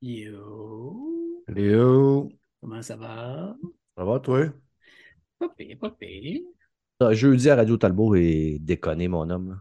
[0.00, 2.28] Yo, Léo,
[2.60, 3.56] comment ça va?
[3.96, 4.46] ça va toi?
[5.38, 6.42] Pas pire, pas pire.
[7.00, 9.50] Ah, Jeudi à Radio Talbot et déconné, mon homme.
[9.50, 9.56] là.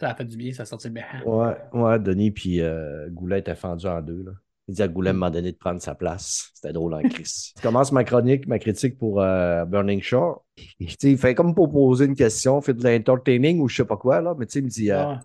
[0.00, 1.04] Ça a fait du bien, ça a sorti bien.
[1.24, 4.22] Ouais, ouais, Denis puis euh, Goulet étaient fendus en deux.
[4.24, 4.32] Là.
[4.68, 6.50] Il dit à Goulet à un moment donné de prendre sa place.
[6.54, 7.52] C'était drôle en crise.
[7.56, 10.44] Je commence ma chronique, ma critique pour euh, Burning Shore.
[10.80, 13.96] Et, il fait comme pour poser une question, fait de l'entertaining ou je sais pas
[13.96, 14.34] quoi, là.
[14.38, 15.16] Mais tu sais, il me dit, euh, Ouais.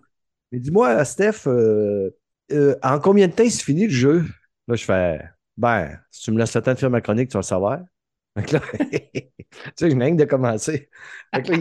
[0.52, 2.10] Mais dis-moi, Steph, euh,
[2.50, 4.24] euh, en combien de temps il se finit le jeu?
[4.68, 5.20] Là, je fais,
[5.56, 7.80] ben, si tu me laisses le temps de faire ma chronique, tu vas le savoir.
[8.36, 8.60] Là, tu
[9.76, 10.88] sais, je viens de commencer.
[11.34, 11.56] Fait là,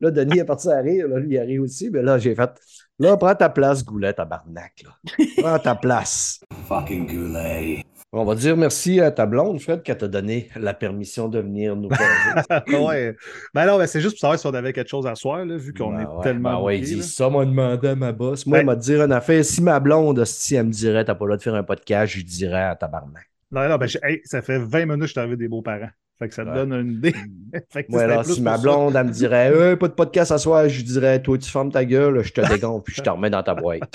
[0.00, 2.34] là, Denis est parti à rire, là, lui, il a ri aussi, mais là, j'ai
[2.34, 2.50] fait,
[2.98, 4.98] là, prends ta place, Goulet, tabarnak, là.
[5.38, 6.40] Prends ta place.
[6.68, 7.84] Fucking Goulet.
[8.12, 11.76] On va dire merci à ta blonde, Fred, qui t'a donné la permission de venir
[11.76, 12.74] nous parler.
[12.78, 13.16] ouais.
[13.52, 15.58] Ben non, ben c'est juste pour savoir si on avait quelque chose à soir, là,
[15.58, 16.58] vu qu'on Ben est ouais, tellement.
[16.58, 18.46] ben ouais, il dit ça, m'a demandé à ma boss.
[18.46, 19.44] Moi, Ben- il m'a dire une affaire.
[19.44, 22.14] Si ma blonde, si elle me dirait, t'as pas le droit de faire un podcast,
[22.16, 23.28] je dirais à tabarnak.
[23.50, 25.90] Non, non, ben, hey, ça fait 20 minutes que je suis arrivé des beaux-parents.
[26.18, 26.54] Fait que ça te Ouais.
[26.56, 27.14] donne une idée.
[27.70, 30.38] fait que Ouais, alors, si ma blonde, elle me dirait, Euh, pas de podcast à
[30.38, 33.10] soir, je lui dirais, toi, tu fermes ta gueule, je te dégonfle, puis je te
[33.10, 33.94] remets dans ta boîte.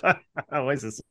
[0.51, 1.01] Ah ouais, c'est ça.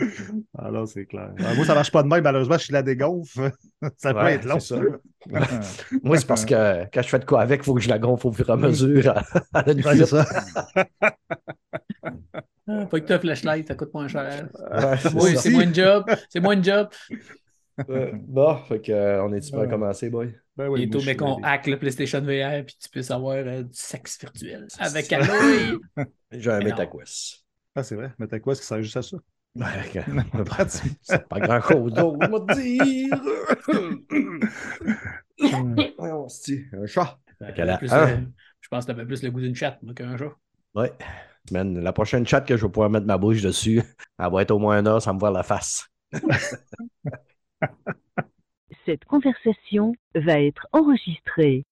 [0.58, 1.32] ah non, c'est clair.
[1.38, 3.50] Ah, moi, ça marche pas de même, malheureusement, je suis la dégonfle.
[3.96, 4.60] ça peut Ouais, être long.
[4.60, 4.76] ça.
[6.02, 7.98] Moi, c'est parce que quand je fais de quoi avec, il faut que je la
[7.98, 9.08] gonfle au fur et à mesure.
[9.54, 9.86] à la Ouais, limite.
[9.96, 10.26] c'est ça.
[12.68, 14.48] Ah, Pas que tu as flashlight, ça coûte moins cher.
[14.70, 16.04] Ouais, c'est Oui, c'est moins de job.
[16.28, 16.88] C'est moins de job.
[17.88, 18.12] Ouais.
[18.14, 20.34] Bon, fait que, euh, on est-tu prêt à commencer, boy?
[20.56, 23.68] Ben oui, Bientôt, mais qu'on hack le PlayStation VR puis tu puisses avoir euh, du
[23.72, 25.78] sexe virtuel avec Aloy.
[26.32, 26.60] J'ai un.
[26.60, 27.44] MetaQuest.
[27.74, 28.12] Ah, c'est vrai.
[28.18, 29.16] Que ça sert juste à ça?
[29.56, 30.04] Ouais, ok.
[31.02, 33.20] C'est pas grand-chose d'autre, on va te dire.
[35.98, 37.18] On se dit, un chat.
[37.38, 38.06] Fait qu'elle a Plus, un.
[38.08, 38.16] euh,
[38.60, 40.32] je pense que t'avais plus le goût d'une chatte moi, qu'un chat.
[40.74, 40.92] Ouais.
[41.50, 43.82] Man, la prochaine chat que je vais pouvoir mettre ma bouche dessus,
[44.18, 45.88] elle va être au moins une heure sans me voir la face.
[48.84, 51.64] Cette conversation va être enregistrée.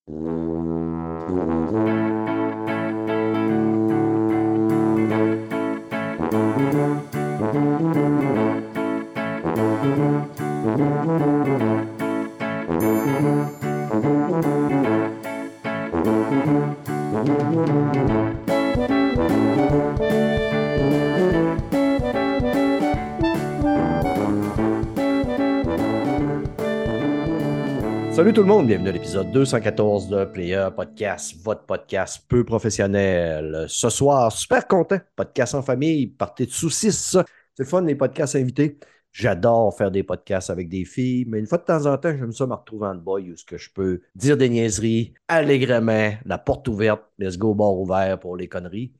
[28.19, 33.63] Salut tout le monde, bienvenue à l'épisode 214 de Player Podcast, votre podcast peu professionnel.
[33.69, 37.15] Ce soir, super content, podcast en famille, partez de saucisses.
[37.53, 38.77] C'est le fun, les podcasts invités.
[39.13, 42.33] J'adore faire des podcasts avec des filles, mais une fois de temps en temps, j'aime
[42.33, 46.37] ça me retrouver en boy où ce que je peux dire des niaiseries allègrement, la
[46.37, 48.91] porte ouverte, let's go bar ouvert pour les conneries,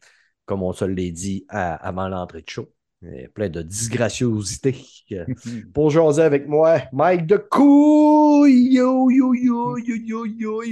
[0.46, 2.70] comme on se l'est dit avant l'entrée de show.
[3.02, 4.76] Il y a plein de disgraciosité.
[5.74, 8.74] Pour jaser avec moi, Mike de couille.
[8.74, 10.64] Yo, yo, yo, yo, yo, yo,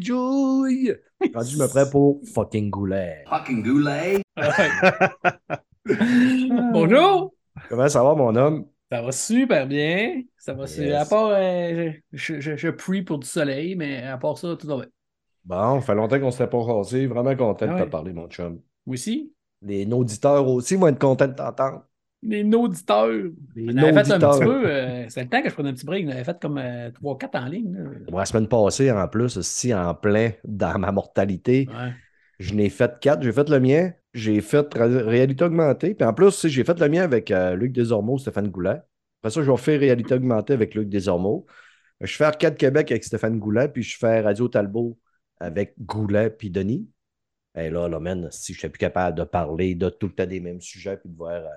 [0.00, 0.94] joy.
[1.20, 3.24] Je me prends pour fucking goulet.
[3.28, 4.22] Fucking Goulet.
[6.72, 7.34] Bonjour!
[7.68, 8.66] Comment ça va, mon homme?
[8.90, 10.22] Ça va super bien.
[10.38, 10.94] Ça va Yes.
[10.94, 14.66] À part, euh, je, je, je prie pour du soleil, mais à part ça, tout
[14.68, 14.86] va bien.
[15.44, 17.06] Bon, ça fait longtemps qu'on ne s'était pas rasé.
[17.06, 17.90] Vraiment content de Ah te ouais.
[17.90, 18.60] parler, mon chum.
[18.86, 19.32] Moi aussi.
[19.62, 21.84] Les auditeurs aussi vont être contents de t'entendre.
[22.22, 23.08] Les auditeurs.
[23.54, 24.62] Les On avait fait un petit peu.
[24.66, 26.06] euh, c'est le temps que je prenais un petit break.
[26.06, 27.72] On avait fait comme 3-4 en ligne.
[27.76, 27.90] là.
[28.10, 31.92] Moi, la semaine passée, en plus, aussi en plein dans ma mortalité, Ouais.
[32.40, 33.22] je n'ai fait quatre.
[33.22, 35.94] J'ai fait le mien, j'ai fait ré- réalité augmentée.
[35.94, 38.80] Puis en plus, j'ai fait le mien avec euh, Luc Desormeaux, Stéphane Goulet.
[39.22, 41.46] Après ça, je vais faire réalité augmentée avec Luc Desormeaux.
[42.00, 44.96] Je fais Arcade Québec avec Stéphane Goulet, puis je fais Radio Talbot
[45.40, 46.88] avec Goulet puis Denis.
[47.56, 50.26] Et là, là, man, si je suis plus capable de parler de tout le temps
[50.26, 51.48] des mêmes sujets, puis de voir euh,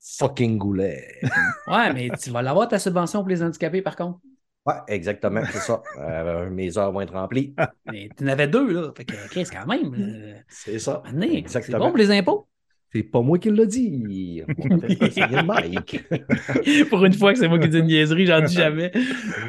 [0.00, 1.20] fucking Goulet.
[1.66, 4.18] Ouais, mais tu vas l'avoir ta subvention pour les handicapés, par contre.
[4.66, 5.82] Ouais, exactement, c'est ça.
[5.98, 7.54] Euh, mes heures vont être remplies.
[7.84, 8.92] Mais tu en avais deux, là.
[8.96, 9.94] Fait que, Chris, quand même.
[9.94, 11.02] euh, C'est ça.
[11.04, 11.78] maintenant, C'est Exactement.
[11.78, 12.48] bon pour les impôts.
[12.94, 14.42] C'est pas moi qui l'ai dit.
[14.58, 16.04] On ça, Mike.
[16.90, 18.92] pour une fois que c'est moi qui dis une niaiserie, j'en dis jamais.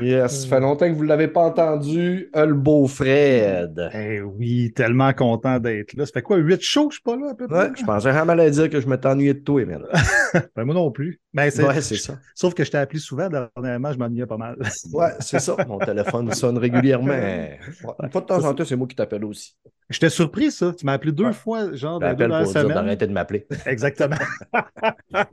[0.01, 2.30] Yes, ça fait longtemps que vous ne l'avez pas entendu.
[2.36, 3.92] Euh, Le beau Fred.
[3.94, 6.06] Eh oui, tellement content d'être là.
[6.07, 7.68] Ça fait quoi, 8 shows que je suis pas là, à peu près?
[7.68, 9.77] Ouais, je pensais vraiment à dire que je m'étais ennuyé de toi, mais
[10.56, 11.19] Ben, moi non plus.
[11.33, 11.63] Ben, c'est...
[11.63, 12.18] Ouais, c'est ça.
[12.33, 14.57] Sauf que je t'ai appelé souvent, dernièrement, je m'ennuyais pas mal.
[14.92, 15.56] Ouais, c'est ça.
[15.68, 17.09] Mon téléphone sonne régulièrement.
[17.09, 17.59] Ouais,
[18.01, 19.56] Une fois de temps en temps, c'est moi qui t'appelle aussi.
[19.89, 20.74] J'étais surpris, ça.
[20.75, 21.33] Tu m'as appelé deux Ouais.
[21.33, 22.68] fois, genre, Je dans la semaine.
[22.69, 23.34] d'arrêter de m'appeler.
[23.65, 24.17] Exactement.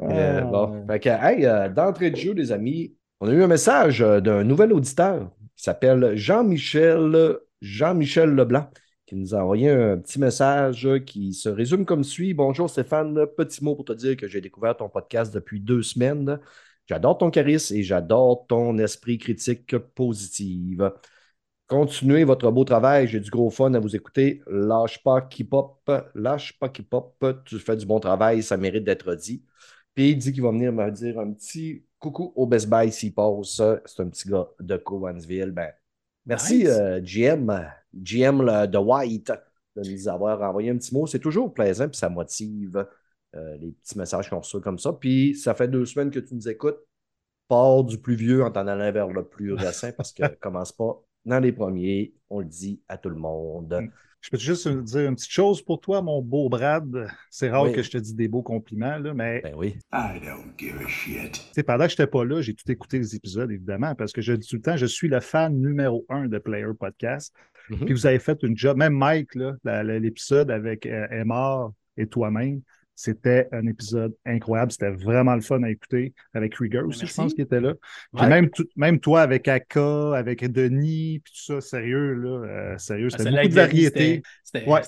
[0.00, 0.40] Ah.
[0.42, 0.86] bon.
[0.86, 4.20] Fait que, hey, euh, d'entrée de jeu, les amis, on a eu un message euh,
[4.20, 8.68] d'un nouvel auditeur qui s'appelle Jean-Michel Jean-Michel Leblanc,
[9.06, 12.34] qui qui nous a envoyé un petit message qui se résume comme suit.
[12.34, 16.40] Bonjour Stéphane, petit mot pour te dire que j'ai découvert ton podcast depuis deux semaines.
[16.88, 20.90] J'adore ton charisme et j'adore ton esprit critique positive.
[21.72, 24.42] Continuez votre beau travail, j'ai du gros fun à vous écouter.
[24.46, 28.84] Lâche pas qui pop, lâche pas qui pop, tu fais du bon travail, ça mérite
[28.84, 29.42] d'être dit.
[29.94, 33.14] Puis il dit qu'il va venir me dire un petit coucou au Best Buy s'il
[33.14, 33.62] passe.
[33.86, 35.50] C'est un petit gars de Covansville.
[35.50, 35.70] Ben,
[36.26, 36.68] merci Nice.
[36.68, 37.50] euh, GM,
[37.94, 39.32] GM le- de White
[39.76, 41.06] de nous avoir envoyé un petit mot.
[41.06, 42.86] C'est toujours plaisant, puis ça motive
[43.34, 44.92] euh, les petits messages qu'on reçoit comme ça.
[44.92, 46.80] Puis ça fait deux semaines que tu nous écoutes.
[47.48, 51.02] Pars du plus vieux en t'en allant vers le plus récent parce que commence pas
[51.24, 52.12] dans les premiers.
[52.30, 53.88] On le dit à tout le monde.
[54.20, 57.08] Je peux juste dire une petite chose pour toi, mon beau Brad.
[57.28, 57.72] C'est rare Oui.
[57.72, 59.76] que je te dise des beaux compliments, là, mais Ben oui.
[59.92, 61.32] I don't give a shit.
[61.32, 64.12] tu sais, pendant que je n'étais pas là, j'ai tout écouté les épisodes, évidemment, parce
[64.12, 67.34] que je dis tout le temps, je suis le fan numéro un de Player Podcast.
[67.70, 67.84] Mhm.
[67.84, 71.70] Puis vous avez fait une job, même Mike, là, la- la- l'épisode avec euh, Emma
[71.96, 72.62] et toi-même,
[73.02, 74.70] c'était un épisode incroyable.
[74.70, 77.72] C'était vraiment le fun à écouter avec Rieger aussi, je pense, qui était là.
[78.14, 78.28] Puis Ouais.
[78.28, 83.08] même, tout- même toi avec Aka, avec Denis, puis tout ça, sérieux, là, euh, sérieux,
[83.08, 84.22] Ah, c'était celle-là beaucoup de variété.
[84.44, 84.80] C'était Ouais.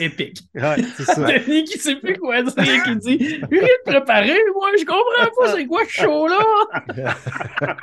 [0.00, 0.38] épique.
[0.54, 1.14] Ouais, c'est ça.
[1.46, 5.30] Denis qui sait plus quoi dire, qui dit J'ai rien de préparé, moi, je comprends
[5.44, 6.44] pas c'est quoi ce show-là.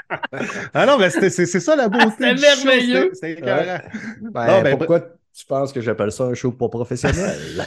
[0.74, 2.06] Ah non, mais c'est c'est ça la beauté.
[2.20, 3.12] C'était merveilleux.
[3.14, 3.42] C'était.
[3.42, 3.82] Ben,
[4.48, 5.02] Non, ben, pourquoi
[5.40, 7.66] tu penses que j'appelle ça un show pas professionnel?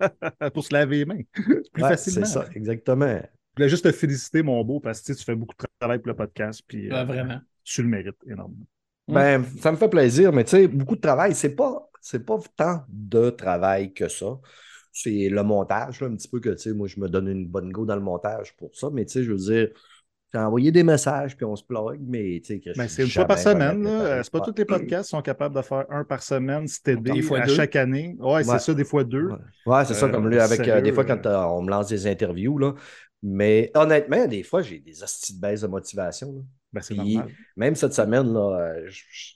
[0.52, 1.20] Pour se laver les mains.
[1.32, 2.26] Plus Ouais, facilement.
[2.26, 3.20] c'est ça, exactement.
[3.22, 6.08] Je voulais juste te féliciter, mon beau, parce que tu fais beaucoup de travail pour
[6.08, 6.62] le podcast.
[6.66, 7.40] Puis, Ouais, euh, vraiment.
[7.62, 8.64] Tu le mérites énormément.
[9.06, 12.38] Ben, ça me fait plaisir, mais tu sais, beaucoup de travail, c'est pas, c'est pas
[12.56, 14.38] tant de travail que ça.
[14.92, 17.46] C'est le montage, là, un petit peu que, tu sais, moi, je me donne une
[17.46, 19.68] bonne go dans le montage pour ça, mais tu sais, je veux dire,
[20.34, 23.04] j'ai envoyé des messages, puis on se plug, mais tu sais, que je Ben, c'est
[23.04, 23.82] une fois par semaine.
[23.84, 23.90] là.
[23.90, 26.96] Euh, C'est pas tous les podcasts qui sont capables de faire un par semaine, c'était
[26.96, 27.54] Des fois à deux.
[27.54, 28.16] chaque année.
[28.18, 29.28] Ouais, c'est ça, des fois deux.
[29.28, 29.36] Ouais,
[29.66, 31.70] Ouais, c'est ça, Euh, comme lui, avec euh, des fois, quand euh, euh, on me
[31.70, 32.74] lance des interviews, là.
[33.22, 36.32] Mais honnêtement, des fois, j'ai des hosties de baisse de motivation.
[36.32, 36.40] là.
[36.72, 37.32] Ben, c'est Puis, normal.
[37.56, 39.32] Même cette semaine, là, euh, je- je-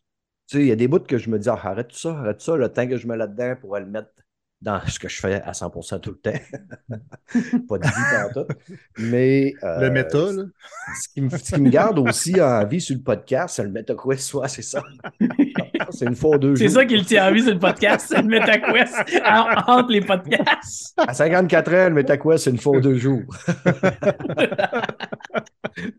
[0.49, 2.11] tu sais, il y a des bouts que je me dis, Ah, arrête tout ça,
[2.19, 4.11] arrête tout ça, le temps que je mets là-dedans pour le mettre
[4.61, 6.39] dans ce que je fais à 100% tout le temps.
[7.69, 8.49] Pas de vie tantôt.
[8.99, 9.55] Mais.
[9.63, 10.43] euh, Le méta, là.
[11.01, 13.71] Ce qui, me, ce qui me garde aussi en vie sur le podcast, c'est le
[13.71, 14.83] MetaQuest, soit c'est ça.
[15.91, 18.09] C'est une fois ou deux C'est ça qui le tient en vie sur le podcast,
[18.11, 18.95] c'est le MetaQuest
[19.25, 20.93] en- entre les podcasts.
[20.99, 23.23] À 54 ans, le MetaQuest, c'est une fois ou deux jours.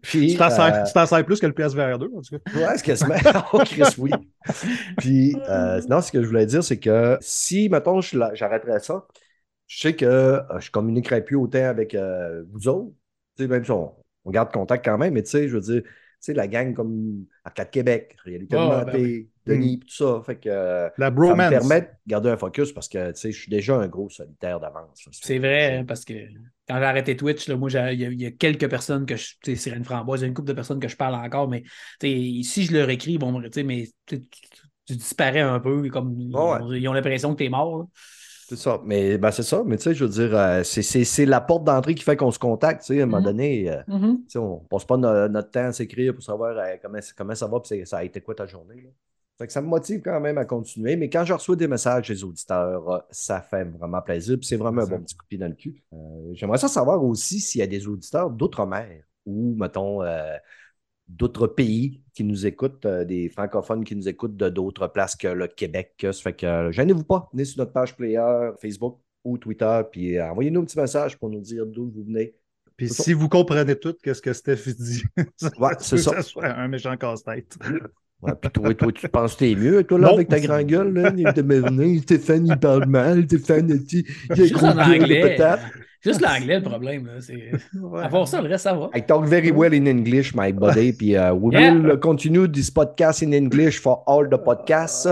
[0.01, 2.51] Puis, Tu t'en sers, euh, sers plus que le PSVR 2, en tout cas.
[2.59, 3.15] Ouais, c'est quasiment.
[3.53, 4.11] Oh, Chris, oui.
[4.97, 8.79] Puis, euh, non, ce que je voulais dire, c'est que si, mettons, je la- j'arrêterais
[8.79, 9.07] ça,
[9.67, 12.93] je sais que euh, je communiquerai plus autant avec euh, vous autres.
[13.37, 15.83] Tu même si on, on garde contact quand même, mais tu sais, je veux dire,
[15.83, 19.29] tu sais, la gang comme Arcade Québec, Réalité Ah, Augmentée, ben oui.
[19.45, 20.21] Denis, puis tout ça.
[20.25, 23.31] Fait que euh, La ça me permet de garder un focus parce que, tu sais,
[23.31, 25.07] je suis déjà un gros solitaire d'avance.
[25.11, 26.13] C'est vrai, hein, parce que
[26.67, 29.15] quand j'ai arrêté Twitch, là, moi, il y, a- il y a quelques personnes que
[29.15, 29.33] je.
[29.43, 31.63] Tu sais, Framboise, il y a une couple de personnes que je parle encore, mais
[31.99, 33.43] tu si je leur écris, ils vont me.
[33.47, 34.41] Tu sais, mais tu, tu-
[34.85, 36.59] tu disparais un peu, comme ils, Ouais.
[36.59, 37.79] ont- ils ont l'impression que t'es mort.
[37.79, 37.85] là.
[38.49, 38.81] C'est ça.
[38.83, 39.61] Mais ben, c'est ça.
[39.63, 42.39] Mais tu sais, je veux dire, euh, c'est- la porte d'entrée qui fait qu'on se
[42.39, 42.81] contacte.
[42.81, 43.23] Tu sais, à un moment Mhm.
[43.25, 44.23] donné, euh, Mhm.
[44.27, 47.45] Sais, on passe pas no- notre temps à s'écrire pour savoir euh, comment, comment ça
[47.45, 48.81] va et ça a été quoi ta journée.
[48.81, 48.89] là.
[49.37, 50.95] Fait que ça me motive quand même à continuer.
[50.95, 54.35] Mais quand je reçois des messages des auditeurs, ça fait vraiment plaisir.
[54.37, 55.81] Puis c'est vraiment un bon petit coup de pied dans le cul.
[56.33, 60.01] J'aimerais ça savoir aussi s'il y a des auditeurs d'outre-mer ou, mettons,
[61.09, 65.27] d'autres pays qui nous écoutent, euh, des francophones qui nous écoutent de d'autres places que
[65.27, 65.95] le Québec.
[66.01, 70.17] Ça fait que euh, gênez-vous pas, venez sur notre page player, Facebook ou Twitter, puis
[70.17, 72.35] euh, envoyez-nous un petit message pour nous dire d'où vous venez.
[72.77, 73.03] Puis ça.
[73.03, 75.03] si vous comprenez tout, qu'est-ce que Steph dit?
[75.59, 76.21] Ouais, c'est ça.
[76.21, 77.57] soit un méchant casse-tête.
[78.21, 80.13] Ouais, puis toi, toi, tu penses que t'es mieux, toi, là, Non.
[80.15, 84.31] avec ta grande gueule, là, il te met- Stéphane, il parle mal, Stéphane, il il
[84.31, 85.35] a Juste gros en gueule de anglais.
[85.37, 85.59] patate.
[86.01, 87.05] Juste l'anglais, le problème.
[87.07, 87.51] Là, c'est...
[87.79, 88.09] Ouais.
[88.09, 88.89] Part ça, le reste, ça va.
[88.95, 91.73] I talk very well in English, my buddy, puis uh, we Yeah.
[91.73, 95.07] will continue this podcast in English for all the podcasts.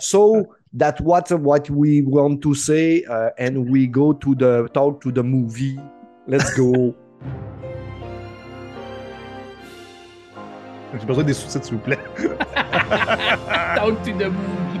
[0.00, 5.00] So that what what we want to say, uh, and we go to the talk
[5.02, 5.76] to the movie.
[6.28, 6.94] Let's go.
[10.98, 11.98] J'ai besoin des sous-titres, s'il vous plaît.
[13.74, 14.80] Talk to the movie.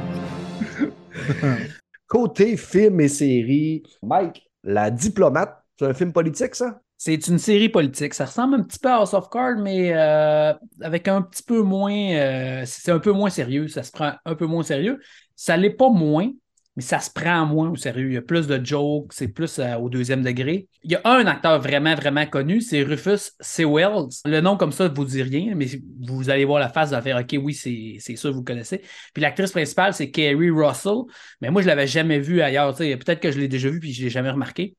[2.06, 6.80] Côté film et série, Mike, La Diplomate, c'est un film politique, ça?
[6.96, 8.14] C'est une série politique.
[8.14, 11.60] Ça ressemble un petit peu à House of Cards, mais euh, avec un petit peu
[11.60, 11.92] moins.
[11.92, 13.68] euh, c'est un peu moins sérieux.
[13.68, 15.00] Ça se prend un peu moins sérieux.
[15.34, 16.30] Ça l'est pas moins.
[16.76, 18.08] Mais ça se prend moins au sérieux.
[18.08, 20.68] Il y a plus de jokes, c'est plus euh, au deuxième degré.
[20.82, 24.08] Il y a un acteur vraiment, vraiment connu, c'est Rufus Sewells.
[24.24, 25.66] Le nom comme ça ne vous dit rien, mais
[26.00, 28.82] vous allez voir la face, vous allez faire OK, oui, c'est sûr, vous connaissez.
[29.12, 31.02] Puis l'actrice principale, c'est Kerry Russell,
[31.40, 32.74] mais moi, je ne l'avais jamais vue ailleurs.
[32.74, 34.76] Peut-être que je l'ai déjà vue puis je ne l'ai jamais remarqué.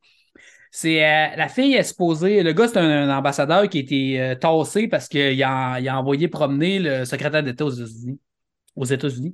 [0.71, 2.43] C'est euh, la fille est supposée.
[2.43, 6.27] Le gars, c'est un, ambassadeur qui a été euh, tassé parce qu'il a, a, envoyé
[6.27, 8.19] promener le secrétaire d'État aux États-Unis.
[8.75, 9.33] Aux États-Unis.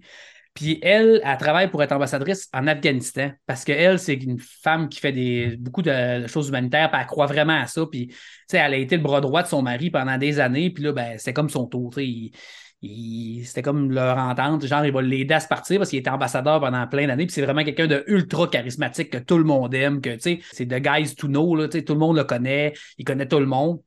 [0.53, 4.99] Puis elle, elle travaille pour être ambassadrice en Afghanistan parce qu'elle, c'est une femme qui
[4.99, 7.85] fait des, beaucoup de choses humanitaires, puis elle croit vraiment à ça.
[7.89, 8.13] Puis,
[8.51, 11.17] elle a été le bras droit de son mari pendant des années, puis là, ben,
[11.17, 11.93] c'était comme son tour.
[11.93, 14.65] c'était comme leur entente.
[14.65, 17.25] Genre, il va l'aider à se partir parce qu'il était ambassadeur pendant plein d'années.
[17.25, 20.01] Puis c'est vraiment quelqu'un de ultra charismatique que tout le monde aime.
[20.01, 21.55] Que, c'est de guys to know.
[21.55, 22.73] Là, tout le monde le connaît.
[22.97, 23.79] Il connaît tout le monde.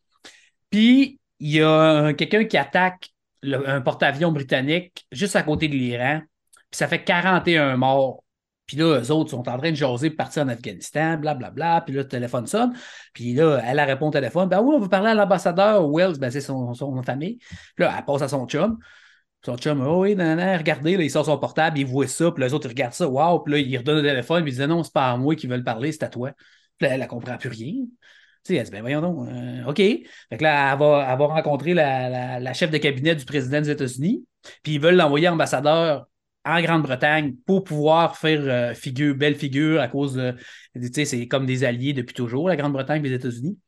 [0.71, 3.11] Puis il y a quelqu'un qui attaque
[3.42, 6.23] un porte-avions britannique juste à côté de l'Iran.
[6.75, 8.25] Puis ça fait 41 morts.
[8.66, 11.50] Puis là, eux autres sont en train de jaser pour partir en Afghanistan, blablabla.
[11.50, 11.81] Bla, bla.
[11.83, 12.73] Puis là, le téléphone sonne.
[13.12, 14.49] Puis là, elle a répondu au téléphone.
[14.49, 16.19] Ben oui, on veut parler à l'ambassadeur Wells.
[16.19, 17.37] Ben c'est son, famille.
[17.76, 18.76] Puis là, elle passe à son chum.
[19.45, 22.33] Son chum, oh oui, nan, nan, regardez, là, il sort son portable, il voit ça.
[22.33, 23.07] Puis les autres, ils regardent ça.
[23.07, 23.38] Waouh.
[23.45, 24.43] Puis là, il redonne le téléphone.
[24.43, 26.33] Puis il dit non, c'est pas à moi qui veulent parler, c'est à toi.
[26.76, 27.75] Puis là, elle ne comprend plus rien.
[28.45, 29.76] Tu sais, elle dit, ben voyons donc, euh, OK.
[29.76, 33.25] Fait que là, elle va, elle va rencontrer la, la, la, chef de cabinet du
[33.25, 34.26] président des États-Unis.
[34.64, 36.09] Puis ils veulent l'envoyer ambassadeur
[36.44, 40.34] en Grande-Bretagne pour pouvoir faire euh, figure, belle figure à cause de.
[40.74, 43.58] Tu sais, c'est comme des alliés depuis toujours, la Grande-Bretagne et les États-Unis.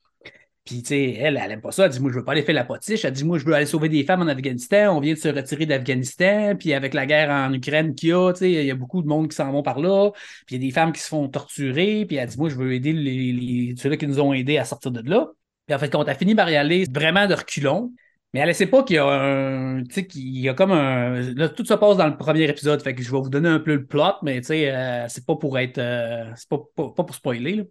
[0.67, 1.85] Puis, tu sais, elle, elle n'aime pas ça.
[1.85, 3.05] Elle dit, moi, je veux pas aller faire la potiche.
[3.05, 4.97] Elle dit, moi, je veux aller sauver des femmes en Afghanistan.
[4.97, 6.57] On vient de se retirer d'Afghanistan.
[6.59, 9.01] Puis, avec la guerre en Ukraine qu'il y a, tu sais, il y a beaucoup
[9.01, 10.11] de monde qui s'en vont par là.
[10.45, 12.05] Puis, il y a des femmes qui se font torturer.
[12.05, 14.91] Puis, elle dit, moi, je veux aider les, ceux-là qui nous ont aidés à sortir
[14.91, 15.29] de là.
[15.67, 17.93] Puis, en fait, quand on a fini par y aller vraiment de reculons,
[18.37, 19.83] mais ne sait pas qu'il y a un.
[19.85, 21.21] Tu sais, qu'il y a comme un.
[21.35, 22.83] Là, tout se passe dans le premier épisode.
[22.83, 25.25] Fait que je vais vous donner un peu le plot, mais tu sais, euh, c'est
[25.27, 25.79] pas pour être.
[25.79, 27.57] Euh, c'est pas, pas, pour spoiler.
[27.57, 27.63] Là.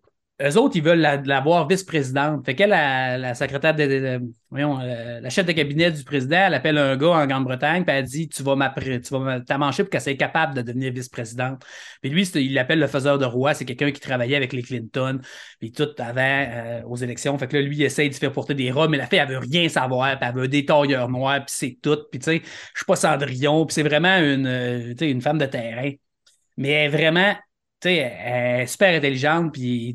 [0.41, 2.45] Eux autres, ils veulent la, voir vice-présidente.
[2.45, 6.77] Fait qu'elle, la, secrétaire de, voyons, euh, la chef de cabinet du président, elle appelle
[6.77, 8.69] un gars en Grande-Bretagne, puis elle dit Tu vas
[9.47, 11.63] t'amancher pour qu'elle soit capable de devenir vice-présidente.
[12.01, 15.21] Puis lui, il l'appelle le faiseur de roi, c'est quelqu'un qui travaillait avec les Clinton,
[15.61, 17.37] puis tout avant euh, aux élections.
[17.37, 19.19] Fait que là, lui, il essaye de se faire porter des robes, mais la fille,
[19.19, 21.99] elle veut rien savoir, puis elle veut des tailleurs noirs, puis c'est tout.
[22.11, 25.45] Puis tu sais, je suis pas Cendrillon, puis c'est vraiment une, euh, une femme de
[25.45, 25.91] terrain.
[26.57, 27.35] Mais vraiment
[27.89, 29.93] elle est super intelligente, puis,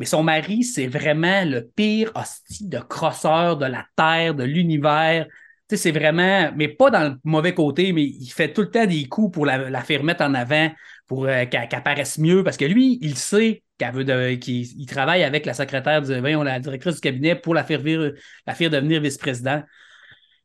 [0.00, 5.26] mais son mari, c'est vraiment le pire hostie de crosseur de la Terre, de l'univers.
[5.68, 9.04] C'est vraiment, mais pas dans le mauvais côté, mais il fait tout le temps des
[9.04, 10.70] coups pour la, faire mettre en avant,
[11.06, 15.44] pour euh, qu'elle paraisse mieux, parce que lui, il sait qu'elle veut qu'il travaille avec
[15.44, 17.82] la secrétaire, du, voyons, la directrice du cabinet pour la faire,
[18.46, 19.62] la faire devenir vice-président.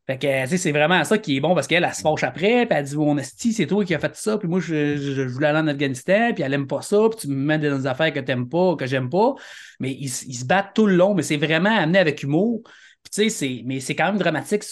[0.06, 2.78] Fait que, c'est vraiment ça qui est bon parce qu'elle, elle se fâche après, puis
[2.78, 5.58] elle dit Mon esti, c'est toi qui as fait ça, puis moi, je, voulais aller
[5.58, 8.20] en Afghanistan, puis elle aime pas ça, puis tu me mets dans des affaires que
[8.20, 9.34] t'aimes pas, que j'aime pas.
[9.80, 12.62] Mais ils, se battent tout le long, mais c'est vraiment amené avec humour.
[13.02, 14.62] Puis, tu sais, c'est, mais c'est quand même dramatique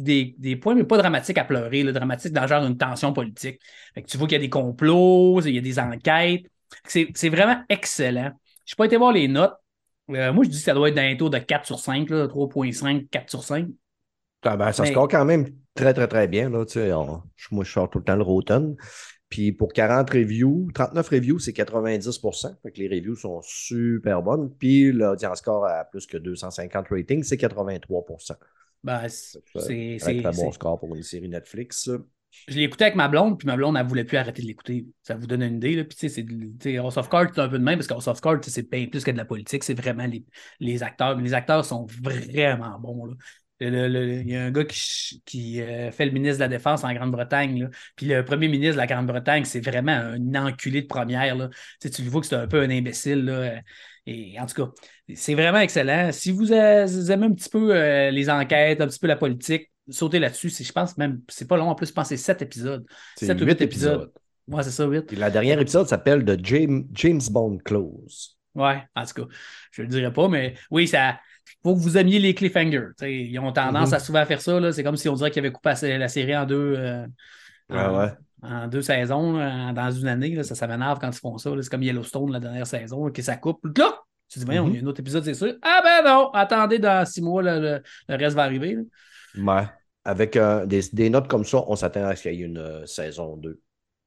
[0.00, 3.60] des, des, points, mais pas dramatique à pleurer, le dramatique dans genre une tension politique.
[3.94, 6.46] Fait que tu vois qu'il y a des complots, il y a des enquêtes.
[6.86, 8.32] C'est, vraiment excellent.
[8.66, 9.54] Je n'ai pas été voir les notes.
[10.10, 12.08] Euh, moi, je dis que ça doit être dans un taux de 4 sur 5,
[12.08, 13.68] 3.5, 4 sur 5.
[14.44, 16.50] Ah ben, ça score quand même très, très, très bien.
[16.50, 16.64] Là,
[17.50, 18.76] moi, je sors tout le temps le Rotten.
[19.28, 22.20] Puis pour 40 reviews, 39 reviews, c'est 90
[22.62, 24.54] fait que les reviews sont super bonnes.
[24.58, 28.36] Puis l'audience score à plus que 250 ratings, c'est 83%
[28.84, 31.90] ben, C'est un bon score pour une série Netflix.
[32.48, 34.48] Je l'ai écouté avec ma blonde, puis ma blonde, elle ne voulait plus arrêter de
[34.48, 34.86] l'écouter.
[35.02, 35.76] Ça vous donne une idée.
[35.76, 35.84] Là.
[35.84, 36.24] Puis, tu sais,
[36.60, 38.86] c'est House of Cards, c'est un peu de même, parce qu'House of Cards, c'est bien
[38.86, 39.62] plus que de la politique.
[39.62, 40.24] C'est vraiment les,
[40.58, 41.16] les acteurs.
[41.16, 43.06] Mais les acteurs sont vraiment bons.
[43.06, 43.14] Là
[43.60, 47.68] il y a un gars qui, euh, fait le ministre de la Défense en Grande-Bretagne.
[47.96, 51.36] Puis le premier ministre de la Grande-Bretagne, c'est vraiment un enculé de première.
[51.36, 51.48] Là.
[51.80, 53.24] Tu, sais, tu vois que c'est un peu un imbécile.
[53.24, 53.60] Là.
[54.06, 54.72] Et en tout cas,
[55.14, 56.10] c'est vraiment excellent.
[56.12, 60.18] Si vous, aimez un petit peu euh, les enquêtes, un petit peu la politique, sautez
[60.18, 60.50] là-dessus.
[60.50, 62.84] Je pense même, c'est pas long en plus, je pense que c'est sept épisodes.
[63.16, 64.12] C'est huit épisodes.
[64.46, 65.10] Ouais, c'est ça, huit.
[65.12, 68.36] la dernière épisode s'appelle The James, James Bond Close.
[68.54, 69.34] Ouais, en tout cas,
[69.72, 71.18] je ne le dirais pas, mais oui, ça
[71.62, 72.90] faut que vous aimiez les cliffhangers.
[73.02, 73.94] ils ont tendance mhm.
[73.94, 74.72] à souvent faire ça.
[74.72, 78.08] C'est comme si on dirait qu'ils avaient coupé la série en deux, euh,
[78.42, 79.34] en, deux saisons,
[79.72, 80.42] dans une année.
[80.42, 81.50] ça, ça m'énerve quand ils font ça.
[81.60, 83.64] C'est comme Yellowstone la dernière saison, que ça coupe.
[83.76, 83.94] Là,
[84.28, 84.86] tu dis, voyons, il y a mhm.
[84.86, 85.54] un autre épisode, c'est sûr.
[85.62, 88.78] Ah ben non, attendez, dans six mois, le, reste va arriver.
[89.38, 89.64] Ouais.
[90.04, 92.84] Avec euh, des, notes comme ça, on s'attend à ce qu'il y ait une euh,
[92.84, 93.58] saison 2.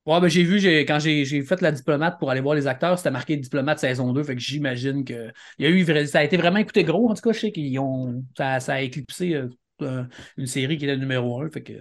[0.07, 3.11] Ouais, ben j'ai vu, quand j'ai fait la diplomate pour aller voir les acteurs, c'était
[3.11, 6.37] marqué diplomate saison 2, fait que j'imagine que il y a eu, ça a été
[6.37, 7.09] vraiment écouté gros.
[7.09, 9.35] En tout cas, je sais qu'ils ont, ça, ça, a éclipsé
[9.81, 10.03] euh,
[10.37, 11.73] une série qui était numéro 1, fait que,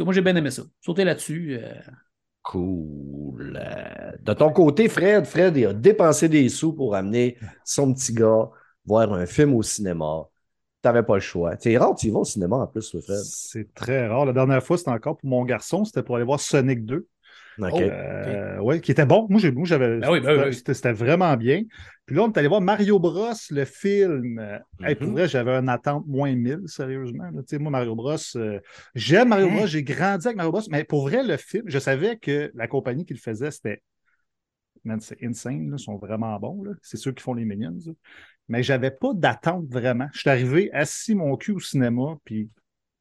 [0.00, 0.64] moi j'ai bien aimé ça.
[0.82, 1.72] Sauter là-dessus, euh,
[2.42, 3.58] Cool.
[3.58, 8.12] Euh, De ton côté, Fred, Fred, il a dépensé des sous pour amener son petit
[8.12, 8.50] gars
[8.84, 10.26] voir un film au cinéma.
[10.82, 11.54] T'avais pas le choix.
[11.58, 13.18] C'est rare, tu y vas au cinéma en plus, le Fred.
[13.18, 14.24] C'est très rare.
[14.26, 15.84] La dernière fois, c'était encore pour mon garçon.
[15.84, 17.06] C'était pour aller voir Sonic 2.
[17.68, 17.72] OK.
[17.74, 17.80] Oh.
[17.80, 19.26] Euh, ouais, qui était bon.
[19.30, 19.98] Moi, j'avais.
[19.98, 20.54] Ben oui, ben oui, oui.
[20.54, 21.62] c'était- C'était vraiment bien.
[22.06, 24.38] Puis là, on est allé voir Mario Bros, le film.
[24.38, 25.12] Euh, hey, pour Mhm.
[25.12, 27.24] vrai, j'avais une attente moins 1000, sérieusement.
[27.32, 27.58] là.
[27.58, 28.60] Moi, Mario Bros, euh,
[28.94, 29.56] j'aime Mario Hein?
[29.56, 32.66] Bros, j'ai grandi avec Mario Bros, mais pour vrai, le film, je savais que la
[32.66, 33.82] compagnie qui le faisait, c'était.
[34.84, 36.62] Man, c'est insane, là, ils sont vraiment bons.
[36.64, 36.72] là.
[36.82, 37.76] C'est ceux qui font les Minions.
[37.86, 37.92] là.
[38.48, 40.08] Mais j'avais pas d'attente vraiment.
[40.12, 42.48] Je suis arrivé assis mon cul au cinéma, puis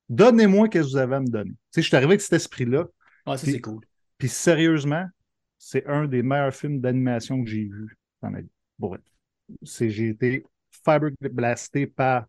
[0.09, 1.53] donnez-moi ce que vous avez à me donner.
[1.75, 2.85] Je suis arrivé avec cet esprit-là.
[3.25, 3.79] Ouais, ça, Puis- c'est cool.
[4.19, 5.05] Puis sérieusement,
[5.57, 8.49] c'est un des meilleurs films d'animation que j'ai vu dans ma vie.
[9.63, 10.43] C'est, j'ai été
[10.85, 12.27] fiber blasté par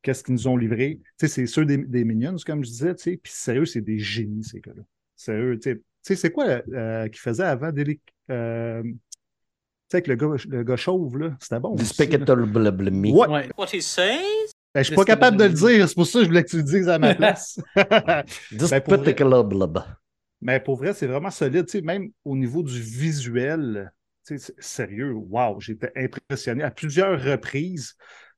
[0.00, 0.98] qu'est-ce qu'ils nous ont livré.
[1.18, 3.16] Tu sais, c'est ceux des, des Minions, comme je disais, tu sais.
[3.22, 4.82] Puis sérieux, c'est des génies, ces gars-là.
[5.14, 5.76] Sérieux, tu sais.
[5.76, 8.90] Tu sais, c'est quoi euh, qu'ils faisaient avant Deli- euh, Tu
[9.90, 11.36] sais, avec le gars, le gars chauve, là?
[11.40, 11.74] C'était bon.
[11.74, 13.10] Despicable Me.
[13.56, 14.50] What he says?
[14.74, 16.50] Ben, je suis pas capable de le dire, c'est pour ça que je voulais que
[16.50, 17.60] tu le dises à ma place.
[17.76, 19.04] Ben, Despicable.
[20.42, 21.66] Mais pour vrai, c'est vraiment solide.
[21.84, 23.92] Même au niveau du visuel,
[24.24, 26.64] c'est- sérieux, wow, j'étais impressionné.
[26.64, 27.94] À plusieurs reprises,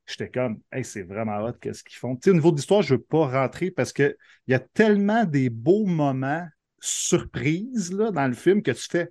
[0.06, 2.18] j'étais comme, hey, c'est vraiment hot, qu'est-ce qu'ils font.
[2.26, 4.14] Au niveau de l'histoire, je ne veux pas rentrer parce qu'il
[4.48, 6.46] y a tellement des beaux moments
[6.78, 9.08] surprises là, dans le film que tu fais,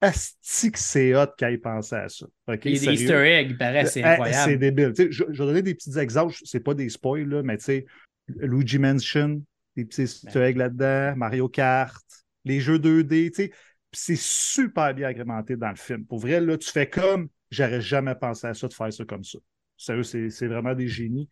[0.00, 2.26] asti que c'est hot qu'il ait pensé à ça.
[2.46, 2.92] OK, Il y a des?
[2.92, 4.58] Easter eggs, paraît, c'est Eh, C'est incroyable.
[4.58, 4.92] débile.
[4.94, 6.36] Tu sais, je, je vais donner des petits exemples.
[6.44, 7.86] C'est pas des spoils, là, mais tu sais,
[8.28, 9.42] Luigi Mansion,
[9.76, 12.04] des petits Easter eggs là-dedans, Mario Kart,
[12.46, 13.48] les jeux 2D, tu sais.
[13.90, 16.04] Puis c'est super bien agrémenté dans le film.
[16.06, 19.24] Pour vrai, là, tu fais comme j'aurais jamais pensé à ça de faire ça comme
[19.24, 19.38] ça.
[19.76, 21.28] Sérieux, c'est c'est vraiment des génies.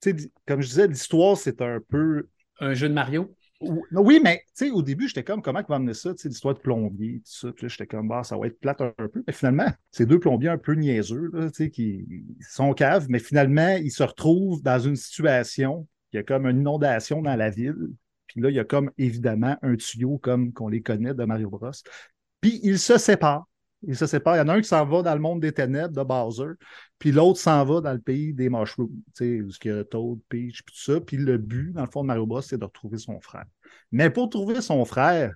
[0.00, 2.28] Tu sais, comme je disais, l'histoire, c'est un peu.
[2.58, 3.34] Un jeu de Mario?
[3.60, 6.54] Oui, mais tu sais, au début, j'étais comme comment vont amener ça, tu sais, l'histoire
[6.54, 7.52] de plombier, tout ça.
[7.52, 9.22] Puis là, j'étais comme, bah, ça va être plate un, peu.
[9.26, 12.06] Mais finalement, c'est deux plombiers un peu niaiseux, là, tu sais, qui
[12.40, 16.60] sont caves, mais finalement, ils se retrouvent dans une situation, il y a comme une
[16.60, 17.76] inondation dans la ville.
[18.36, 21.70] Là, il y a comme évidemment un tuyau comme qu'on les connaît de Mario Bros.
[22.40, 23.46] Puis ils se séparent.
[23.82, 24.36] Ils se séparent.
[24.36, 26.52] Il y en a un qui s'en va dans le monde des ténèbres de Bowser,
[26.98, 29.84] puis l'autre s'en va dans le pays des mushrooms, tu sais, où il y a
[29.84, 31.00] Toad, Peach, puis tout ça.
[31.00, 33.44] Puis le but, dans le fond de Mario Bros, c'est de retrouver son frère.
[33.92, 35.34] Mais pour trouver son frère,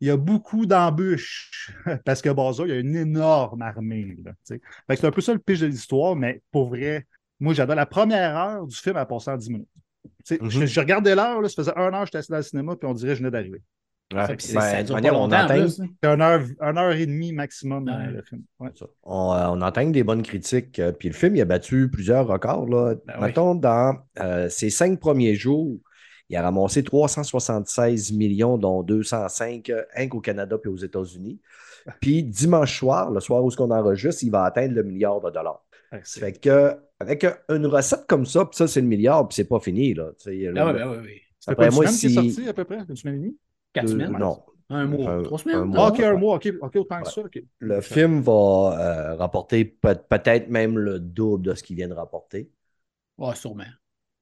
[0.00, 1.72] il y a beaucoup d'embûches
[2.04, 4.16] parce que Bowser, il y a une énorme armée.
[4.44, 7.06] C'est un peu ça le pitch de l'histoire, mais pour vrai,
[7.40, 9.68] moi, j'adore la première heure du film à passer en 10 minutes.
[10.30, 10.50] Mhm.
[10.50, 12.76] je, je regardais l'heure, là, ça faisait un heure que j'étais assis dans le cinéma,
[12.76, 13.62] puis on dirait que je venais d'arriver.
[14.12, 14.26] Ouais.
[14.36, 15.66] Puis c'est- Ben, ça manière, on entend, hein.
[16.14, 18.10] Une heure, une heure et demie maximum dans Ouais.
[18.10, 18.42] le film.
[18.60, 18.68] Ouais.
[19.02, 20.78] on, euh, on entend des bonnes critiques.
[20.78, 22.68] euh, Puis le film, il a battu plusieurs records.
[22.68, 22.94] Là.
[23.06, 23.26] Ben oui.
[23.26, 25.78] Mettons, dans euh, ses cinq premiers jours,
[26.28, 31.40] il a ramassé 376 millions, dont 205 euh, rien qu'au Canada et aux États-Unis.
[32.00, 35.63] Puis dimanche soir, le soir où on enregistre, il va atteindre le milliard de dollars.
[36.04, 39.60] Fait que avec une recette comme ça, puis ça, c'est le milliard, puis c'est pas
[39.60, 39.94] fini.
[39.94, 40.10] Là.
[40.16, 41.20] Ah ouais, ben oui, oui.
[41.38, 42.78] C'était Après pas une moi, semaine qui est si- sorti à peu près?
[42.88, 43.36] Une semaine et demie?
[43.72, 44.16] Quatre semaines.
[44.18, 44.42] Non.
[44.70, 45.10] Un mois.
[45.10, 45.64] Un- Trois un semaines.
[45.64, 45.86] mois.
[45.86, 47.12] Ah, ok, un mois, ok, autant que Ouais.
[47.12, 47.22] ça.
[47.58, 51.94] Le film va euh, rapporter peut- peut-être même le double de ce qu'il vient de
[51.94, 52.50] rapporter.
[53.18, 53.64] Ouais, sûrement.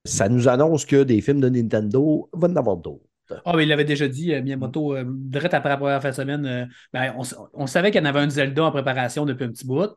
[0.05, 3.05] Ça nous annonce que des films de Nintendo vont en avoir d'autres.
[3.45, 6.15] Ah, mais il l'avait déjà dit, euh, Miyamoto, euh, direct après la première fin de
[6.15, 6.45] semaine.
[6.45, 7.23] euh, ben, on,
[7.55, 9.91] on savait qu'il y en avait un Zelda en préparation depuis un petit bout.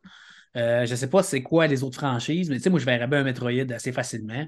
[0.56, 2.86] Euh, je ne sais pas c'est quoi les autres franchises, mais tu sais, moi, je
[2.86, 4.46] verrais bien un Metroid assez facilement.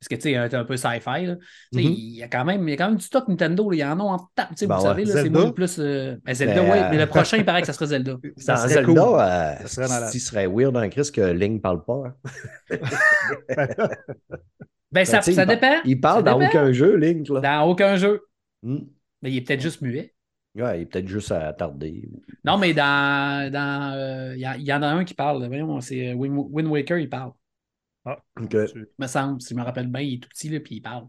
[0.00, 1.28] Parce que, tu sais, c'est un peu sci-fi.
[1.28, 1.36] Mhm.
[1.72, 3.72] Il y, a quand même, il y a quand même du stock Nintendo.
[3.72, 4.50] Il y en a en tape.
[4.50, 4.88] tu sais, Ben vous ouais.
[4.88, 5.78] savez, là, c'est moi le plus.
[5.78, 8.16] euh, ben, Zelda, Ben, oui, euh, mais le prochain, il paraît que ça serait Zelda.
[8.36, 8.98] Ça serait Zelda, cool.
[8.98, 10.10] euh, Ça serait malade.
[10.12, 12.02] ce serait weird en Chris que Link parle pas.
[12.06, 12.76] hein.
[14.92, 15.80] Ben, ça, sais, ça il par- dépend.
[15.84, 16.50] Il parle Ça dans dépend.
[16.50, 17.28] aucun jeu, Link.
[17.28, 17.40] Là.
[17.40, 18.20] Dans aucun jeu.
[18.62, 18.80] Mais
[19.24, 20.14] il est peut-être juste muet.
[20.56, 22.08] Ouais, il est peut-être juste à tarder.
[22.44, 23.50] Non, mais dans.
[23.52, 25.48] dans euh, il y, il y en a un qui parle.
[25.82, 27.32] C'est euh, Wind, Wind Waker, il parle.
[28.40, 28.54] Ok.
[28.98, 31.08] me semble, si je me rappelle bien, il est tout petit, là, puis il parle.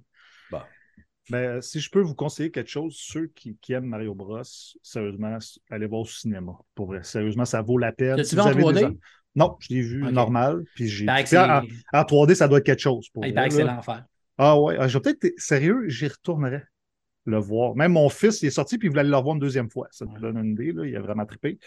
[1.31, 4.41] Mais euh, si je peux vous conseiller quelque chose, ceux qui, qui aiment Mario Bros,
[4.83, 5.37] sérieusement,
[5.71, 6.51] allez voir au cinéma.
[6.75, 8.23] Pour vrai, sérieusement, ça vaut la peine.
[8.23, 8.79] Si vu en avez 3D?
[8.79, 8.93] des en-
[9.35, 10.63] Non, je l'ai vu normal.
[10.75, 13.09] Puis j'ai Il en, en 3D, ça doit être quelque chose.
[13.09, 14.05] Pour Ah, il paraît que c'est l'enfer.
[14.37, 16.61] Ah ouais, ah, je vais peut-être, sérieux, j'y retournerai
[17.25, 17.75] le voir.
[17.75, 19.87] Même mon fils, il est sorti, puis il voulait le revoir une deuxième fois.
[19.91, 21.59] Ça te donne une idée, là, il a vraiment trippé.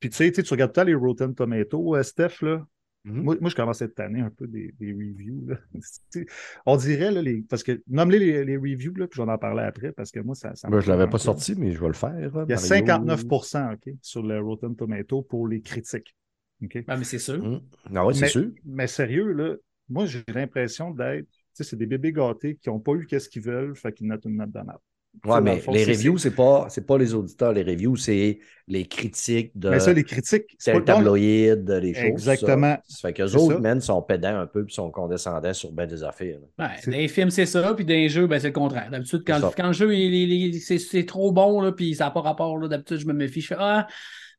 [0.00, 2.66] Puis tu sais, tu regardes temps les Rotten Tomatoes, euh, Steph, là.
[3.04, 3.22] Mhm.
[3.22, 5.46] Moi, moi, je commence à être tanné un peu des, des reviews.
[5.46, 5.56] là.
[6.66, 9.62] On dirait, là, les, parce que, nomme-les les, les reviews, là, puis j'en en parler
[9.62, 10.54] après, parce que moi, ça.
[10.54, 12.14] ça Moi, je l'avais fait pas sorti, mais je vais le faire.
[12.16, 12.56] Il y a Mario.
[12.56, 16.14] 59 OK, sur le Rotten Tomato pour les critiques.
[16.62, 16.78] OK?
[16.86, 17.42] Ah, mais c'est sûr.
[17.42, 17.60] Hmm.
[17.92, 18.50] Ah ouais, c'est mais, sûr.
[18.64, 19.56] mais sérieux, là,
[19.88, 21.26] moi, j'ai l'impression d'être.
[21.28, 24.06] Tu sais, c'est des bébés gâtés qui n'ont pas eu qu'est-ce qu'ils veulent, fait qu'ils
[24.06, 24.80] notent une note de map.
[25.24, 27.52] Ouais, mais le fond, les reviews, c'est pas, c'est pas les auditeurs.
[27.52, 32.04] Les reviews, c'est les critiques de Mais ça, les critiques, c'est non, tabloïd, les choses.
[32.04, 32.76] Exactement.
[32.88, 32.96] Ça.
[32.96, 33.60] ça fait qu'eux autres, ça.
[33.60, 36.38] man, sont pédants un peu puis sont condescendants sur ben des affaires.
[36.58, 38.88] Ouais, C'est- dans les films, c'est ça, puis dans les jeux, ben, c'est le contraire.
[38.90, 42.06] D'habitude, quand, quand le jeu il- il- il- c'est c'est trop bon, là, puis ça
[42.06, 43.40] n'a pas rapport, là, d'habitude, je me méfie.
[43.42, 43.86] Je fais Ah,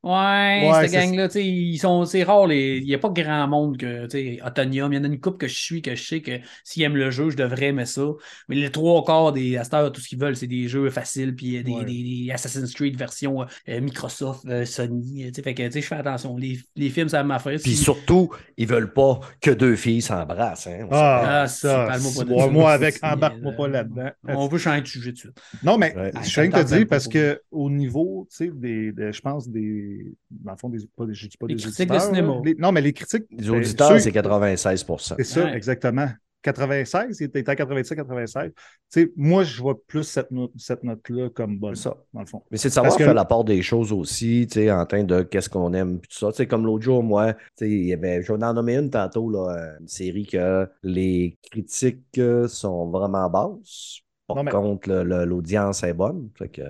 [0.04, 3.10] ouais, Ouais, cette gang-là, tu sais, ils sont, c'est rare, les- il n'y a pas
[3.10, 5.82] grand monde que, tu sais, Autonium, il y en a une couple que je suis,
[5.82, 6.32] que je sais que
[6.64, 8.04] s'ils aiment le jeu, je devrais aimer ça.
[8.50, 11.64] Mais les trois quarts des Asters, tout ce qu'ils veulent, c'est des jeux faciles, puis
[11.64, 11.86] des, Ouais.
[11.86, 15.82] des- des Assassin's Creed version euh, Microsoft, euh, Sony, tu sais, fait que, tu sais,
[15.82, 16.36] je fais attention.
[16.38, 17.58] Les, les films, ça m'a fait.
[17.62, 20.68] Puis surtout, ils veulent pas que deux filles s'embrassent.
[20.68, 21.88] Hein, Ah, Ah, ça,
[22.28, 24.10] pas moi, avec, embarque-moi pas là-dedans.
[24.28, 25.38] On veut changer de sujet de suite.
[25.64, 26.12] Non, mais Ouais.
[26.24, 29.48] je viens de te dire parce que au niveau, tu sais, des, des- je pense
[29.50, 29.93] des,
[30.32, 32.16] dans le fond, des, pas je dis pas Les des critiques de auditeurs, là.
[32.18, 32.42] cinéma.
[32.44, 33.26] Les- non, mais les critiques.
[33.32, 34.86] Les auditeurs, c'est 96
[35.18, 35.56] C'est ça, Ouais.
[35.56, 36.08] exactement.
[36.42, 38.52] 96, il était à 97, 96.
[38.54, 38.54] Tu
[38.90, 41.96] sais, moi, je vois plus cette note, cette note-là comme bonne, ça.
[42.14, 42.44] dans le fond.
[42.52, 44.86] Mais c'est de savoir Parce que- faire la part des choses aussi, tu sais, en
[44.86, 46.32] termes de qu'est-ce qu'on aime, tout ça.
[46.32, 48.76] Tu sais, comme l'autre jour, moi, tu sais, il y avait- je vais en nommer
[48.76, 54.02] une tantôt, là, une série que les critiques euh, sont vraiment basses.
[54.28, 54.90] Par Non, mais- contre,
[55.24, 56.30] l'audience est bonne.
[56.38, 56.62] Fait que,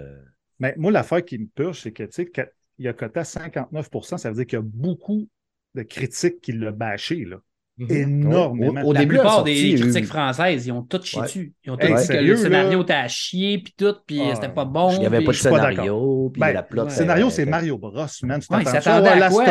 [0.60, 2.26] Mais moi, l'affaire qui me purge, c'est que, tu sais,
[2.78, 5.30] il a coté à 59% ça veut dire qu'il y a beaucoup
[5.76, 7.42] de critiques qui l'ont bâché, là.
[7.80, 8.82] Énormément.
[8.84, 11.26] Au la début, la plupart sortie, des eu- critiques françaises, ils ont tout chié Ouais.
[11.26, 11.54] dessus.
[11.66, 14.36] Ils ont tout Hey, dit que sérieux, le scénario à chier, puis tout, puis Ah.
[14.36, 14.92] c'était pas bon.
[14.92, 16.84] il n'y avait puis- pas de scénario, puis Ben, la plot.
[16.84, 17.92] le Le scénario, c'est Mario Bros,
[18.24, 18.40] man.
[18.40, 18.96] Tu Ouais, t'attends ça?
[18.98, 19.44] à Last quoi,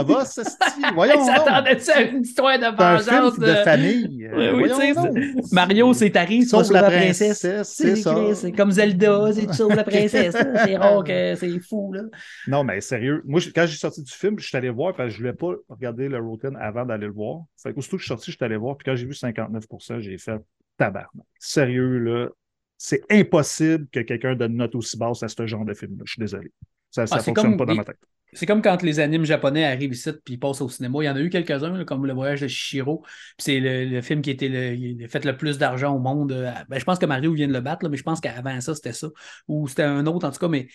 [0.00, 0.44] of Us, c'est
[0.94, 3.34] Voyons s'attendaient à une histoire de C'est un vengeance.
[3.34, 4.28] film de famille.
[4.38, 5.08] Oui, oui, Voyons tu sais, donc.
[5.14, 7.38] c'est- Mario, c'est t'arrives, tu sauver la la princesse.
[7.64, 8.14] c'est ça.
[8.34, 10.36] C'est comme Zelda, c'est tu sauves la princesse.
[10.64, 12.02] C'est rare que c'est fou, là.
[12.46, 15.08] Non, mais sérieux, moi, je- quand j'ai sorti du film, je suis allé voir parce
[15.08, 17.37] que je ne voulais pas regarder le Rotten avant d'aller le voir.
[17.62, 18.76] Fait qu'aussitôt que je suis sorti, je suis allé voir.
[18.76, 20.40] Puis quand j'ai vu 59% j'ai fait
[20.76, 21.26] tabarnak.
[21.38, 22.28] Sérieux, là,
[22.76, 26.02] c'est impossible que quelqu'un donne une note aussi basse à ce genre de film-là.
[26.06, 26.52] Je suis désolé.
[26.90, 27.98] Ça ne Ah, fonctionne pas dans ma tête.
[28.34, 30.98] C'est comme quand les animes japonais arrivent ici puis ils passent au cinéma.
[31.02, 32.46] Il y en a eu quelques-uns, comme Le Voyage de.
[32.46, 33.04] Puis
[33.38, 36.32] c'est le, le film qui était le, fait le plus d'argent au monde.
[36.32, 38.60] Euh, Ben, je pense que Mario vient de le battre, là, mais je pense qu'avant
[38.60, 39.08] ça, c'était ça.
[39.48, 40.68] Ou c'était un autre, en tout cas, mais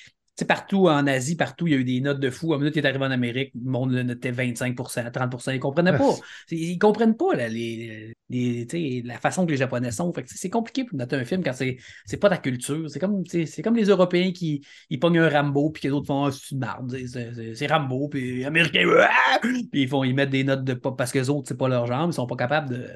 [0.48, 2.54] partout en Asie, partout, il y a eu des notes de fou.
[2.54, 5.60] À minute, il est arrivé en Amérique, le monde le notait 25% 30% Ils ne
[5.60, 6.16] comprenaient pas.
[6.50, 10.12] Ils ne comprennent pas là, les, les- la façon que les Japonais sont.
[10.14, 12.90] Fait c'est compliqué pour noter un film quand c'est c'est pas ta culture.
[12.90, 16.08] C'est comme, c'est comme les Européens qui ils pognent un Rambo, puis que les autres
[16.08, 17.56] font ah, c'est.
[17.56, 18.86] C'est- Rambo, puis les Américains,
[19.72, 21.68] puis ils, font, ils mettent des notes de pas parce que les autres, c'est pas
[21.68, 22.88] leur genre, ils sont pas capables de,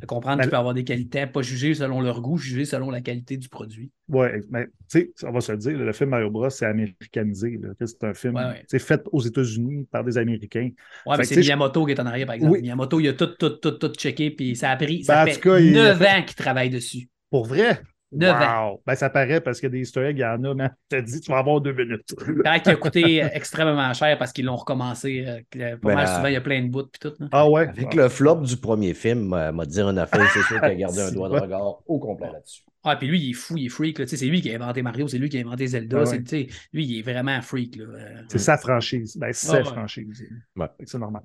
[0.00, 2.90] de comprendre Ben, qu'il peut avoir des qualités, pas juger selon leur goût, juger selon
[2.90, 3.90] la qualité du produit.
[4.08, 7.60] Ouais, mais tu sais, on va se le dire, le film Mario Bros, c'est américanisé.
[7.84, 10.70] C'est un film Ouais, fait aux États-Unis par des Américains.
[11.04, 12.52] Fait mais c'est Miyamoto qui est en arrière, par exemple.
[12.52, 12.62] Oui.
[12.62, 15.40] Miyamoto, il a tout, tout, tout, tout checké, puis ça a pris, Ben, ça fait
[15.40, 17.08] cas, il a 9 ans qu'il travaille dessus.
[17.30, 17.80] Pour vrai?
[18.14, 18.82] Neuf wow.
[18.86, 20.70] Ben, ça paraît parce qu'il y a des easter eggs, il y en a, mais
[20.90, 22.14] je te dis, tu vas avoir deux minutes.
[22.42, 25.24] Pareil qu'il a coûté euh, extrêmement cher parce qu'ils l'ont recommencé.
[25.26, 27.14] euh, que, pas Ben, mal souvent, il y a plein de bouts, puis tout.
[27.32, 27.68] Ah ouais?
[27.68, 30.74] Avec le flop du premier film, euh, m'a dit une affaire, c'est sûr qu'il a
[30.74, 32.62] gardé un doigt de regard au complet là-dessus.
[32.86, 33.96] Ah, puis lui, il est fou, il est freak.
[34.06, 36.00] Tu C'est lui qui a inventé Mario, c'est lui qui a inventé Zelda.
[36.02, 36.46] Ah c'est- ouais.
[36.46, 37.76] tu Lui, il est vraiment freak.
[37.76, 37.84] Là.
[37.84, 39.16] Euh, C'est sa franchise.
[39.16, 39.64] Ben, c'est Ah ouais.
[39.64, 40.22] franchise.
[40.54, 40.66] Ouais.
[40.78, 41.22] Que C'est normal.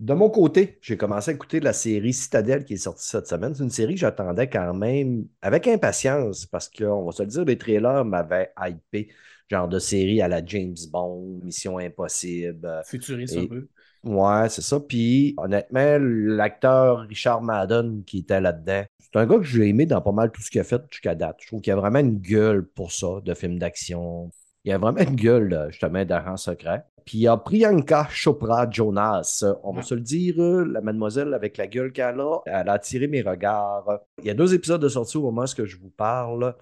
[0.00, 3.54] De mon côté, j'ai commencé à écouter la série Citadelle qui est sortie cette semaine.
[3.54, 7.44] C'est une série que j'attendais quand même avec impatience parce qu'on va se le dire,
[7.44, 9.08] les trailers m'avaient hypé.
[9.50, 12.64] Genre de série à la James Bond, Mission Impossible.
[12.66, 13.68] euh, futuriste Et- un peu.
[14.04, 14.80] Ouais, c'est ça.
[14.80, 20.00] Puis, honnêtement, l'acteur Richard Madden qui était là-dedans, c'est un gars que j'ai aimé dans
[20.00, 21.36] pas mal tout ce qu'il a fait jusqu'à date.
[21.42, 24.30] Je trouve qu'il a vraiment une gueule pour ça, de film d'action.
[24.64, 26.84] Il a vraiment une gueule, justement, d'agent secret.
[27.06, 29.44] Puis, il y a Priyanka Chopra Jonas.
[29.64, 32.72] On va se le dire, euh, la mademoiselle avec la gueule qu'elle a, elle a
[32.74, 34.00] attiré mes regards.
[34.18, 36.54] Il y a deux épisodes de sortie au moment où je vous parle.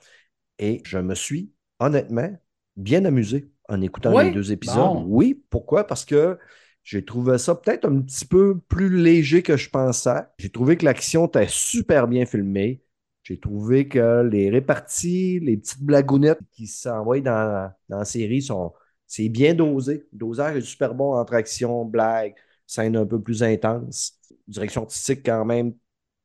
[0.58, 2.30] Et je me suis, honnêtement,
[2.76, 4.26] bien amusé en écoutant Oui?
[4.26, 4.76] les deux épisodes.
[4.76, 5.04] Bon.
[5.08, 5.84] Oui, pourquoi?
[5.86, 6.38] Parce que
[6.84, 10.22] j'ai trouvé ça peut-être un petit peu plus léger que je pensais.
[10.38, 12.82] J'ai trouvé que l'action était super bien filmée.
[13.28, 18.72] J'ai trouvé que les réparties, les petites blagounettes qui s'envoient dans, dans la série sont.
[19.06, 20.06] C'est bien dosé.
[20.12, 22.34] Le dosage est super bon entre action, blague,
[22.66, 24.18] scène un peu plus intense.
[24.46, 25.74] Direction artistique quand même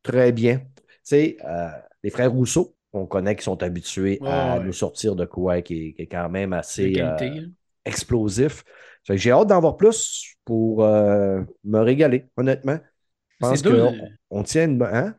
[0.01, 0.59] très bien.
[0.59, 1.69] Tu sais, euh,
[2.03, 5.89] les frères Rousseau, on connaît qu'ils sont habitués à Ouais, nous sortir de quoi qui
[5.89, 6.91] est, qui est quand même assez.
[6.91, 7.31] Qualité.
[7.43, 7.47] euh,
[7.85, 8.63] explosif.
[9.09, 12.77] J'ai hâte d'en voir plus pour euh, me régaler, honnêtement.
[12.77, 13.95] Je pense qu'on
[14.29, 14.81] on tient une.
[14.83, 15.15] Hein?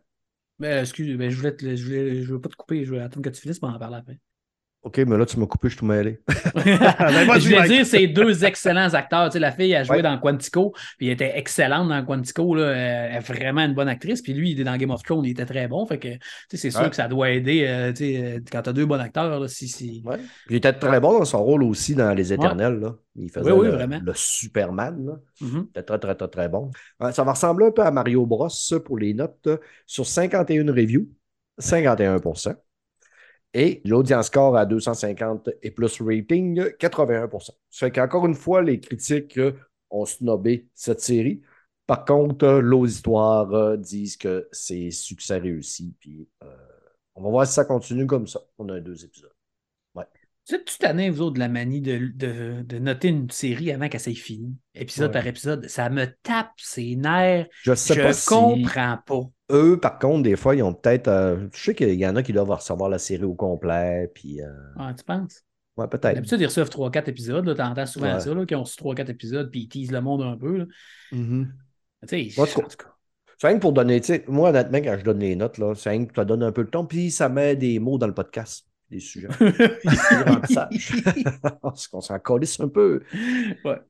[0.58, 3.00] Ben, excuse, ben, je voulais, te- je voulais, je veux pas te couper, je veux
[3.02, 4.18] attendre que tu finisses pour en parler après.
[4.84, 6.20] OK, mais là, tu m'as coupé, je suis tout mêlé.
[6.54, 9.28] Ben, je voulais dire, c'est deux excellents acteurs.
[9.28, 10.02] Tu sais, la fille a joué Ouais.
[10.02, 12.54] dans Quantico, puis elle était excellente dans Quantico.
[12.54, 12.70] Là.
[12.72, 14.20] Elle est vraiment une bonne actrice.
[14.20, 15.86] Puis lui, il est dans Game of Thrones, il était très bon.
[15.86, 16.18] Fait que tu
[16.50, 16.90] sais, c'est sûr Ouais.
[16.90, 19.40] que ça doit aider euh, tu sais, euh, quand tu as deux bons acteurs.
[19.40, 20.02] Là, si, si...
[20.04, 20.18] Ouais.
[20.18, 22.78] Puis il était très bon dans son rôle aussi dans Les Éternels.
[22.78, 22.94] Là.
[23.16, 25.06] Il faisait Oui, oui, le, Superman.
[25.06, 25.12] Là.
[25.66, 26.70] C'était très, très, très, très bon.
[27.12, 29.48] Ça va ressembler un peu à Mario Bros ça, pour les notes.
[29.86, 31.08] Sur 51 reviews,
[31.58, 32.18] 51
[33.54, 38.80] Et l'audience score à 250 et plus rating, 81% Ça fait qu'encore une fois, les
[38.80, 39.52] critiques euh,
[39.90, 41.40] ont snobé cette série.
[41.86, 45.94] Par contre, euh, l'auditoire euh, disent que c'est succès réussi.
[46.00, 46.46] Puis euh,
[47.14, 48.40] on va voir si ça continue comme ça.
[48.58, 49.30] On a deux épisodes.
[50.46, 53.72] Tu sais, toute l'année, vous autres, de la manie de, de, de noter une série
[53.72, 55.12] avant qu'elle s'ait finie, épisode Ouais.
[55.12, 57.46] par épisode, ça me tape ses nerfs.
[57.62, 59.22] Je sais Je pas si comprends pas.
[59.50, 61.08] Eux, par contre, des fois, ils ont peut-être.
[61.08, 64.10] euh, je sais qu'il y en a qui doivent recevoir la série au complet.
[64.14, 65.42] Puis, euh, Ah, tu penses?
[65.76, 66.14] ouais, peut-être.
[66.14, 67.44] D'habitude, ils reçoivent 3-4 épisodes.
[67.46, 67.54] là.
[67.54, 68.20] T'entends souvent Ouais.
[68.20, 70.56] ça, là, qu'ils ont reçu 3-4 épisodes, puis ils teasent le monde un peu.
[70.58, 70.64] là.
[71.12, 71.52] Mhm.
[72.08, 72.90] Tu sais, En tout cas.
[73.38, 75.74] C'est rien que pour donner, tu sais, moi, honnêtement, quand je donne les notes, là,
[75.74, 78.06] c'est rien que ça donne un peu de temps, puis ça met des mots dans
[78.06, 79.28] le podcast, des sujets.
[81.62, 83.02] Parce qu'on s'en calisse un peu.
[83.64, 83.80] Ouais.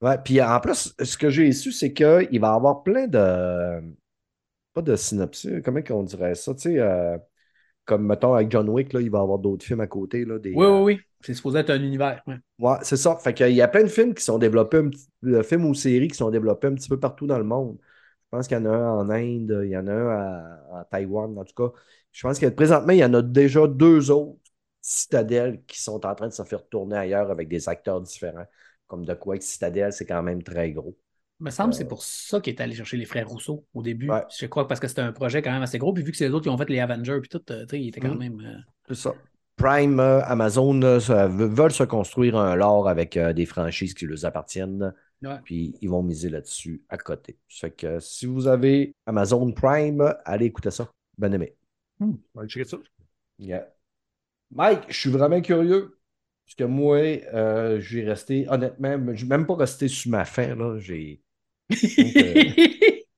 [0.00, 3.80] Ouais, puis en plus, ce que j'ai su, c'est qu'il va y avoir plein de.
[4.74, 7.18] Pas de synopsis, comment on dirait ça, tu sais, euh,
[7.86, 10.24] comme mettons avec John Wick, là, il va y avoir d'autres films à côté.
[10.26, 11.00] Là, des, Oui, euh, oui, oui.
[11.20, 12.22] C'est supposé être un univers.
[12.26, 12.36] ouais.
[12.58, 13.16] Ouais, c'est ça.
[13.16, 15.74] Fait qu'il y a plein de films qui sont développés, un petit- de films ou
[15.74, 17.78] séries qui sont développés un petit peu partout dans le monde.
[17.80, 20.08] Je pense qu'il y en a un en Inde, il y en a un
[20.74, 21.72] à, à Taïwan, en tout cas.
[22.12, 24.38] Je pense que présentement, il y en a déjà deux autres
[24.80, 28.46] citadelles qui sont en train de se faire tourner ailleurs avec des acteurs différents.
[28.86, 30.96] Comme de quoi que Citadel, c'est quand même très gros.
[31.42, 33.82] Il me semble que c'est pour ça qu'il est allé chercher les frères Rousseau au
[33.82, 34.08] début.
[34.08, 34.22] Ouais.
[34.38, 35.92] Je crois que parce que c'était un projet quand même assez gros.
[35.92, 37.70] Puis vu que c'est les autres qui ont fait les Avengers, puis tout, euh, tu
[37.70, 38.18] sais, il était quand Mhm.
[38.18, 38.40] même.
[38.46, 39.14] euh, C'est ça.
[39.56, 44.24] Prime, euh, Amazon euh, veulent se construire un lore avec euh, des franchises qui leur
[44.24, 44.94] appartiennent.
[45.20, 45.38] Ouais.
[45.44, 47.38] Puis ils vont miser là-dessus à côté.
[47.48, 50.88] Ça fait que euh, si vous avez Amazon Prime, allez écouter ça.
[51.18, 51.56] Bien aimé.
[52.00, 52.78] On va checker ça.
[53.40, 53.66] Yeah.
[54.52, 55.98] Mike, je suis vraiment curieux.
[56.44, 60.24] Parce que moi, euh, j'ai resté, honnêtement, je suis même pas resté sur ma.
[60.24, 60.78] Là.
[60.78, 61.20] J'ai...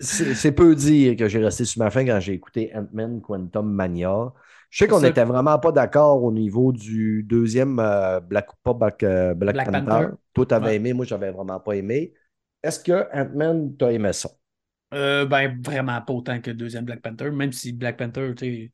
[0.00, 3.68] C'est, c'est peu dire que j'ai resté sur ma faim quand j'ai écouté Ant-Man Quantum
[3.72, 4.32] Mania.
[4.70, 9.02] Je sais qu'on n'était vraiment pas d'accord au niveau du deuxième euh, Black, pas Black,
[9.02, 9.72] euh, Black Black Panther.
[9.72, 10.10] Panther.
[10.34, 10.76] Toi, t'avais Ouais.
[10.76, 12.14] aimé, moi, j'avais vraiment pas aimé.
[12.62, 14.28] Est-ce que Ant-Man, t'as aimé ça?
[14.94, 18.44] Euh, ben, vraiment pas autant que le deuxième Black Panther, même si Black Panther, tu
[18.46, 18.72] sais,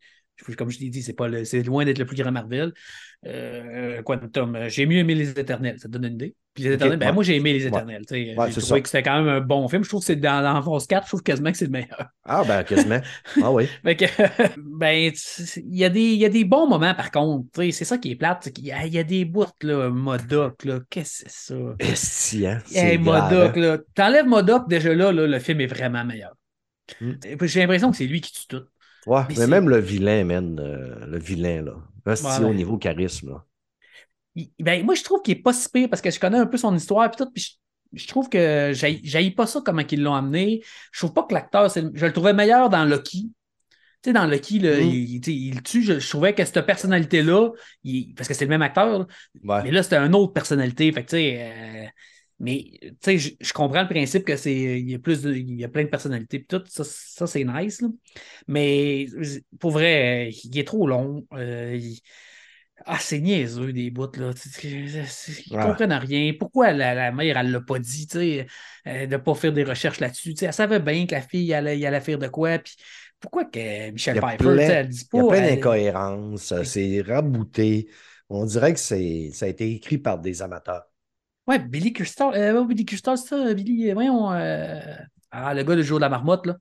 [0.57, 2.73] comme je t'ai dit, c'est pas le- c'est loin d'être le plus grand Marvel.
[3.27, 6.35] Euh, Quantum, euh, j'ai mieux aimé Les Éternels, ça te donne une idée?
[6.53, 7.13] Puis Les Éternels, ben ouais.
[7.13, 7.67] moi j'ai aimé Les.
[7.67, 8.05] Éternels.
[8.11, 8.81] Ouais, j'ai trouvé ça.
[8.81, 9.83] que c'était quand même un bon film.
[9.83, 12.09] Je trouve que c'est dans, dans Force 4, je trouve quasiment que c'est le meilleur.
[12.25, 13.01] Ah, ben, quasiment.
[13.43, 13.67] ah oui.
[13.85, 14.05] Que,
[14.79, 15.13] ben,
[15.57, 17.47] il y, a des- y a des bons moments par contre.
[17.73, 18.51] C'est ça qui est plate.
[18.59, 20.81] y il y a des bouts, là, Modoc, là.
[20.91, 21.75] Qu'est-ce que c'est ça?
[21.79, 22.59] Esti, hein?
[22.73, 23.61] Hey, grave, Modoc, hein?
[23.61, 23.79] là.
[23.95, 26.35] T'enlèves Modoc, déjà là, là, le film est vraiment meilleur.
[27.01, 27.13] Hmm.
[27.43, 28.63] J'ai l'impression que c'est lui qui tue tout.
[29.07, 31.75] Ouais, Mais même le vilain, man, euh, le vilain, là.
[32.07, 32.15] Ouais,
[32.45, 32.55] au ouais.
[32.55, 33.45] niveau charisme, là.
[34.37, 36.47] Il- ben, moi, je trouve qu'il est pas si pire parce que je connais un
[36.47, 37.59] peu son histoire puis tout, puis
[37.93, 40.63] je, je trouve que j'aille pas ça comment ils l'ont amené.
[40.93, 43.31] Je trouve pas que l'acteur, je le trouvais meilleur dans Loki.
[44.03, 44.81] Tu sais, dans Loki, là, Mm.
[44.91, 45.83] il, il le tue.
[45.83, 47.51] Je, je trouvais que cette personnalité-là,
[48.17, 49.07] parce que c'est le même acteur, là,
[49.45, 49.63] Ouais.
[49.63, 50.91] mais là, c'était une autre personnalité.
[50.93, 51.87] Fait que, tu sais, euh,
[52.41, 55.55] mais tu sais, je, comprends le principe que c'est il y a plus de, il
[55.59, 57.81] y a plein de personnalités puis tout ça, ça c'est nice.
[57.81, 57.89] là.
[58.49, 59.07] Mais
[59.61, 61.27] pour vrai, il est trop long.
[61.35, 62.01] euh, il-
[62.87, 64.33] ah, c'est niaiseux des bouts là.
[64.65, 65.07] Ils
[65.57, 65.63] Ouais.
[65.63, 66.33] comprennent rien.
[66.39, 68.47] Pourquoi la, la mère, elle l'a pas dit, tu sais,
[68.87, 70.35] euh, de ne pas faire des recherches là-dessus.
[70.43, 72.59] Elle savait bien que la fille allait, faire de quoi.
[72.59, 72.75] Puis
[73.21, 75.19] pourquoi que Michel Pfeiffer, plein- elle dit pas.
[75.19, 77.89] Il y a plein elle- d'incohérences, c'est rabouté.
[78.29, 80.85] On dirait que ça a été écrit par des amateurs.
[81.47, 82.33] Ouais, Billy Crystal.
[82.35, 83.91] Euh, Billy Crystal, c'est ça, Billy.
[83.91, 84.33] euh, Voyons.
[84.33, 84.81] euh,
[85.31, 86.57] Ah, le gars de jour de la marmotte, là.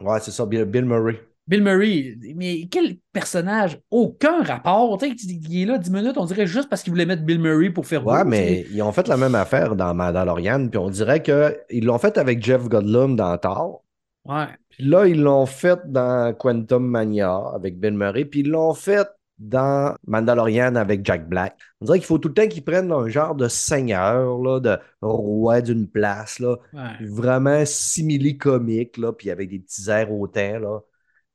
[0.00, 1.20] Ouais, c'est ça, Bill, Bill Murray.
[1.46, 2.16] Bill Murray.
[2.36, 3.78] Mais quel personnage?
[3.90, 4.96] Aucun rapport.
[4.98, 7.40] Tu sais, il est là 10 minutes, on dirait juste parce qu'il voulait mettre Bill
[7.40, 10.78] Murray pour faire Ouais, beau, mais ils ont fait la même affaire dans Mandalorian, puis
[10.78, 13.82] on dirait qu'ils l'ont fait avec Jeff Goldblum dans Thor.
[14.24, 14.46] Ouais.
[14.70, 19.06] Puis là, ils l'ont fait dans Quantum Mania avec Bill Murray, puis ils l'ont fait
[19.42, 21.58] dans Mandalorian avec Jack Black.
[21.80, 24.78] On dirait qu'il faut tout le temps qu'ils prennent un genre de seigneur, là, de
[25.02, 26.96] roi d'une place, là, ouais.
[27.00, 30.80] vraiment simili-comique, puis avec des petits airs hautains, là,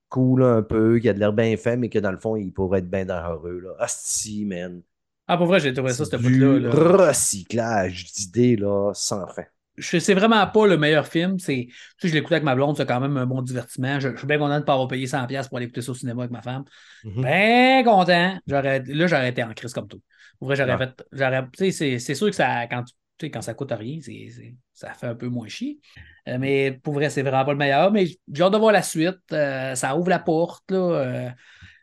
[0.10, 2.52] cool un peu, qui a de l'air bien fait, mais que dans le fond, il
[2.54, 3.76] pourrait être bien dangereux, là.
[3.80, 4.82] Asti, man.
[5.28, 6.60] Ah, pour vrai, j'ai trouvé ça, C'est ce du bout-là.
[6.60, 6.70] là.
[7.10, 9.44] recyclage d'idées, là, sans fin.
[9.80, 11.38] C'est vraiment pas le meilleur film.
[11.40, 11.68] C'est,
[12.04, 14.00] je l'écoute avec ma blonde, c'est quand même un bon divertissement.
[14.00, 15.92] Je, je suis bien content de ne pas avoir payé 100$ pour aller écouter ça
[15.92, 16.64] au cinéma avec ma femme.
[17.04, 17.22] Mhm.
[17.22, 18.40] Bien content.
[18.48, 20.02] J'aurais, là, j'aurais été en crise comme tout.
[20.40, 20.78] Pour vrai, j'aurais Ouais.
[20.78, 21.04] fait.
[21.12, 24.30] J'aurais, tu sais, c'est, sûr que ça, quand, tu sais, quand ça coûte rien, c'est,
[24.74, 25.80] ça fait un peu moins chier.
[26.28, 27.92] Euh, mais pour vrai, c'est vraiment pas le meilleur.
[27.92, 29.20] Mais j'ai hâte de voir la suite.
[29.32, 30.70] Euh, ça ouvre la porte.
[30.72, 30.78] Là.
[30.78, 31.30] Euh,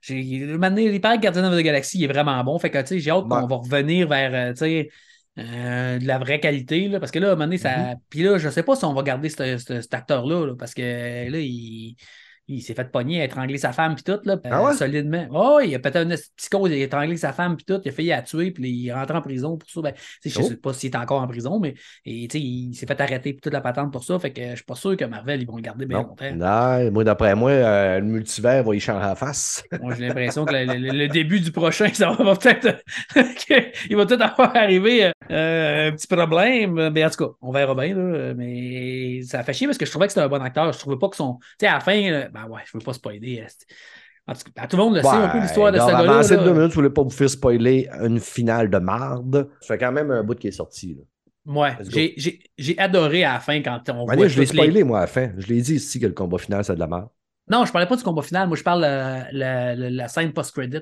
[0.00, 2.59] j'ai, maintenant, il paraît que Gardien of the Galaxy il est vraiment bon.
[2.59, 4.54] Fait que, tu sais, j'ai hâte qu'on va revenir vers,
[5.38, 6.88] euh, de la vraie qualité.
[6.88, 7.94] Là, parce que là, à un moment donné, ça.
[8.11, 10.47] Puis là, je sais pas si on va garder ce- ce- cet acteur-là.
[10.47, 11.97] là, parce que là, il.
[12.46, 14.70] Il s'est fait pogner, à étrangler sa femme, puis tout, là, Ah ouais?
[14.72, 15.26] euh, solidement.
[15.33, 17.92] Oh, il a peut-être une psychose, il a étranglé sa femme, puis tout, il a
[17.92, 19.80] failli la tuer, puis il est rentré en prison pour ça.
[19.80, 20.42] Ben, je Oh.
[20.42, 23.52] sais pas s'il est encore en prison, mais et, il s'est fait arrêter, puis toute
[23.52, 24.18] la patente pour ça.
[24.18, 26.09] Fait que je suis pas sûr que Marvel, ils vont le garder bien Non.
[26.09, 26.35] longtemps.
[26.35, 29.64] Non, moi, d'après moi, euh, le multivers va y changer la face.
[29.83, 32.83] Moi, j'ai l'impression que le, le- le début du prochain, ça va, peut-être.
[33.90, 36.90] il va peut-être avoir arrivé euh, un petit problème.
[36.90, 37.94] Mais en tout cas, on verra bien.
[37.94, 40.72] Là, mais ça fait chier parce que je trouvais que c'était un bon acteur.
[40.72, 41.38] Je trouvais pas que son.
[41.40, 43.44] Tu sais, à la fin, ben ouais, je veux pas spoiler.
[43.49, 43.66] c'est-
[44.27, 45.90] En tout cas, ben, tout le monde le sait un peu l'histoire de ce donc,
[45.90, 46.23] gars-là.
[46.23, 46.44] là.
[46.44, 49.49] deux minutes, je voulais pas vous faire spoiler une finale de marde.
[49.61, 50.94] Ça fait quand même un bout qui est sorti.
[50.94, 51.03] Là.
[51.47, 51.77] Ouais,
[52.57, 55.01] j'ai- adoré à la fin quand on Mané, voit je l'ai les- spoilé, moi, à
[55.03, 55.31] la fin.
[55.37, 57.09] Je l'ai dit ici que le combat final, c'est de la merde.
[57.51, 58.49] Non, je parlais pas du combat final.
[58.49, 60.81] Moi, je parle de la, la- la scène post-credit.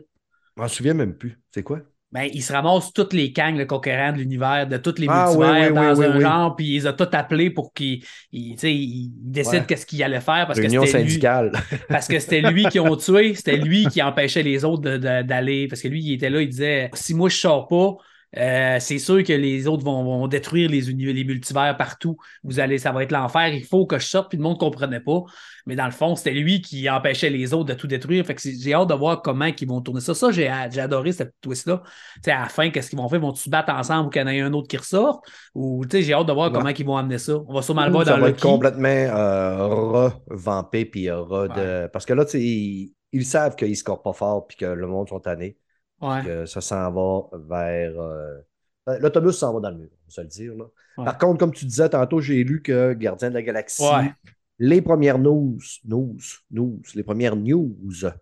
[0.57, 1.41] Je m'en souviens même plus.
[1.51, 1.81] C'est quoi?
[2.13, 5.13] Ben, il se ramasse toutes les gangs le conquérant de l'univers, de tous les Ah,
[5.13, 8.05] multivers oui, oui, dans oui, un genre, puis il les a tous appelés pour qu'il
[8.33, 9.67] il, tu sais, il décide Ouais.
[9.67, 11.53] qu'est-ce qu'il allait faire parce que Réunion c'était lui, syndicale.
[11.91, 15.23] parce que c'était lui qui ont tué, c'était lui qui empêchait les autres de- de-
[15.23, 17.97] d'aller, parce que lui, il était là, il disait si moi je sors pas,
[18.37, 22.17] euh, c'est sûr que les autres vont, vont détruire les, les multivers partout.
[22.43, 23.49] Vous allez, ça va être l'enfer.
[23.55, 24.31] Il faut que je sorte.
[24.31, 25.23] Puis le monde ne comprenait pas.
[25.67, 28.25] Mais dans le fond, c'était lui qui empêchait les autres de tout détruire.
[28.25, 30.15] Fait que j'ai hâte de voir comment ils vont tourner ça.
[30.15, 31.83] Ça, j'ai adoré cette twist-là.
[32.27, 33.21] À la fin, qu'est-ce qu'ils vont faire?
[33.21, 35.23] Vont-ils se battre ensemble ou qu'il y en ait un autre qui ressort?
[35.55, 36.59] Ou tu sais, j'ai hâte de voir Ouais.
[36.59, 37.35] comment ils vont amener ça.
[37.47, 41.21] On va sûrement le voir ça dans va le être complètement euh, revampé, puis euh,
[41.21, 41.87] re de...
[41.93, 44.65] Parce que là, tu sais, ils, ils savent qu'ils ne scorent pas fort, puis que
[44.65, 45.57] le monde sont tannés,
[46.03, 46.23] Ouais.
[46.25, 47.99] que ça s'en va vers...
[48.01, 48.39] euh,
[48.87, 50.55] ben, L'autobus s'en va dans le mur, on va se le dire.
[50.55, 50.65] Là.
[50.99, 51.05] Ouais.
[51.05, 54.13] Par contre, comme tu disais tantôt, j'ai lu que Gardien de la Galaxie, Ouais.
[54.59, 56.17] les premières news, news,
[56.51, 57.77] news, les premières news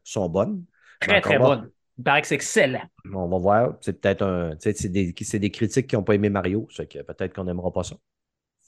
[0.05, 0.65] sont bonnes.
[1.01, 1.71] Très, très encore, bonne.
[1.99, 2.83] Il paraît que c'est excellent.
[3.13, 3.77] On va voir.
[3.81, 4.55] C'est peut-être un.
[4.59, 6.67] C'est des, des critiques qui n'ont pas aimé Mario.
[6.77, 7.97] Que peut-être qu'on n'aimera pas ça.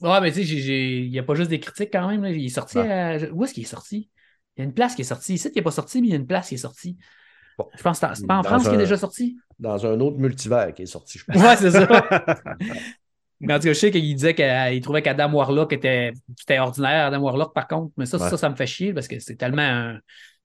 [0.00, 0.54] Ouais, mais tu sais,
[1.04, 2.22] il n'y a pas juste des critiques quand même.
[2.22, 2.30] là.
[2.30, 2.78] Il est sorti.
[2.78, 4.10] À- Où est-ce qu'il est sorti?
[4.56, 5.34] Il y a une place qui est sortie.
[5.34, 6.98] Ici, il n'est pas sorti, mais il y a une place qui est sortie.
[7.64, 7.68] Bon.
[7.76, 9.36] Je pense que c'est- pas en France qu'il un- est déjà sorti.
[9.58, 11.36] Dans un autre multivers qui est sorti, je pense.
[11.42, 11.86] Ouais, c'est ça.
[13.40, 16.12] Mais en tout cas, je sais qu'il disait qu'il trouvait qu'Adam Warlock était,
[16.60, 17.92] ordinaire, Adam Warlock, par contre.
[17.96, 18.30] Mais ça, Ouais.
[18.30, 19.98] ça, ça me fait chier parce que c'est tellement un,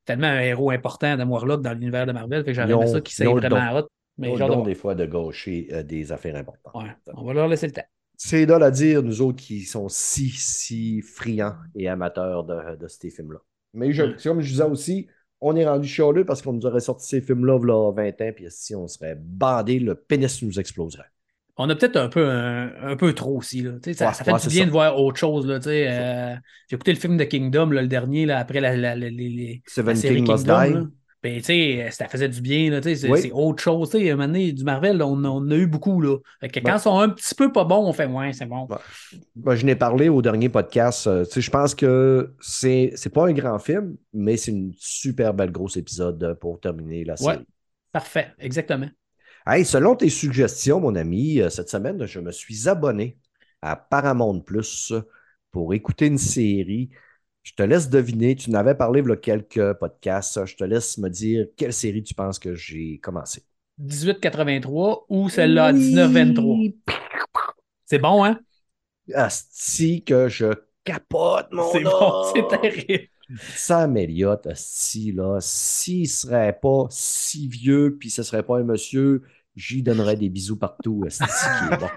[0.06, 2.44] tellement un héros important, Adam Warlock, dans l'univers de Marvel.
[2.44, 3.80] Fait que ont- ça qu'il ils soit ont le vraiment don.
[3.82, 3.88] hot.
[4.18, 6.74] Mais Ils ont genre le de don des fois de gaucher euh, des affaires importantes.
[6.74, 7.84] Ouais, on va leur laisser le temps.
[8.20, 12.88] C'est là à dire, nous autres qui sont si, si friands et amateurs de, de
[12.88, 13.38] ces films-là.
[13.76, 14.16] Mais je, Mm.
[14.24, 15.08] comme je disais aussi,
[15.42, 18.22] on est rendu chialeux parce qu'on nous aurait sorti ces films-là il y a 20
[18.22, 21.06] ans, puis si on serait bandé, le pénis nous exploserait.
[21.60, 23.62] On a peut-être un peu, un, un peu trop aussi.
[23.64, 23.72] Là.
[23.84, 24.66] Ça, ça fait ouais, du bien ça.
[24.68, 25.48] de voir autre chose.
[25.48, 26.36] Là, euh,
[26.70, 29.10] J'ai écouté le film de Kingdom, là, le dernier, là, après la, la- la-
[29.96, 30.92] série King Kingdom.
[31.28, 31.34] Là.
[31.34, 32.70] Ben, tu sais, ça faisait du bien.
[32.72, 33.22] là, C'est Oui.
[33.22, 33.90] c'est autre chose.
[33.90, 36.02] tu sais, À un moment donné, du Marvel, on, on en a eu beaucoup.
[36.02, 36.18] Là.
[36.40, 36.78] Fait que quand Ouais.
[36.78, 38.68] ils sont un petit peu pas bons, on fait Ouais, c'est bon.
[38.70, 38.78] Ouais.
[39.36, 41.08] Ben, je n'ai parlé au dernier podcast.
[41.08, 44.74] euh, tu sais, je pense que c'est c'est pas un grand film, mais c'est une
[44.78, 47.38] super belle grosse épisode euh, pour terminer la série.
[47.38, 47.44] Ouais.
[47.92, 48.90] Parfait, exactement.
[49.46, 53.18] Hey, selon tes suggestions, mon ami, euh, cette semaine, je me suis abonné
[53.62, 54.94] à Paramount Plus
[55.52, 56.90] pour écouter une série.
[57.48, 58.36] Je te laisse deviner.
[58.36, 60.46] Tu n'avais parlé il y a quelques podcasts.
[60.46, 63.42] Je te laisse me dire quelle série tu penses que j'ai commencé.
[63.78, 66.58] 1883 ou celle-là à 1923.
[67.86, 68.38] C'est bon, hein?
[69.14, 70.48] Asti que je
[70.84, 73.08] capote, mon C'est bon, c'est terrible.
[73.56, 79.22] Sam Elliott, asti, là, s'il serait pas si vieux, puis ce serait pas un monsieur,
[79.58, 81.04] j'y donnerais des bisous partout.
[81.06, 81.90] Asti qui est bon.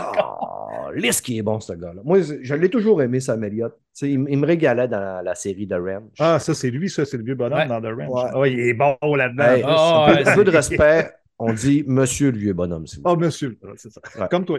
[0.22, 0.90] Oh,
[1.22, 2.02] qui est bon, ce gars-là.
[2.04, 3.72] Moi, je l'ai toujours aimé, Sam Elliott.
[3.74, 6.12] Tu sais, il, il me régalait dans la série de Ranch.
[6.18, 7.68] Ah, ça, c'est lui, ça, c'est le vieux bonhomme Ouais.
[7.68, 8.08] dans The Ranch.
[8.10, 8.30] Ouais.
[8.34, 9.44] Ah, il est bon là-dedans.
[9.44, 12.52] Hey, Ah, un, peu, ouais, un peu de c'est- respect, on dit monsieur le vieux
[12.52, 13.12] bonhomme, vous plaît.
[13.12, 14.00] Oh, monsieur, c'est ça.
[14.18, 14.28] Ouais.
[14.30, 14.58] Comme toi.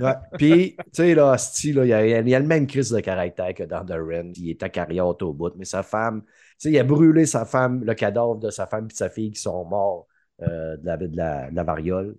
[0.00, 0.12] Ouais.
[0.38, 2.90] Puis, tu sais, là, Asti, là, il, y a, il y a le même crise
[2.90, 4.32] de caractère que dans The Ren.
[4.36, 7.84] Il est acariote au bout, mais sa femme, tu sais, il a brûlé sa femme,
[7.84, 10.06] le cadavre de sa femme et de sa fille qui sont morts
[10.48, 12.16] euh, de, la, de, la, de la variole.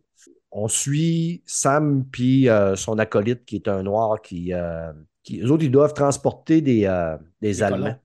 [0.51, 4.91] On suit Sam puis euh, son acolyte qui est un noir qui, euh,
[5.23, 5.41] qui.
[5.41, 7.85] Eux autres, ils doivent transporter des, euh, des, Des Allemands.
[7.85, 7.95] colons.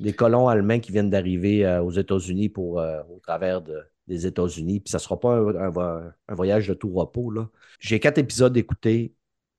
[0.00, 4.80] Des colons allemands qui viennent d'arriver aux États-Unis pour au travers de- des États-Unis.
[4.80, 5.80] Puis ça ne sera pas un, un vo-
[6.28, 7.30] un voyage de tout repos.
[7.30, 7.48] là.
[7.80, 9.14] J'ai quatre épisodes écoutés.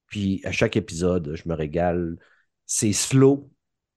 [0.06, 2.18] Puis à chaque épisode, je me régale.
[2.68, 3.50] C'est slow.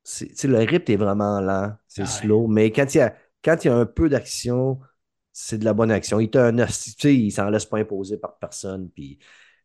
[0.02, 1.74] C'est- le rythme est vraiment lent.
[1.86, 2.10] C'est Ah ouais.
[2.10, 2.46] slow.
[2.48, 3.14] Mais quand il y a,
[3.44, 4.80] quand il y a un peu d'action,
[5.42, 6.20] c'est de la bonne action.
[6.20, 6.56] Il t'a un
[7.04, 8.88] il s'en laisse pas imposer par personne.
[8.90, 9.18] Puis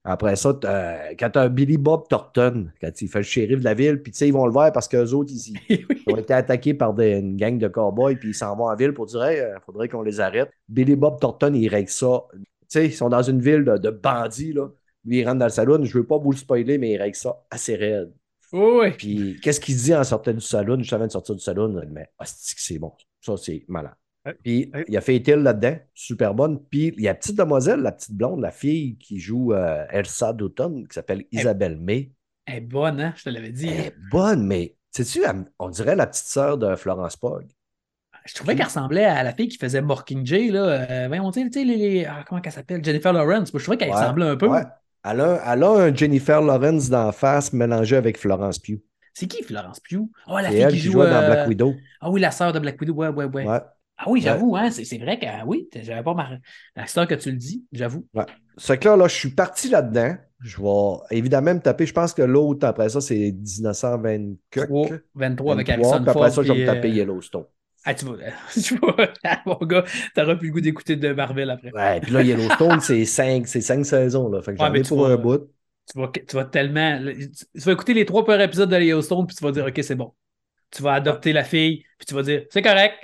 [0.04, 3.64] après ça, t'as- quand tu as Billy Bob Thornton, quand il fait le shérif de
[3.66, 6.18] la ville, puis tu sais, ils vont le voir parce qu'eux autres, ils, ils ont
[6.18, 9.06] été attaqués par des- une gang de cowboys, puis ils s'en vont en ville pour
[9.08, 10.52] dire, il faudrait qu'on les arrête.
[10.70, 12.24] Billy Bob Thornton, il règle ça.
[12.34, 14.68] Tu sais, ils sont dans une ville de, de bandits, là.
[15.06, 15.84] Lui, il rentre dans le salon.
[15.84, 18.12] Je veux pas vous le spoiler, mais il règle ça assez raide.
[18.54, 18.92] Oui, oui.
[18.98, 21.82] Puis, qu'est-ce qu'il dit en sortant du salon, juste avant de sortir du salon?
[21.92, 22.94] Mais, hostie c'est bon.
[23.22, 23.94] Ça, c'est malade.
[24.44, 26.60] Puis, il y a fait Hill là-dedans, super bonne.
[26.70, 29.86] Puis, il y a la petite demoiselle, la petite blonde, la fille qui joue euh,
[29.92, 32.12] Elsa d'automne, qui s'appelle Isabelle May.
[32.46, 33.14] Elle est bonne, hein?
[33.16, 33.68] Je te l'avais dit.
[33.68, 33.84] Elle hein?
[33.88, 37.46] est bonne, mais, sais-tu, elle- on dirait la petite sœur de Florence Pogg.
[38.26, 40.64] Je trouvais qu'elle ressemblait à la fille qui faisait Mockingjay, là.
[41.10, 42.84] Euh, tu sais, tu sais, les, les- ah, comment qu'elle s'appelle?
[42.84, 43.54] Jennifer Lawrence.
[43.54, 44.48] Moi, je trouvais qu'elle Ouais, ressemblait un peu.
[44.48, 44.64] ouais.
[45.04, 48.82] Elle, a, elle a un Jennifer Lawrence d'en face mélangé avec Florence Pugh.
[49.14, 50.10] C'est qui, Florence Pugh?
[50.28, 50.94] Oh, la fille elle qui qui joue.
[50.94, 51.76] jouait dans euh, Black Widow.
[52.02, 52.94] Ah oui, la sœur de Black Widow.
[52.96, 53.46] Ouais, ouais, ouais.
[53.46, 53.62] Ouais.
[53.98, 56.38] Ah oui, j'avoue, hein, c'est c'est vrai que oui, j'avais pas marre.
[56.76, 58.06] La que tu le dis, j'avoue.
[58.58, 60.16] Ce que là, là, je suis parti là-dedans.
[60.42, 61.86] Je vais évidemment me taper.
[61.86, 64.68] Je pense que l'autre, après ça, c'est 1924.
[64.68, 66.32] 3, 23 avec 23, Harrison puis après Ford.
[66.32, 67.46] ça, je vais me taper euh, Yellowstone.
[67.86, 68.16] Ah, tu vas,
[68.64, 69.84] tu vas- ah, mon gars,
[70.14, 71.72] t'auras plus le goût d'écouter de Marvel après.
[71.72, 74.30] Ouais, puis là, Yellowstone, c'est cinq, c'est cinq saisons.
[74.30, 74.42] Là.
[74.42, 75.50] Fait que Ouais, j'en mais ai pour vas- un bout.
[75.88, 77.00] Tu vas, tu vas tellement.
[77.00, 79.96] Tu vas écouter les trois premiers épisodes de Yellowstone, puis tu vas dire, OK, c'est
[79.96, 80.14] bon.
[80.72, 82.96] Tu vas adopter la fille, puis tu vas dire, c'est correct.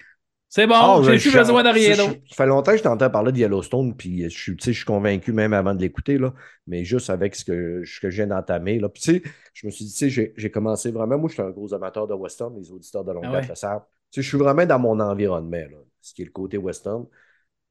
[0.54, 2.20] C'est bon, Ah, j'ai plus besoin de rien je- d'autre.
[2.28, 5.54] Ça fait longtemps que je t'entends parler de Yellowstone, puis je suis, je convaincu même
[5.54, 6.34] avant de l'écouter, là,
[6.68, 8.78] mais juste avec ce que, ce que je viens d'entamer.
[8.78, 8.90] là.
[8.90, 9.24] Puis, tu sais,
[9.54, 11.18] je me suis dit, tu sais, j'ai- j'ai commencé vraiment.
[11.18, 13.48] Moi, je suis un gros amateur de western, les auditeurs de longue Ah ouais.
[13.48, 13.84] le savent.
[14.14, 17.06] Je suis vraiment dans mon environnement, là, ce qui est le côté western.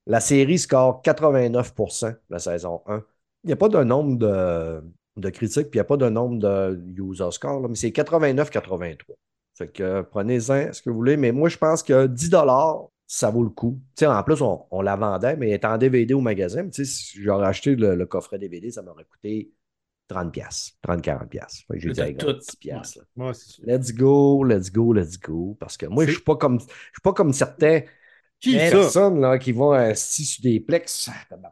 [0.06, 3.04] La série score 89% la saison 1.
[3.44, 4.82] Il n'y a pas de nombre de,
[5.18, 7.90] de critiques, puis il n'y a pas de nombre de user score, là, mais c'est
[7.90, 9.16] 89-83.
[9.60, 12.30] Fait que euh, prenez-en ce que vous voulez, mais moi, je pense que 10
[13.06, 13.78] ça vaut le coup.
[13.94, 16.62] Tu sais, en plus, on, on la vendait, mais elle est en DVD au magasin.
[16.62, 19.52] mais tu sais, si j'aurais acheté le, le coffret DVD, ça m'aurait coûté
[20.08, 21.66] 30$, 30-40$.
[21.66, 22.26] Fait que j'ai dit, tout.
[22.26, 22.56] gars, 10$.
[22.58, 23.26] piastres, là.
[23.26, 23.64] Ouais, c'est sûr.
[23.66, 25.56] Let's go, let's go, let's go.
[25.60, 27.82] Parce que moi, je ne suis pas comme je suis pas comme certains
[28.40, 31.10] Qui personnes là, qui vont assis sur des plex.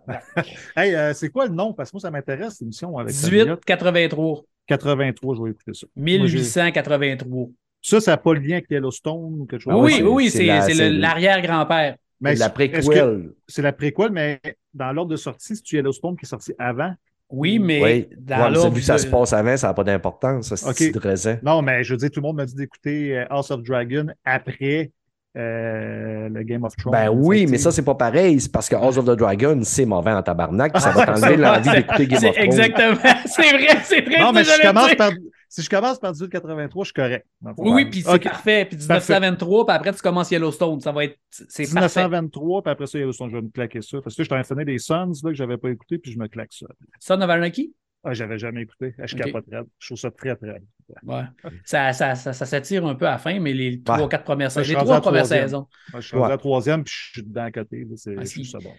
[0.76, 1.74] Hey, euh, c'est quoi le nom?
[1.74, 4.42] Parce que moi, ça m'intéresse, l'émission avec 18, 83.
[4.66, 5.86] 83, je vais écouter ça.
[5.96, 7.48] Moi, j'ai- 1883.
[7.80, 9.72] Ça, ça n'a pas le lien avec Yellowstone ou quelque chose?
[9.76, 11.96] Ah oui, ouais, oui, oui, c'est c'est la- c'est c'est l'arrière-grand-père.
[12.20, 13.30] Mais la préquelle.
[13.46, 14.40] C'est la préquelle, mais
[14.74, 16.92] dans l'ordre de sortie, c'est-tu Yellowstone qui est sorti avant?
[17.30, 19.74] Oui, mais Oui, dans Ouais, mais l'ordre vu que ça se passe avant, ça n'a
[19.74, 20.76] pas d'importance, ça, c'est Ok.
[20.76, 21.38] petit de raisin.
[21.42, 24.06] Non, mais je veux dire, tout le monde m'a dit d'écouter euh, House of Dragon
[24.24, 24.90] après
[25.36, 26.92] euh, le Game of Thrones.
[26.92, 28.40] Ben oui, mais ça, c'est pas pareil.
[28.40, 31.36] C'est parce que House of the Dragon, c'est mauvais en tabarnak, puis ça va t'enlever
[31.36, 32.46] l'envie d'écouter Game C'est of Thrones.
[32.46, 32.96] exactement.
[33.26, 34.20] C'est vrai, c'est vrai.
[34.20, 35.10] Non, mais je, commence par,
[35.48, 37.26] si je commence par 1883, je suis correct.
[37.40, 37.54] dans.
[37.56, 38.64] Oui, oui, puis c'est parfait.
[38.66, 40.80] Puis 1923, puis après, tu commences Yellowstone.
[40.80, 41.18] Ça va être.
[41.30, 42.00] C'est parfait.
[42.02, 44.00] 1923, puis après ça, Yellowstone, je vais me claquer ça.
[44.02, 46.52] Parce que je t'en des Sons là, que j'avais pas écouté, puis je me claque
[46.52, 46.66] ça.
[47.00, 47.72] Son of Anarchy?
[48.04, 48.94] Ah, j'avais jamais écouté.
[48.98, 49.24] Ah, Je Ok.
[49.24, 49.44] capote.
[49.78, 50.62] Je trouve ça très, très.
[51.02, 51.22] Ouais.
[51.64, 54.08] Ça, ça, ça, ça s'attire un peu à la fin, mais les trois, Ouais.
[54.08, 54.72] quatre premières Ouais, je saisons.
[54.72, 55.66] Les rendu trois premières saisons.
[55.92, 57.86] Moi, je suis rendu à la troisième, puis je suis dedans à côté.
[57.96, 58.74] c'est- Ah, je bon.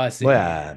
[0.00, 0.26] Ouais, c'est.
[0.26, 0.74] Ouais, euh,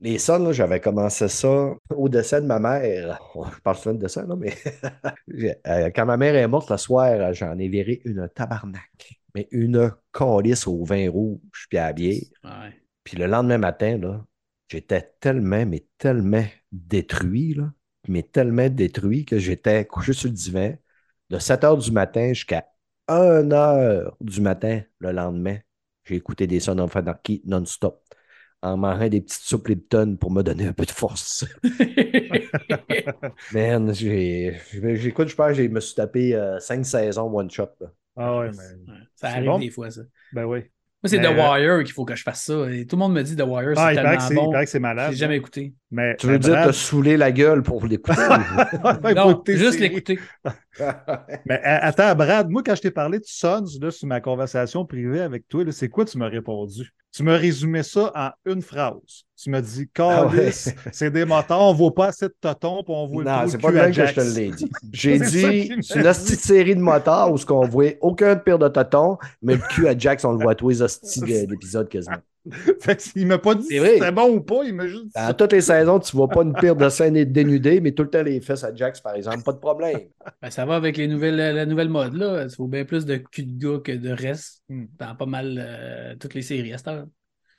[0.00, 3.18] les sons, j'avais commencé ça au décès de ma mère.
[3.34, 4.54] Je parle souvent de décès, là, mais
[5.66, 9.20] euh, quand ma mère est morte le soir, j'en ai viré une tabarnak.
[9.34, 12.22] Mais une calice au vin rouge puis à la bière.
[12.44, 12.72] Ouais.
[13.04, 14.24] Puis le lendemain matin, là,
[14.68, 17.72] j'étais tellement, mais tellement détruit, là,
[18.08, 20.74] mais tellement détruit que j'étais couché sur le divan
[21.30, 22.66] de 7 heures du matin jusqu'à
[23.08, 25.58] 1 heure du matin le lendemain.
[26.04, 28.02] J'ai écouté des Sons non-stop
[28.62, 31.44] en mangeant des petites soupes Lipton pour me donner un peu de force.
[33.52, 37.68] Man, j'ai, j'ai- j'écoute, je pense que je me suis tapé 5 saisons one-shot.
[37.80, 37.86] là.
[38.16, 38.92] Ah ouais, mais.
[38.92, 38.98] Ouais.
[39.14, 39.58] Ça C'est arrive bon.
[39.58, 40.02] des fois, ça.
[40.32, 40.60] Ben oui.
[40.60, 42.68] Moi, c'est Mais, The euh, Wire qu'il faut que je fasse ça.
[42.72, 44.34] Et tout le monde me dit The Wire, Ah, c'est il paraît que tellement c'est
[44.34, 44.50] il bon.
[44.50, 45.10] paraît que c'est Je malade.
[45.12, 45.74] l'ai jamais écouté.
[45.90, 48.20] Mais, Tu veux mais dire Brad- te saouler la gueule pour l'écouter?
[49.16, 50.18] Non, juste l'écouter.
[51.46, 54.84] Mais a- attends, Brad, moi, quand je t'ai parlé de Sons là, sur ma conversation
[54.84, 56.92] privée avec toi, c'est quoi tu m'as répondu?
[57.10, 59.24] Tu m'as résumé ça en une phrase.
[59.34, 60.36] Tu m'as dit, Ah ouais.
[60.36, 63.48] Calice, c'est des moteurs, on voit pas assez de totons, puis on voit le Non,
[63.48, 64.70] c'est pas même que je te l'ai dit.
[64.92, 68.58] J'ai dit, c'est une hostie de série de motards où ce qu'on voit aucun pire
[68.58, 71.46] de tonton, mais le cul à Jax, on le voit à tous les hosties de-
[71.46, 72.16] d'épisodes quasiment.
[72.80, 73.94] Fait que il m'a pas dit C'est si vrai.
[73.94, 76.42] c'était bon ou pas, il m'a juste dit Dans toutes les saisons, tu vois pas
[76.42, 79.42] une pire de scène dénudée, mais tout le temps les fesses à Jax, par exemple,
[79.42, 80.00] pas de problème.
[80.42, 82.14] Ben, ça va avec les nouvelles, la nouvelle mode.
[82.14, 82.44] Là.
[82.44, 84.84] Il faut bien plus de cul de gars que de reste Hmm.
[84.98, 87.06] dans pas mal euh, toutes les séries à cette heure.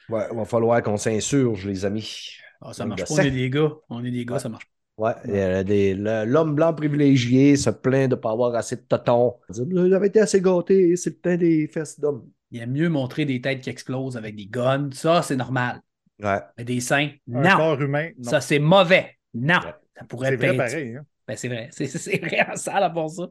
[0.10, 2.36] Ouais, il va falloir qu'on s'insurge, les amis.
[2.62, 3.72] Ah, ça marche de pas, on est des gars.
[3.90, 4.40] On est des gars, Ouais.
[4.40, 4.66] ça marche
[4.98, 8.82] Ouais, euh, des- le- l'homme blanc privilégié se plaint de ne pas avoir assez de
[8.82, 9.38] totons.
[9.48, 12.30] Vous avez été assez gâté, c'est le temps des fesses d'homme.
[12.52, 14.90] Il aime mieux montrer des têtes qui explosent avec des guns.
[14.94, 15.82] Ça, c'est normal.
[16.22, 16.40] Ouais.
[16.58, 17.56] Mais des seins, Un non.
[17.58, 18.30] corps humain, non.
[18.30, 19.16] Ça, c'est mauvais.
[19.34, 19.56] Non.
[19.60, 19.74] Ouais.
[19.98, 20.58] Ça pourrait C'est vrai être.
[20.58, 20.96] pareil.
[20.96, 21.04] hein.
[21.28, 21.70] Ben, c'est vrai.
[21.72, 23.28] C'est- C'est c'est vraiment sale à part ça.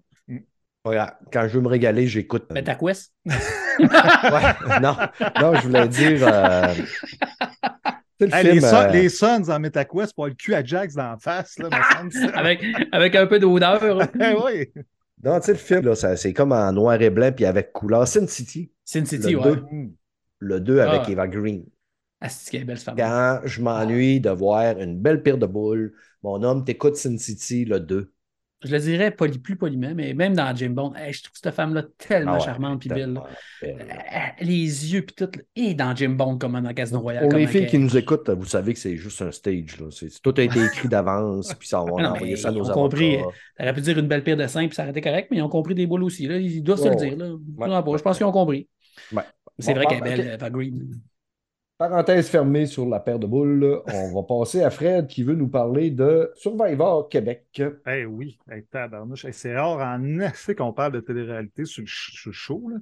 [0.84, 2.44] Regarde, quand je veux me régaler, j'écoute.
[2.52, 3.12] Mais ta quest.
[3.80, 4.96] Ouais, non,
[5.40, 6.26] non, je voulais dire.
[6.26, 6.74] euh,
[8.18, 10.54] c'est le Hey, film, les, Sun- euh, les Suns en MetaQuest pour avoir le cul
[10.54, 11.56] à Jax dans la face.
[11.60, 12.34] Là, me semble.
[12.34, 13.80] avec, avec un peu d'odeur.
[14.20, 14.72] Eh oui.
[15.24, 17.72] Non, tu sais, le film, là, ça- c'est comme en noir et blanc puis avec
[17.72, 18.06] couleur.
[18.06, 19.44] Sin City, Sin City, Le ouais.
[19.56, 19.64] deux.
[20.40, 21.10] le 2 avec Ah.
[21.10, 21.64] Eva Green.
[22.20, 22.96] Ah, c'est belle, femme.
[22.96, 27.64] Quand je m'ennuie de voir une belle pire de boules, mon homme, t'écoutes Sin City,
[27.64, 28.12] le 2.
[28.64, 31.54] Je le dirais poli- plus poliment, mais même dans Jim Bond, hey, je trouve cette
[31.54, 33.14] femme-là tellement Ah ouais, charmante puis belle.
[33.62, 33.76] belle.
[33.78, 35.30] Euh, Les yeux puis tout.
[35.32, 35.42] là.
[35.54, 37.28] Et dans Jim Bond, comme dans Casino Royale.
[37.28, 39.78] Pour les filles qui nous écoutent, vous savez que c'est juste un stage.
[39.80, 39.86] Là.
[40.22, 42.74] Tout a été écrit d'avance, puis ça, on va envoyer ça à nos ils ont
[42.74, 43.16] compris.
[43.18, 43.36] avocats.
[43.58, 45.42] T'aurais pu dire une belle paire de seins puis ça aurait été correct, mais ils
[45.42, 46.26] ont compris des boules aussi.
[46.26, 46.38] Là.
[46.38, 47.16] Ils doivent se le dire.
[47.16, 47.26] Là.
[47.28, 47.98] Je Ouais.
[48.02, 48.68] pense qu'ils ont compris.
[49.60, 50.34] C'est vrai qu'elle est bon, belle.
[50.34, 51.00] Eva Green.
[51.78, 53.82] Parenthèse fermée sur la paire de boules.
[53.86, 57.62] On va passer à Fred qui veut nous parler de Survivor Québec.
[57.86, 58.64] Eh oui, hey,
[59.30, 62.68] c'est rare en effet qu'on parle de télé-réalité sur le, show.
[62.68, 62.78] là.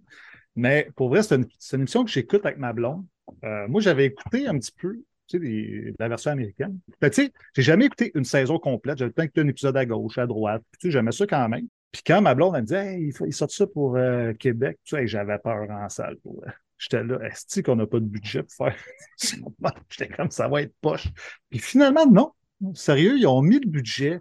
[0.57, 3.05] Mais pour vrai, c'est une, émission que j'écoute avec ma blonde.
[3.45, 6.79] Euh, moi, j'avais écouté un petit peu tu sais, la version américaine.
[6.99, 8.97] Ben, tu sais, j'ai jamais écouté une saison complète.
[8.97, 10.63] J'avais le temps d'écouter un épisode à gauche, à droite.
[10.81, 11.67] Tu sais, j'aimais ça quand même.
[11.93, 14.97] Puis quand ma blonde, elle me disait, hey, il, sort ça pour euh, Québec, tu
[14.97, 16.17] sais, j'avais peur en salle.
[16.23, 16.43] Pour,
[16.79, 18.77] J'étais là, est-ce qu'on n'a pas de budget pour faire
[19.89, 21.09] J'étais comme ça va être poche.
[21.51, 22.33] Puis finalement, non.
[22.75, 24.21] Sérieux, ils ont mis le budget.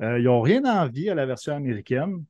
[0.00, 2.24] Euh, ils n'ont rien envie à la version américaine.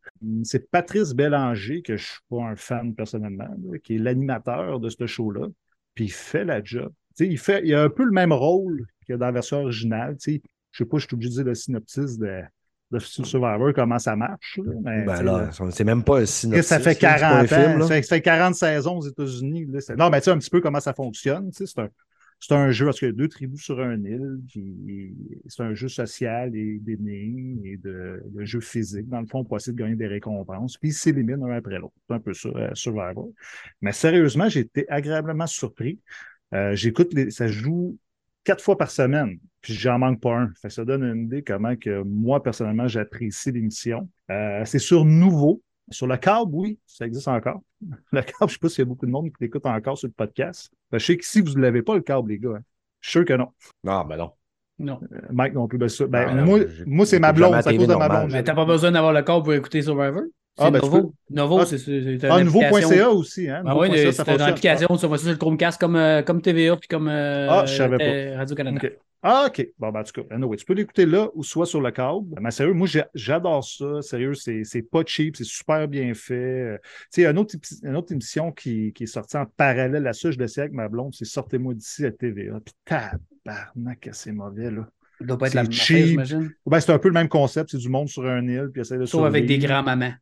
[0.44, 3.48] C'est Patrice Bélanger, que je ne suis pas un fan personnellement,
[3.82, 5.46] qui est l'animateur de ce show-là.
[5.94, 6.92] Puis il fait la job.
[7.18, 10.16] Il, fait, il a un peu le même rôle que dans la version originale.
[10.20, 10.38] Je ne
[10.72, 12.42] sais pas, je suis obligé de dire le synopsis de,
[12.92, 14.58] de Survivor, comment ça marche.
[14.62, 16.66] là, mais, Ben là, c'est même pas un synopsis.
[16.66, 17.78] ça fait là, c'est pas un 40 film, ans.
[17.78, 17.86] là.
[17.86, 19.66] ça, fait, ça fait 40 saisons aux États-Unis.
[19.98, 21.50] Non, mais tu sais un petit peu comment ça fonctionne.
[21.52, 21.88] C'est un,
[22.38, 24.40] c'est un jeu parce qu'il y a deux tribus sur un île.
[24.48, 25.14] puis
[25.46, 29.56] C'est un jeu social et d'énigmes et de, de jeu physique, dans le fond, pour
[29.56, 30.76] essayer de gagner des récompenses.
[30.76, 31.94] Puis ils s'éliminent un après l'autre.
[32.08, 33.30] C'est un peu ça, euh, Survivor.
[33.80, 36.00] Mais sérieusement, j'ai été agréablement surpris.
[36.52, 37.96] Euh, J'écoute, ça joue
[38.44, 40.52] quatre fois par semaine, puis j'en manque pas un.
[40.60, 44.08] Fait que ça donne une idée comment que moi, personnellement, j'apprécie l'émission.
[44.30, 45.62] Euh, c'est sur nouveau.
[45.90, 47.60] Sur le câble, oui, ça existe encore.
[48.12, 49.98] Le câble, je ne sais pas s'il y a beaucoup de monde qui l'écoute encore
[49.98, 50.70] sur le podcast.
[50.90, 52.62] Que je sais que si vous ne l'avez pas, le câble, les gars, hein.
[53.00, 53.48] je suis sûr que non.
[53.82, 54.30] Non, ben non.
[54.78, 55.00] Non.
[55.12, 55.78] Euh, Mike non plus.
[55.78, 58.30] Ben, ça- ben, Non, moi, moi c'est ma blonde, c'est à cause de ma blonde.
[58.32, 60.22] Mais t'as pas besoin d'avoir le corps pour écouter Survivor?
[60.58, 61.02] Ah, ben, tu Novo.
[61.28, 63.62] peux- Novo, Ah, c'est Ah, nouveau.ca aussi, hein?
[63.64, 66.76] Ah oui, ça c'est une application, ça va sur le Chromecast comme, euh, comme TVA
[66.76, 68.04] puis comme euh, Ah, je savais pas.
[68.04, 68.80] euh, Radio-Canada.
[68.82, 68.92] OK.
[69.24, 69.68] Ah, OK.
[69.78, 72.26] Bon, ben, en tout cas, anyway, tu peux l'écouter là ou soit sur le câble.
[72.40, 74.02] Mais sérieux, moi, j'adore ça.
[74.02, 76.34] Sérieux, c'est pas cheap, c'est super bien fait.
[76.34, 79.36] Euh, Tu sais, il y a une autre, une autre émission qui, qui est sortie
[79.36, 82.58] en parallèle à ça, je le sais avec ma blonde, c'est Sortez-moi d'ici à TVA.
[82.64, 84.88] Puis tabarnak, c'est mauvais, là.
[85.18, 86.50] Ça doit pas être la même j'imagine.
[86.66, 88.98] Ben, c'est un peu le même concept, c'est du monde sur un île, puis essaie
[88.98, 90.12] de Sauf avec des grands-mamans.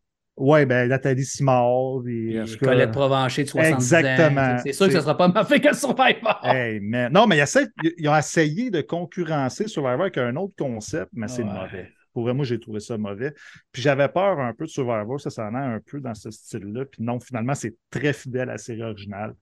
[0.41, 4.59] Ouais, ben, Nathalie Simard, Et tout cas, Colette Provencher de 70 Exactement.
[4.65, 6.41] C'est sûr que C'est- ça sera pas ma fait que Survivor.
[6.43, 7.11] Hey, mais...
[7.11, 7.69] Non, mais ils, essaient-
[7.99, 11.53] ils ont essayé de concurrencer Survivor avec un autre concept, mais c'est Ouais.
[11.53, 11.93] mauvais.
[12.13, 13.33] Pour vrai, moi, j'ai trouvé ça mauvais.
[13.71, 16.85] Puis j'avais peur un peu de Survivor, ça s'en a un peu dans ce style-là.
[16.87, 19.35] Puis non, finalement, c'est très fidèle à la série originale.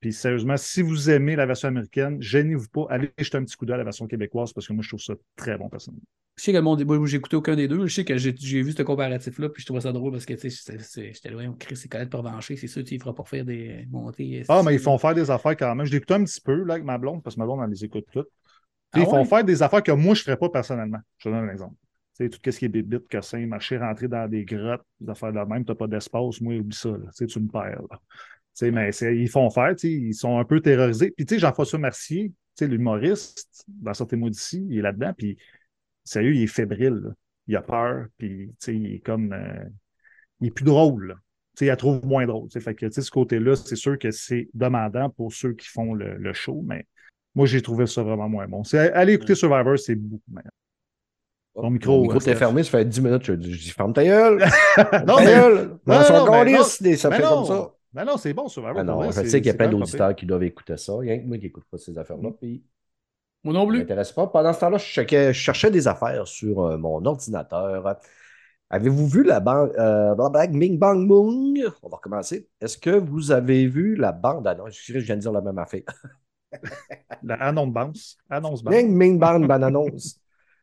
[0.00, 3.66] Puis sérieusement, si vous aimez la version américaine, gênez-vous pas, allez jeter un petit coup
[3.66, 6.04] d'œil à la version québécoise parce que moi, je trouve ça très bon personnellement.
[6.36, 7.86] Je sais que le monde, moi, j'ai écouté aucun des deux.
[7.86, 8.32] Je sais que j'ai
[8.62, 12.08] vu ce comparatif-là, puis je trouvais ça drôle parce que, j'étais loin, Chris et Colette
[12.08, 14.42] Provencher, c'est sûr, tu ne feras pas faire des montées.
[14.48, 15.84] Ah, mais ils font faire des affaires quand même.
[15.84, 17.84] Je l'écoute un petit peu là, avec ma blonde, parce que ma blonde, elle les
[17.84, 18.28] écoute toutes.
[18.90, 19.24] Puis Ah ils font ouais?
[19.26, 21.00] faire des affaires que moi, je ne ferais pas personnellement.
[21.18, 21.74] Je te donne un exemple.
[22.16, 25.32] Tu sais, tout ce qui est bébite, cassin, marcher, rentrer dans des grottes, des affaires
[25.32, 26.88] de la même, tu n'as pas d'espace, moi, oublie ça.
[26.88, 26.98] là.
[27.08, 27.82] Tu sais, tu me perds.
[28.62, 31.10] Mais ils font faire, ils sont un peu terrorisés.
[31.16, 35.38] Puis, tu sais, Jean-François Mercier, tu sais, l'humoriste, dans Sortez-moi d'ici, il est là-dedans, puis
[36.04, 37.00] sérieux, il est fébrile.
[37.04, 37.10] là.
[37.46, 39.32] Il a peur, puis, tu sais, il est comme.
[39.32, 39.64] euh,
[40.40, 41.16] il est plus drôle.
[41.56, 42.48] Tu sais, il la trouve moins drôle.
[42.48, 42.60] tu sais.
[42.60, 45.94] Fait que, tu sais, ce côté-là, c'est sûr que c'est demandant pour ceux qui font
[45.94, 46.86] le, le show, mais
[47.34, 48.62] moi, j'ai trouvé ça vraiment moins bon.
[48.64, 50.50] C'est- Allez écouter Survivor, c'est beaucoup meilleur.
[51.54, 53.24] Ton micro, Mon micro euh, t'es fermé, ça fait 10 minutes.
[53.24, 54.38] Je, dis ferme ta gueule.
[55.06, 55.68] non, ta gueule.
[55.68, 56.22] non, Dans son des-
[57.28, 57.74] comme ça.
[57.92, 58.78] Mais non, c'est bon, Survivor.
[58.78, 60.92] Ah non, vrai, je sais qu'il y a plein d'auditeurs qui doivent écouter ça.
[61.02, 62.30] Il y a que moi qui n'écoute pas ces affaires-là.
[62.40, 62.62] Puis,
[63.44, 63.78] Moi non ça plus.
[63.78, 64.26] m'intéresse pas.
[64.28, 67.96] Pendant ce temps-là, je, checkais- je cherchais des affaires sur euh, mon ordinateur.
[68.72, 71.56] Avez-vous vu la bande euh, Bing Bang Boom?
[71.82, 72.48] On va recommencer.
[72.60, 74.78] Est-ce que vous avez vu la bande annonce?
[74.80, 75.82] Je viens de dire la même affaire.
[77.22, 78.16] La annonce bounce.
[78.28, 78.74] Annonce bounce.
[78.74, 80.20] Bing Bing Bang Bang annonce.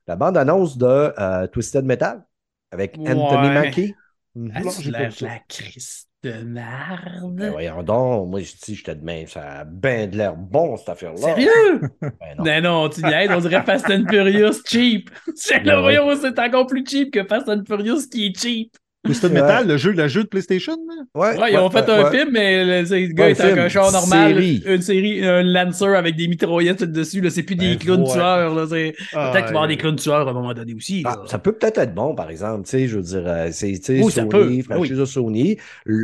[0.07, 2.25] la bande-annonce de euh, Twisted Metal
[2.71, 3.13] avec Anthony
[3.47, 3.53] Ouais.
[3.53, 3.95] Mackie.
[4.35, 5.25] La, ça.
[5.27, 7.35] la crise de merde.
[7.35, 10.75] Ben voyons donc, moi je dis, j'étais de même, ça a bien de l'air bon
[10.77, 11.35] cette affaire-là.
[11.35, 11.81] Sérieux?
[12.01, 12.83] Ben non.
[12.83, 15.09] Non, tu on dirait Fast and Furious cheap.
[15.35, 18.75] C'est Ben le voyons, c'est encore plus cheap que Fast and Furious qui est cheap.
[19.07, 19.41] Twisted Ouais.
[19.41, 21.03] Metal, le jeu, le jeu de PlayStation, là?
[21.15, 22.17] Ouais, Ouais, ils ont ouais, fait ouais, un ouais.
[22.17, 24.63] film, mais le, c'est- le gars est un char normal, série.
[24.65, 27.27] une série, un Lancer avec des mitraillettes dessus.
[27.29, 28.11] C'est plus des Ben, clowns ouais.
[28.13, 28.53] tueurs.
[28.55, 28.63] Là.
[28.63, 31.01] Ah, Peut-être qu'il va y avoir des clowns tueurs à un moment donné aussi.
[31.05, 32.63] Ah, ça peut peut-être être bon, par exemple.
[32.65, 35.57] Tu sais, je veux dire, euh, c'est Oui, Sony, franchise de Sony.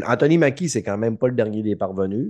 [0.08, 2.30] Anthony Mackie, c'est quand même pas le dernier des parvenus.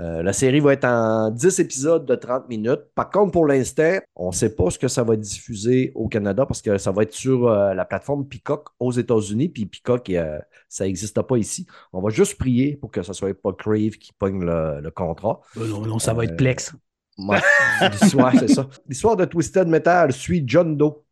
[0.00, 2.82] Euh, la série va être en 10 épisodes de 30 minutes.
[2.94, 6.46] Par contre, pour l'instant, on ne sait pas ce que ça va diffuser au Canada
[6.46, 9.48] parce que ça va être sur euh, la plateforme Peacock aux États-Unis.
[9.48, 10.38] Puis Peacock, euh,
[10.68, 11.66] ça n'existe pas ici.
[11.92, 15.40] On va juste prier pour que ce soit pas Crave qui pogne le, le contrat.
[15.56, 16.74] Non, non, ça va être Plex.
[17.18, 17.40] Ouais,
[18.00, 18.68] l'histoire, c'est ça.
[18.86, 21.02] L'histoire de Twisted Metal suit John Doe,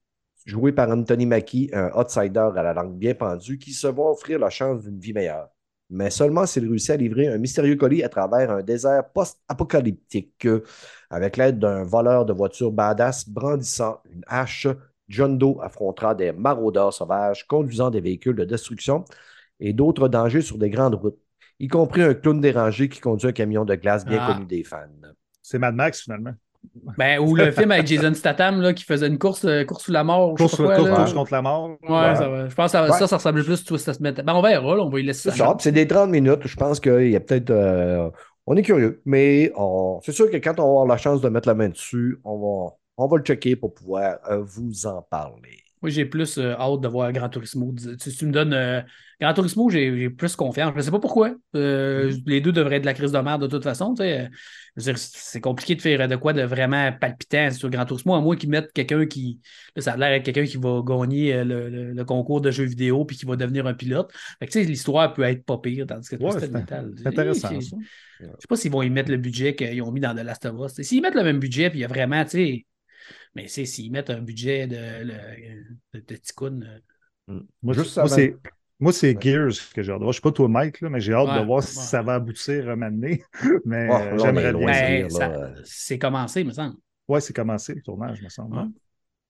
[0.45, 4.39] joué par Anthony Mackie, un outsider à la langue bien pendue, qui se va offrir
[4.39, 5.49] la chance d'une vie meilleure.
[5.89, 10.47] Mais seulement s'il réussit à livrer un mystérieux colis à travers un désert post-apocalyptique.
[11.11, 14.67] Avec l'aide d'un voleur de voitures badass brandissant une hache,
[15.09, 19.05] John Doe affrontera des maraudeurs sauvages conduisant des véhicules de destruction
[19.61, 21.19] et d'autres dangers sur des grandes routes,
[21.61, 24.33] y compris un clown dérangé qui conduit un camion de glace bien Ah.
[24.35, 24.89] connu des fans.
[25.41, 26.35] C'est Mad Max, finalement.
[26.99, 29.93] Ben, ou le film avec Jason Statham là, qui faisait une course, euh, course sous
[29.93, 30.35] la mort.
[30.35, 31.71] Course, quoi, contre la mort.
[31.83, 32.49] Ouais, ça va.
[32.49, 32.93] Je pense que ça, Ouais.
[32.93, 34.25] ça, ça ressemble plus à Twisted Metal.
[34.25, 35.57] Ben, on verra, là, on va y laisser ça.
[35.59, 36.47] c'est des 30 minutes.
[36.47, 37.51] Je pense qu'il y a peut-être.
[37.51, 38.09] euh,
[38.47, 41.29] on est curieux, mais on- c'est sûr que quand on va avoir la chance de
[41.29, 45.03] mettre la main dessus, on va, on va le checker pour pouvoir euh, vous en
[45.03, 45.59] parler.
[45.87, 47.73] Moi, j'ai plus euh, hâte de voir Gran Turismo.
[47.73, 48.81] Tu- Si tu me donnes euh,
[49.21, 50.73] Gran Turismo, j'ai plus confiance.
[50.73, 51.33] Je ne sais pas pourquoi.
[51.55, 53.93] Euh, Les deux devraient être de la crise de merde de toute façon.
[53.93, 54.29] dire,
[54.77, 58.51] C'est compliqué de faire de quoi de vraiment palpitant sur Gran Turismo, à moins qu'ils
[58.51, 59.39] mettent quelqu'un qui.
[59.77, 62.51] Là, ça a l'air d'être quelqu'un qui va gagner euh, le, le- le concours de
[62.51, 64.13] jeux vidéo puis qui va devenir un pilote.
[64.41, 66.51] Fait que, l'histoire peut être pas pire, tandis que Ouais, c'est-
[67.07, 67.77] intéressant, Je ça.
[68.41, 70.57] sais pas s'ils vont y mettre le budget qu'ils ont mis dans The Last of
[70.69, 70.83] Us.
[70.85, 72.67] S'ils mettent le même budget, puis il y a vraiment, tu sais.
[73.37, 75.05] Mais sais, s'ils mettent un budget de,
[75.95, 76.17] de, de
[76.65, 78.39] euh, Moi, Juste moi, c'est.
[78.79, 80.13] Moi, c'est Gears que j'ai hâte de voir.
[80.13, 82.03] Je ne suis pas toi, Mike, là, mais j'ai hâte Ouais, de voir si ça
[82.03, 83.25] va aboutir un moment donné.
[83.65, 85.09] Mais Oh, euh, est j'aimerais bien.
[85.09, 86.77] Ben, c'est commencé, me semble.
[87.09, 88.59] Ouais, c'est commencé le tournage, me semble.
[88.59, 88.65] Ouais.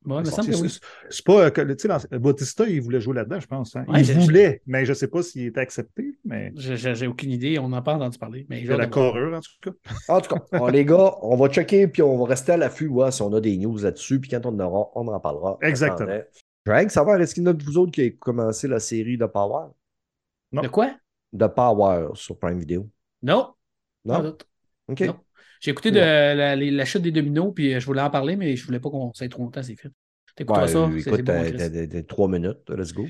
[0.07, 0.71] Ouais, me C'est- semble que oui.
[0.71, 0.81] c'est-
[1.11, 1.47] C'est pas.
[1.47, 3.75] euh, que- Tu sais, Bautista, il voulait jouer là-dedans, je pense.
[3.77, 3.85] hein.
[3.89, 6.17] Ouais, il je- voulait, mais je ne sais pas s'il était accepté.
[6.25, 8.47] Mais Je- je- J'ai aucune idée, on n'a pas entendu parler.
[8.49, 9.71] Mais il a la corure, en tout cas.
[10.09, 13.13] En tout cas, les gars, on va checker puis on va rester à l'affût voir
[13.13, 14.21] si on a des news là-dessus.
[14.21, 15.59] Puis quand on en aura, on en parlera.
[15.63, 16.09] Exactement.
[16.09, 16.25] Attendez.
[16.65, 19.17] Drag, savoir, est-ce qu'il y en a de vous autres qui avez commencé la série
[19.19, 19.67] de Power?
[20.53, 20.63] Non.
[20.63, 20.93] De quoi?
[21.33, 22.89] De Power sur Prime Video.
[23.23, 23.53] Non.
[24.05, 24.23] Non?
[24.33, 24.37] Pas.
[24.89, 25.01] OK.
[25.03, 25.17] Non.
[25.61, 28.65] J'ai écouté de, la, chute des dominos, puis euh, je voulais en parler, mais je
[28.67, 29.91] voulais pas qu'on s'aille trop longtemps, c'est fait.
[30.37, 31.11] T'écouteras Ouais, ça.
[31.11, 32.59] écoute, trois minutes.
[32.69, 33.07] Let's go.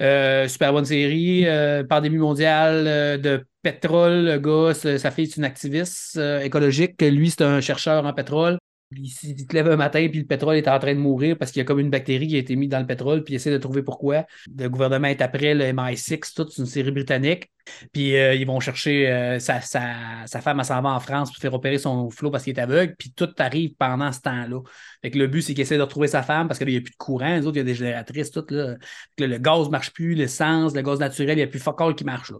[0.00, 1.46] Euh, super bonne série.
[1.46, 4.24] euh, pandémie mondiale euh, de pétrole.
[4.24, 7.00] Le gars, sa fille, c'est une activiste écologique.
[7.02, 8.58] Lui, c'est un chercheur en pétrole.
[8.92, 11.52] Il, il te lève un matin, puis le pétrole est en train de mourir parce
[11.52, 13.36] qu'il y a comme une bactérie qui a été mise dans le pétrole, puis il
[13.36, 14.26] essaie de trouver pourquoi.
[14.58, 17.50] Le gouvernement est après le MI6, toute une série britannique.
[17.92, 21.54] Puis euh, ils vont chercher euh, sa, femme, elle s'en va en France pour faire
[21.54, 24.60] opérer son flot parce qu'il est aveugle, puis tout arrive pendant ce temps-là.
[25.02, 26.80] Fait que le but, c'est qu'il essaie de retrouver sa femme parce qu'il n'y a
[26.80, 27.36] plus de courant.
[27.36, 28.76] Les autres, il y a des génératrices, tout là.
[29.18, 31.94] Le gaz ne marche plus, l'essence, le gaz naturel, il n'y a plus fuck all
[31.94, 32.30] qui marche.
[32.30, 32.38] Là.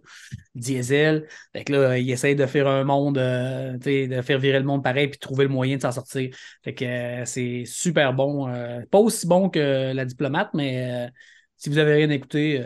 [0.55, 1.27] Diesel.
[1.53, 4.83] Fait que là, il essaie de faire un monde, euh, de faire virer le monde
[4.83, 6.31] pareil, puis de trouver le moyen de s'en sortir.
[6.63, 8.49] Fait que euh, c'est super bon.
[8.49, 11.11] euh, pas aussi bon que la diplomate, mais euh,
[11.57, 12.65] si vous avez rien écouté,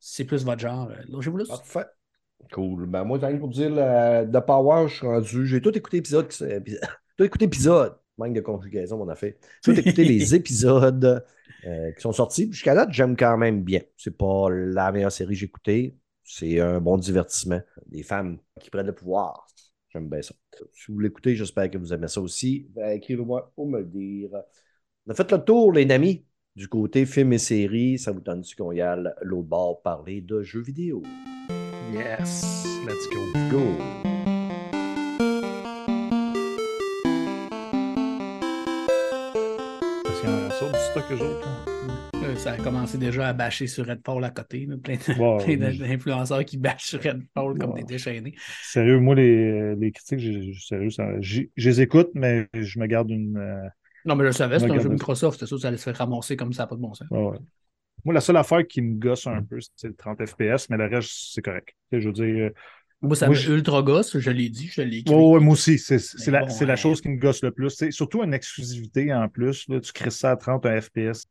[0.00, 0.90] c'est plus votre genre.
[1.08, 1.44] Lâchez-vous là.
[1.48, 1.86] Parfait.
[2.52, 2.86] Cool.
[2.86, 5.46] Ben, moi, rien pour dire, la- de Power, je suis rendu.
[5.46, 6.28] J'ai tout écouté épisode.
[7.16, 7.96] Tout écouté épisode.
[8.18, 9.38] Manque de conjugaison, on a fait.
[9.62, 11.24] Tout écouté les épisodes
[11.66, 12.48] euh, qui sont sortis.
[12.50, 13.80] Jusqu'à date, j'aime quand même bien.
[13.96, 15.96] C'est pas la meilleure série que j'ai écoutée.
[16.24, 17.60] C'est un bon divertissement.
[17.86, 19.46] Des femmes qui prennent le pouvoir.
[19.92, 20.34] J'aime bien ça.
[20.72, 22.66] Si vous l'écoutez, j'espère que vous aimez ça aussi.
[22.70, 24.30] Ben, Écrivez-moi pour me le dire.
[25.06, 26.24] On a fait le tour, les amis,
[26.56, 27.98] du côté films et séries.
[27.98, 31.02] Ça vous donne-tu qu'on y aille l'autre bord parler de jeux vidéo?
[31.92, 32.64] Yes.
[32.86, 33.20] Let's go.
[33.50, 34.11] Go!
[40.70, 41.48] Ça du stock eux autres.
[42.24, 44.66] Euh, Ça a commencé déjà à bâcher sur Redfall à côté.
[44.66, 44.76] là.
[44.82, 45.38] Plein de- Wow.
[45.44, 47.76] plein d'influenceurs qui bâchent sur Redfall comme Wow.
[47.76, 48.34] des déchaînés.
[48.62, 53.10] Sérieux, moi, les, les critiques, j'ai- sérieux, ça- je les écoute, mais je me garde
[53.10, 53.36] une.
[53.36, 53.68] euh,
[54.04, 54.88] Non, mais je le savais, c'est un jeu.
[54.88, 57.08] Microsoft, c'est sûr que ça allait se faire ramasser comme ça, pas de bon sens.
[57.10, 57.38] ouais.
[58.04, 60.86] Moi, la seule affaire qui me gosse un peu, c'est le 30 FPS, mais le
[60.86, 61.68] reste, c'est correct.
[61.92, 62.50] Je veux dire,
[63.02, 65.14] Moi, ça Moi, me ultra gosse, je l'ai dit, je l'ai écrit.
[65.14, 65.98] ouais, ouais, moi aussi, c'est
[66.30, 66.76] la, la ouais.
[66.76, 67.70] chose qui me gosse le plus.
[67.70, 69.66] C'est surtout une exclusivité en plus.
[69.68, 71.24] Là, tu crées ça à 30 un FPS.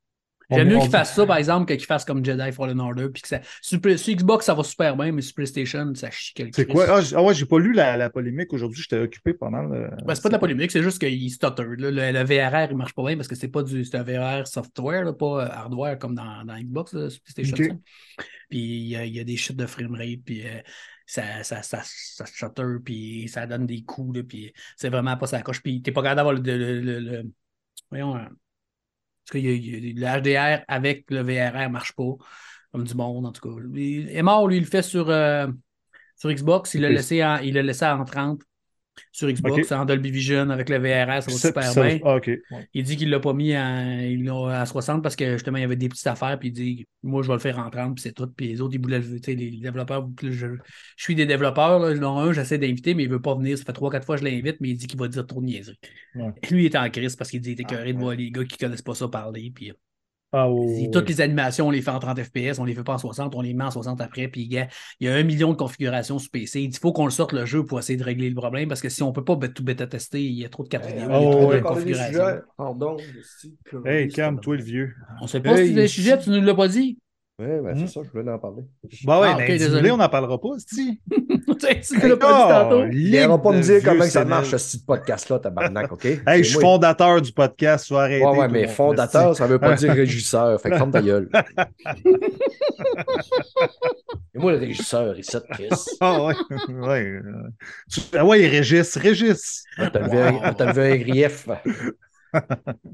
[0.53, 2.77] J'aime mieux on qu'il dit- fasse ça, par exemple, que qu'il fasse comme Jedi Fallen
[2.81, 3.07] Order.
[3.07, 3.39] Puis que ça...
[3.61, 6.87] sur, Xbox, ça va super bien, mais sur PlayStation, ça chie quelque C'est quoi?
[6.89, 9.71] Ah, ah ouais, j'ai pas lu la, la polémique aujourd'hui, j'étais occupé mal.
[9.71, 11.63] euh, Ben, c'est pas de la polémique, c'est juste qu'il stutter.
[11.63, 15.05] Le, le VRR, il marche pas bien parce que c'est pas du un VRR software,
[15.05, 17.69] là, pas euh, hardware comme dans, dans Xbox, là, sur PlayStation Ok.
[17.69, 17.79] 5.
[18.49, 20.59] Puis il y, y a des chutes de framerate, puis euh,
[21.11, 25.27] ça, ça, ça, ça stutter, puis ça donne des coups, là, puis c'est vraiment pas
[25.27, 25.61] ça coche.
[25.61, 27.31] Puis t'es pas capable d'avoir le, le, le- le-
[27.89, 28.15] Voyons.
[28.15, 32.03] euh, parce que il y a- le HDR avec le VRR marche pas,
[32.71, 33.61] comme du monde, en tout cas.
[33.75, 35.47] Il est mort, lui, il le fait sur, euh,
[36.17, 38.41] sur Xbox, il l'a laissé, en- il l'a laissé en 30
[39.11, 39.77] sur Xbox, Ok.
[39.77, 41.99] en Dolby Vision avec le VRR, ça va ça- super ça- bien.
[42.03, 42.41] ah, ouais.
[42.73, 45.63] Il dit qu'il l'a pas mis il l'a à 60 parce que justement, il y
[45.63, 48.01] avait des petites affaires, puis il dit Moi, je vais le faire en 30, puis
[48.03, 48.27] c'est tout.
[48.27, 49.19] Puis les autres, ils voulaient le.
[49.19, 53.09] Tu sais, les développeurs, je, je suis des développeurs, là, un, j'essaie d'inviter, mais il
[53.09, 53.57] veut pas venir.
[53.57, 55.45] Ça fait 3-4 fois que je l'invite, mais il dit qu'il va dire trop de
[55.45, 55.79] niaiseries.
[56.15, 56.31] Ouais.
[56.51, 58.43] Lui, il est en crise parce qu'il dit qu'il est écœuré de voir les gars
[58.45, 59.51] qui connaissent pas ça parler.
[59.55, 59.71] Puis
[60.33, 60.47] Ah,
[60.93, 63.35] toutes les animations, on les fait en 30 FPS, on les fait pas en 60,
[63.35, 64.29] on les met en 60 après.
[64.29, 64.67] Puis il
[65.01, 66.61] y a un million de configurations sur PC.
[66.61, 68.81] Il dit faut qu'on le sorte le jeu pour essayer de régler le problème parce
[68.81, 71.03] que si on peut pas tout bêta tester, il y a trop de cartes vidéo,
[71.05, 72.41] il y a oh, trop ouais, de configurations.
[72.55, 72.97] Pardon.
[73.85, 74.95] Hey, calme-toi le vieux.
[75.21, 76.97] On sait pas si le sujet, tu nous l'as pas dit.
[77.43, 77.87] Oui, ben, c'est Hmm.
[77.87, 78.61] ça, je voulais en parler.
[79.03, 79.89] Bah ouais, Ah, dis-le, désolé.
[79.89, 81.01] on n'en parlera pas, si.
[81.09, 81.15] tu
[81.47, 82.85] nous l'as pas dit tantôt.
[82.91, 86.05] Il viendra pas me dire comment que ça marche, ce petit podcast-là, tabarnak, OK?
[86.27, 86.73] Hey, je suis moi.
[86.73, 88.23] fondateur du podcast, tu vas arrêter.
[88.23, 90.61] Ouais, ouais, mais fondateur, ça veut pas dire régisseur.
[90.61, 91.29] Fait que ferme ta gueule.
[94.33, 95.69] Et moi, le régisseur, il sait Chris.
[95.99, 96.33] Ah ouais,
[96.69, 97.19] ouais.
[98.13, 99.63] Ah ouais, Régis, Régis.
[99.79, 101.47] On t'a levé un- on t'a levé un grief.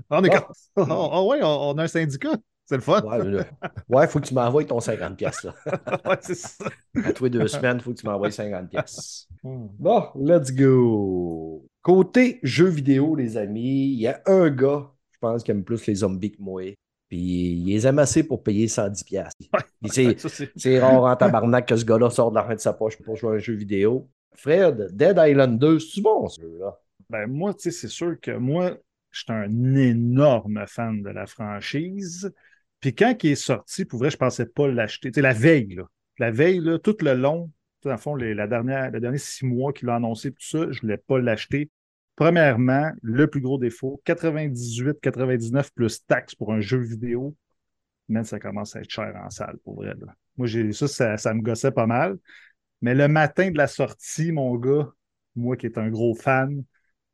[0.09, 0.31] On est
[0.77, 1.23] Ah.
[1.23, 2.29] ouais, on, on a un syndicat.
[2.69, 3.01] C'est le fun.
[3.01, 3.45] Ouais,
[3.89, 5.15] ouais, faut que tu m'envoies ton 50$.
[5.15, 6.01] piastres, Là.
[6.05, 6.65] Ouais, c'est ça.
[7.03, 8.67] À tous les deux semaines, faut que tu m'envoies 50$.
[8.67, 9.27] piastres.
[9.43, 11.65] Bon, let's go.
[11.81, 15.85] Côté jeux vidéo, les amis, il y a un gars, je pense, qui aime plus
[15.87, 16.61] les zombies que moi.
[17.07, 17.17] Puis
[17.53, 19.05] il les aime assez pour payer 110$.
[19.05, 19.37] piastres.
[19.81, 20.17] Puis
[20.57, 23.31] c'est- rare en tabarnak que ce gars-là sort de l'argent de sa poche pour jouer
[23.31, 24.09] à un jeu vidéo.
[24.35, 26.77] Fred, Dead Island 2, c'est bon ce jeu-là?
[27.09, 28.77] Ben, moi, tu sais, c'est sûr que moi,
[29.11, 32.29] je suis un énorme fan de la franchise.
[32.79, 35.11] Puis quand il est sorti, pour vrai, je pensais pas l'acheter.
[35.15, 35.83] La veille, là.
[36.19, 37.51] La veille, là, tout le long,
[37.83, 40.71] dans le fond, les, la dernière, les derniers six mois qu'il a annoncé, tout ça,
[40.71, 41.69] je voulais pas l'acheter.
[42.15, 47.35] Premièrement, le plus gros défaut, 98-99 plus taxes pour un jeu vidéo.
[48.09, 49.93] Mais ça commence à être cher en salle, pour vrai.
[50.37, 52.17] Moi, ça, ça me gossait pas mal.
[52.81, 54.89] Mais le matin de la sortie, mon gars,
[55.35, 56.63] moi qui est un gros fan,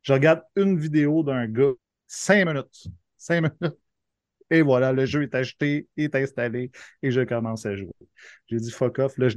[0.02, 1.72] je regarde une vidéo d'un gars,
[2.06, 2.88] cinq minutes.
[3.16, 3.78] Cinq minutes.
[4.50, 6.70] Et voilà, le jeu est acheté, est installé,
[7.02, 7.90] et je commence à jouer.
[8.48, 9.36] J'ai dit fuck off, là, je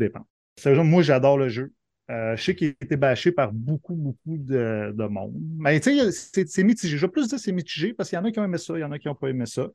[0.63, 1.73] jeu- Moi, j'adore le jeu.
[2.09, 5.33] Euh, je sais qu'il a été bâché par beaucoup, beaucoup de, de monde.
[5.57, 6.97] Mais tu sais, c'est mitigé.
[6.97, 8.77] Je vais plus dire c'est mitigé parce qu'il y en a qui ont aimé ça,
[8.77, 9.67] il y en a qui n'ont pas aimé ça.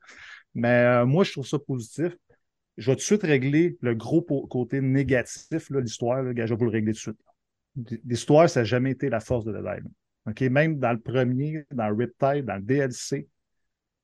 [0.55, 2.13] Mais euh, moi, je trouve ça positif.
[2.77, 6.23] Je vais tout de suite régler le gros côté négatif, là, l'histoire.
[6.25, 7.15] Je vais vous le régler tout de
[7.77, 8.01] suite.
[8.05, 9.91] L'histoire, ça n'a jamais été la force de Island.
[10.27, 10.41] OK?
[10.41, 13.27] Même dans le premier, dans Riptide, dans le DLC.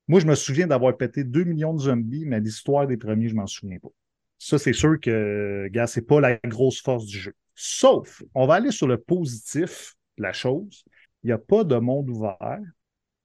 [0.09, 3.35] Moi, je me souviens d'avoir pété 2 millions de zombies, mais l'histoire des premiers, je
[3.35, 3.89] m'en souviens pas.
[4.39, 7.33] Ça, c'est sûr que, gars, c'est pas la grosse force du jeu.
[7.55, 10.83] Sauf, on va aller sur le positif de la chose.
[11.23, 12.59] Il n'y a pas de monde ouvert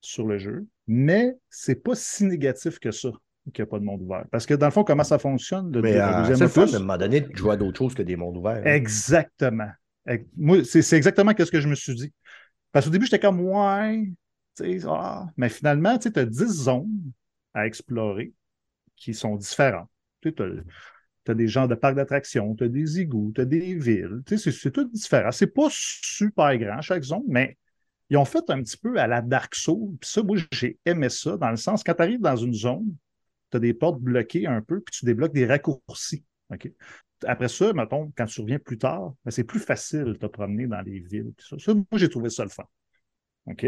[0.01, 3.11] sur le jeu, mais c'est pas si négatif que ça
[3.53, 4.25] qu'il n'y a pas de monde ouvert.
[4.31, 6.75] Parce que dans le fond, comment ça fonctionne, le, Mais euh, deuxième le fun, opus?
[6.75, 8.63] à un moment donné, de jouer à d'autres choses que des mondes ouverts.
[8.65, 8.73] hein.
[8.75, 9.69] Exactement.
[10.37, 12.13] Moi, c'est exactement ce que je me suis dit.
[12.73, 14.05] Parce qu'au début, j'étais comme, ouais,
[14.87, 15.27] ah.
[15.37, 17.13] mais finalement, tu as 10 zones
[17.53, 18.33] à explorer
[18.97, 19.89] qui sont différentes.
[20.23, 20.35] Tu
[21.29, 24.71] as, des genres de parcs d'attractions, tu as des égouts, tu as des villes, c'est
[24.71, 25.33] tout différent.
[25.33, 27.57] C'est pas super grand, chaque zone, mais
[28.11, 29.97] ils ont fait un petit peu à la Dark Souls.
[30.01, 32.95] Puis ça, moi, j'ai aimé ça, dans le sens, quand tu arrives dans une zone,
[33.51, 36.25] tu as des portes bloquées un peu, puis tu débloques des raccourcis.
[37.27, 40.67] Après ça, mettons, quand tu reviens plus tard, ben, c'est plus facile de te promener
[40.67, 41.33] dans les villes.
[41.39, 41.59] ça.
[41.59, 42.67] Ça, moi, j'ai trouvé ça le fun.
[43.47, 43.67] OK?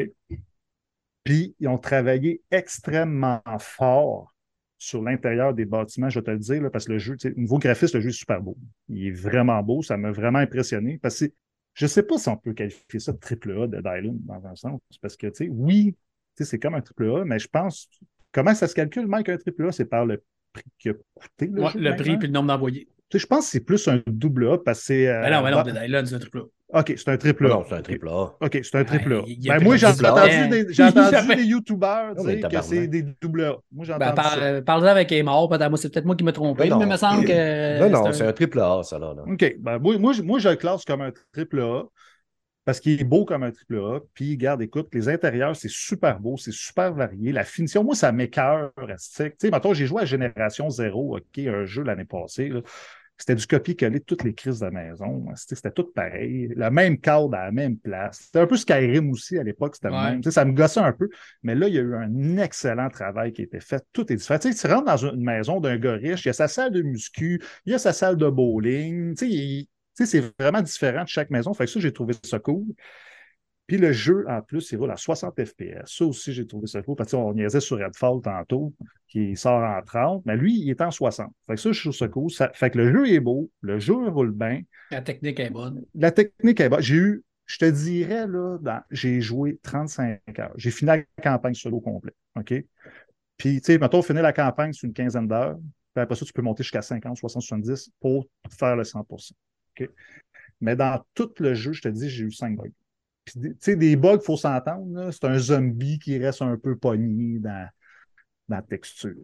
[1.27, 4.33] Puis, ils ont travaillé extrêmement fort
[4.79, 7.33] sur l'intérieur des bâtiments, je vais te le dire, là, parce que le jeu, sais,
[7.37, 8.57] niveau graphiste, le jeu est super beau.
[8.89, 10.99] Il est vraiment beau, ça m'a vraiment impressionné.
[11.03, 11.27] Parce que
[11.75, 14.47] je ne sais pas si on peut qualifier ça de triple A de Dylan, dans
[14.47, 14.81] un sens.
[15.03, 15.97] Parce que, tu sais, oui,
[16.39, 17.89] c'est comme un triple A, mais je pense.
[18.33, 19.73] Comment ça se calcule, Mike, un triple A?
[19.73, 20.23] C'est par le
[20.53, 21.47] prix qu'il a coûté.
[21.47, 22.89] Le, Ouais, jeu, le prix puis le nombre d'envoyés.
[23.15, 25.09] Je pense que c'est plus un double A parce que c'est.
[25.09, 26.43] euh, Ben non, ben non, bah- Island, c'est un triple A.
[26.75, 27.49] OK, c'est un triple A.
[27.51, 28.35] Non, c'est un triple A.
[28.41, 29.23] OK, c'est un triple A.
[29.23, 32.89] Ben, Ben, moi, j'ai entendu des, j'ai entendu des YouTubers Non, mais dire que c'est
[32.89, 33.57] des double A.
[33.73, 34.87] Moi, j'ai Ben, entendu par- ça.
[34.87, 36.79] euh, avec Aymar, c'est peut-être moi qui me trompé, Ben non.
[36.79, 37.79] mais il me semble que.
[37.81, 39.15] non, non, un- c'est un triple A, ça, là.
[39.15, 39.23] là.
[39.27, 39.57] OK.
[39.61, 41.85] Ben, moi, moi, je, moi, je le classe comme un triple A.
[42.65, 44.01] parce qu'il est beau comme un triple A.
[44.13, 47.31] Puis, regarde, écoute, les intérieurs, c'est super beau, c'est super varié.
[47.31, 48.73] La finition, moi, ça m'écœure.
[48.77, 52.49] Tu sais, maintenant, j'ai joué à Génération Zéro, OK, un jeu l'année passée.
[52.49, 52.61] là.
[53.19, 55.27] C'était du copier-coller de toutes les crises de la maison.
[55.37, 56.49] C'était c'était tout pareil.
[56.55, 58.21] Le même cadre à la même place.
[58.27, 59.95] C'était un peu Skyrim aussi à l'époque, c'était Ouais.
[60.17, 60.23] le même.
[60.23, 61.09] Ça me gossait un peu.
[61.43, 63.83] Mais là, il y a eu un excellent travail qui a été fait.
[63.93, 64.39] Tout est différent.
[64.39, 67.41] Tu rentres dans une maison d'un gars riche, il y a sa salle de muscu,
[67.65, 69.15] il y a sa salle de bowling.
[69.23, 71.55] Il- c'est vraiment différent de chaque maison.
[71.55, 72.65] Fait que ça, j'ai trouvé ça cool.
[73.67, 75.87] Puis le jeu, en plus, il roule à 60 FPS.
[75.99, 76.95] Ça aussi, j'ai trouvé ça cool.
[76.97, 78.73] Parce que, tu sais, on niaisait sur Redfall tantôt,
[79.09, 81.33] qui sort en 30, mais lui, il est en 60.
[81.49, 82.31] Fait que ça, je trouve ça cool.
[82.31, 85.85] Ça- fait que le jeu est beau, le jeu roule bien, La technique est bonne.
[85.95, 86.81] la technique est bonne.
[86.83, 90.53] J'ai eu, je te dirais, là, dans- j'ai joué 35 heures.
[90.57, 92.13] J'ai fini la campagne solo complet.
[92.37, 92.55] OK?
[93.37, 95.59] Puis, tu sais, mettons, finir la campagne sur une quinzaine d'heures.
[95.95, 98.27] Puis après ça, tu peux monter jusqu'à 50, 60, 70 pour
[98.59, 99.91] faire le 100 OK?
[100.61, 102.71] Mais dans tout le jeu, je te dis, j'ai eu 5 bugs.
[103.27, 105.11] Puis, tu sais, des bugs, il faut s'entendre.
[105.13, 107.69] C'est un zombie qui reste un peu pogné dans,
[108.49, 109.15] dans la texture.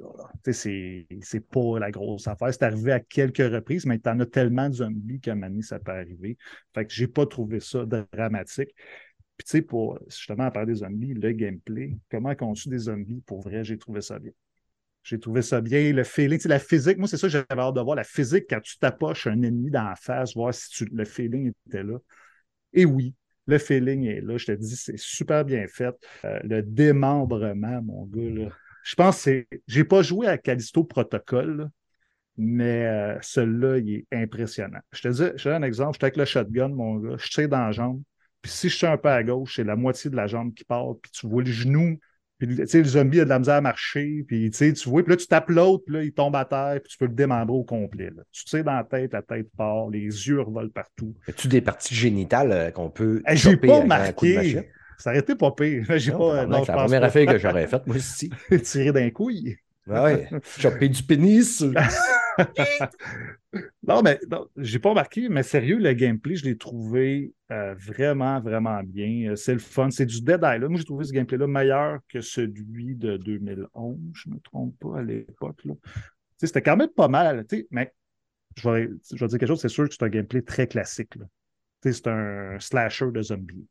[0.53, 1.07] c'est
[1.51, 2.53] pas la grosse affaire.
[2.53, 5.79] C'est arrivé à quelques reprises, mais tu en as tellement de zombies qu'à donné, ça
[5.79, 6.37] peut arriver.
[6.75, 8.71] Fait que j'ai pas trouvé ça dramatique.
[9.37, 13.43] Puis, tu sais, pour justement parler des zombies, le gameplay, comment conçu des zombies, pour
[13.43, 14.33] vrai, j'ai trouvé ça bien.
[15.05, 15.93] J'ai trouvé ça bien.
[15.93, 17.97] Le feeling, la physique, moi, c'est ça que j'avais hâte de voir.
[17.97, 21.53] La physique, quand tu t'approches un ennemi dans la face, voir si tu- le feeling
[21.69, 21.99] était là.
[22.73, 23.15] Et oui,
[23.47, 24.37] le feeling est là.
[24.37, 25.95] Je te dis, c'est super bien fait.
[26.25, 28.49] Euh, le démembrement, mon gars, là.
[28.85, 29.49] Je pense que c'est.
[29.69, 31.69] J'ai pas joué à Callisto Protocol, là,
[32.37, 34.81] mais euh, celui-là, il est impressionnant.
[34.93, 35.95] Je te dis, je te un exemple.
[35.95, 37.17] J'étais avec le shotgun, mon gars.
[37.19, 38.03] Je tire dans la jambe.
[38.43, 40.65] Puis si je suis un peu à gauche, c'est la moitié de la jambe qui
[40.65, 40.87] part.
[41.01, 41.99] Puis tu vois le genou.
[42.47, 44.25] Puis tu sais, le zombie a de la misère à marcher.
[44.27, 45.03] Puis tu sais, tu vois.
[45.03, 45.85] Puis là, tu tapes l'autre.
[45.87, 46.81] Puis là, il tombe à terre.
[46.83, 48.11] Puis tu peux le démembrer au complet.
[48.15, 48.23] là.
[48.33, 49.89] Tu tires dans la tête, la tête part.
[49.91, 51.15] Les yeux revolent partout.
[51.29, 54.63] As-tu des parties génitales euh, qu'on peut Eh, J'ai pas marqué.
[54.99, 55.85] Ça aurait été pas pire.
[55.97, 56.47] J'ai Non, pas.
[56.65, 58.31] c'est la première affaire que j'aurais faite, moi aussi.
[58.63, 59.57] Tirer d'un couille.
[59.91, 60.29] Ah ouais,
[60.59, 61.65] choper du pénis.
[63.87, 68.41] Non, mais non, j'ai pas remarqué, mais sérieux, le gameplay, je l'ai trouvé euh, vraiment,
[68.41, 69.33] vraiment bien.
[69.33, 69.91] Euh, C'est le fun.
[69.91, 70.71] C'est du Dead Island.
[70.71, 75.03] Moi, j'ai trouvé ce gameplay-là meilleur que celui de 2011, je me trompe pas à
[75.03, 75.63] l'époque.
[76.39, 77.93] C'était quand même pas mal, mais
[78.57, 81.15] je vais, je vais dire quelque chose, c'est sûr que c'est un gameplay très classique.
[81.83, 83.69] C'est un slasher de zombies.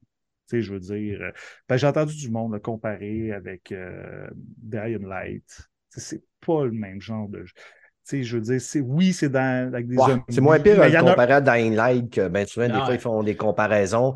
[0.52, 1.32] Je veux dire, euh,
[1.70, 4.30] ben, j'ai entendu du monde le comparer avec euh,
[4.72, 5.71] Light.
[5.98, 7.54] C'est pas le même genre de jeu.
[7.56, 10.24] Tu sais, je veux dire, c'est, oui, c'est dans, avec des Ouais, zombies.
[10.30, 12.86] c'est moins pire mais à a- comparer à Dying Light que ben souvent, des Ah
[12.86, 14.16] fois, ils font des comparaisons.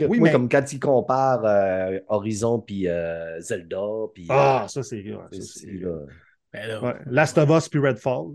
[0.00, 3.78] Oui, Moi, mais- comme quand ils comparent euh, Horizon puis euh, Zelda,
[4.14, 4.96] puis Ah, ça, c'est.
[5.02, 5.98] ouais, euh, ça, c'est- c'est- là.
[6.52, 6.94] Ben là, Ouais.
[7.06, 8.26] Last of Us puis Redfall.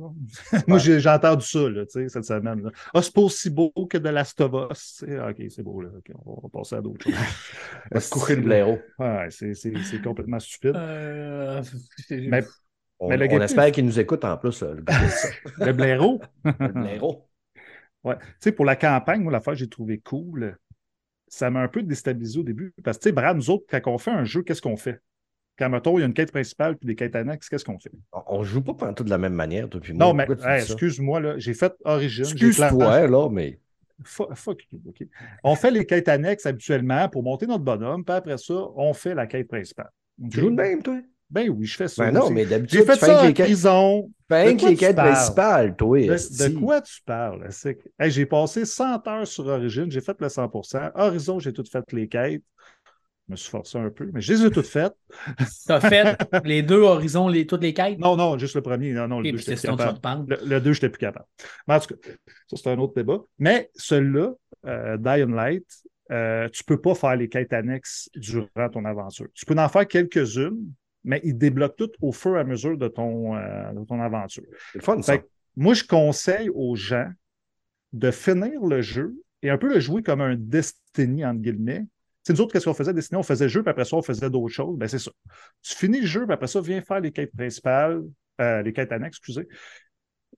[0.67, 2.63] Moi, j'ai j'ai entendu ça là, tu sais, cette semaine.
[2.63, 2.71] là.
[2.93, 5.05] Ah, c'est pas aussi beau que de Last of Us.
[5.07, 5.81] Ah, Ok, c'est beau.
[5.81, 5.89] Là.
[6.25, 7.13] On va passer à d'autres choses.
[7.91, 8.77] Va se coucher le blaireau?
[8.97, 10.75] Ouais, c'est c'est- c'est complètement stupide.
[10.75, 11.61] euh,
[12.09, 12.43] Mais
[12.99, 14.83] On, espère qu'il nous écoute en plus, là, le
[15.65, 17.29] le blaireau, le blaireau.
[18.03, 18.17] ouais.
[18.17, 20.57] Tu sais, pour la campagne, moi, l'affaire que j'ai trouvé cool,
[21.27, 22.73] ça m'a un peu déstabilisé au début.
[22.83, 24.99] Parce que, tu sais, Brad, nous autres, quand on fait un jeu, qu'est-ce qu'on fait?
[25.57, 27.91] Quand, mettons, il y a une quête principale puis des quêtes annexes, qu'est-ce qu'on fait?
[28.13, 30.07] On, on joue pas pendant tout de la même manière, toi puis moi.
[30.07, 32.25] Non, mais hey, excuse-moi, là, j'ai fait Origin.
[32.25, 33.59] Excuse-toi, là, mais
[34.03, 35.05] Fuck, fuck you, OK.
[35.43, 39.13] On fait les quêtes annexes habituellement pour monter notre bonhomme, puis après ça, on fait
[39.13, 39.89] la quête principale.
[40.23, 40.31] OK?
[40.31, 40.99] tu joues de même, toi?
[41.29, 42.05] Ben oui, je fais ça.
[42.05, 42.33] Ben non, aussi.
[42.33, 44.11] mais J'ai d'habitude, fait tu fais ça en les quêtes, prison.
[44.29, 44.55] les
[44.95, 45.99] principales, toi.
[45.99, 47.47] De, quoi tu parles?
[47.51, 51.53] C'est que- Hey, j'ai passé 100 heures sur Origin, j'ai fait le 100% Horizon, j'ai
[51.53, 52.43] tout fait les quêtes.
[53.27, 54.95] Je me suis forcé un peu, mais je les ai toutes faites.
[55.67, 57.99] T'as fait les deux horizons, les, toutes les quêtes?
[57.99, 58.91] Non, non, juste le premier.
[58.91, 60.35] Non, non, le deux, j'étais plus capable.
[60.41, 61.25] Le, le 2, je n'étais plus capable.
[61.67, 62.09] Mais en tout cas,
[62.47, 63.19] ça, c'est un autre débat.
[63.37, 64.31] Mais celui-là,
[64.65, 65.63] euh, Dying Light,
[66.11, 69.27] euh, tu ne peux pas faire les quêtes annexes durant ton aventure.
[69.35, 70.57] Tu peux en faire quelques-unes,
[71.03, 74.43] mais ils débloquent toutes au fur et à mesure de ton, euh, de ton aventure.
[74.71, 75.17] C'est le fun, ça.
[75.55, 77.09] Moi, je conseille aux gens
[77.93, 81.85] de finir le jeu et un peu le jouer comme un Destiny, entre guillemets.
[82.23, 82.93] C'est nous autres, qu'est-ce qu'on faisait?
[82.93, 84.77] Destiny, on faisait le jeu, puis après ça, on faisait d'autres choses.
[84.77, 85.11] Ben, c'est ça.
[85.61, 88.03] Tu finis le jeu, puis après ça, viens faire les quêtes principales,
[88.41, 89.47] euh, les quêtes annexes, excusez.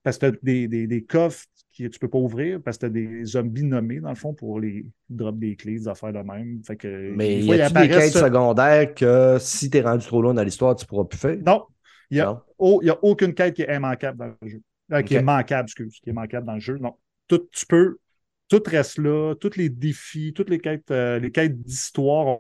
[0.04, 1.46] Parce que tu as des, des, des coffres
[1.78, 4.16] que tu ne peux pas ouvrir parce que tu as des zombies nommés, dans le
[4.16, 6.62] fond, pour les drop des clés, des affaires de même.
[6.64, 10.34] Fait que, Mais des y a-tu des quêtes secondaires que si t'es rendu trop loin
[10.34, 11.38] dans l'histoire, tu pourras plus faire?
[11.46, 11.66] Non,
[12.10, 14.62] il n'y a, oh, il a aucune quête qui est immanquable dans le jeu.
[14.92, 15.16] Euh, Qui Ok.
[15.16, 16.78] est manquable, excuse, qui est manquable dans le jeu.
[16.78, 16.96] Non.
[17.28, 17.98] Tout, tu peux,
[18.48, 22.40] tout reste là, tous les défis, toutes les quêtes, euh, les quêtes d'histoire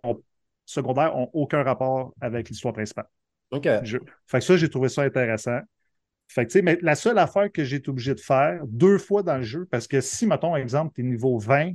[0.65, 3.07] secondaires n'ont aucun rapport avec l'histoire principale
[3.51, 3.67] OK.
[3.81, 4.01] du jeu.
[4.27, 5.59] Fait que ça, j'ai trouvé ça intéressant.
[6.33, 8.97] Fait que, tu sais, mais la seule affaire que j'ai été obligé de faire deux
[8.97, 11.73] fois dans le jeu, parce que si, mettons, exemple, tu es niveau 20,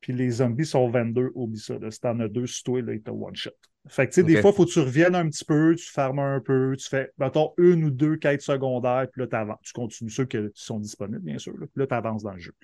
[0.00, 1.78] puis les zombies sont 22, oublie ça.
[1.78, 1.88] là.
[1.92, 3.52] Si t'en as deux sur toi, là, ils te one-shot.
[3.88, 5.88] Fait que, tu sais, des fois, il faut que tu reviennes un petit peu, tu
[5.88, 9.58] farmes un peu, tu fais, mettons, une ou deux quêtes secondaires, puis là, t'avances.
[9.62, 12.40] Tu continues ceux qui sont disponibles, bien sûr, là, puis là, tu avances dans le
[12.40, 12.54] jeu.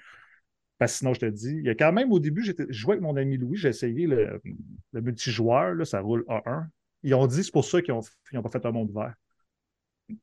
[0.78, 2.78] Parce que sinon, je te dis, il y a quand même, au début, j'étais- je
[2.80, 4.40] jouais avec mon ami Louis, j'ai essayé le,
[4.92, 6.66] le multijoueur, là, ça roule A1.
[7.04, 9.14] Ils ont dit, c'est pour ça qu'ils n'ont pas fait un monde vert.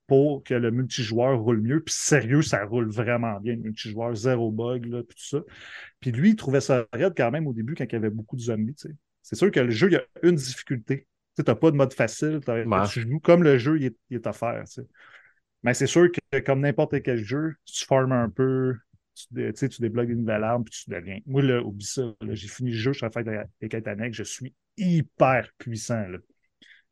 [0.07, 1.79] Pour que le multijoueur roule mieux.
[1.81, 5.43] Puis sérieux, ça roule vraiment bien, le multijoueur, zéro bug, là, puis tout ça.
[5.99, 8.35] Puis lui, il trouvait ça raide quand même au début, quand il y avait beaucoup
[8.35, 8.75] de zombies.
[9.21, 11.07] C'est sûr que le jeu, il y a une difficulté.
[11.37, 12.39] Tu n'as pas de mode facile.
[12.43, 12.87] t'as- Ouais.
[12.87, 14.87] Tu joues comme le jeu, il est, il est offert, tu sais.
[15.63, 18.75] Mais c'est sûr que comme n'importe quel jeu, si tu farmes un peu,
[19.15, 21.19] tu, tu sais, tu débloques une nouvelle arme, puis tu deviens.
[21.25, 22.03] Moi, là, oublie ça.
[22.31, 23.25] J'ai fini le jeu, je suis en fait
[23.61, 26.07] des quêtes annexes, je suis hyper puissant.
[26.07, 26.17] là.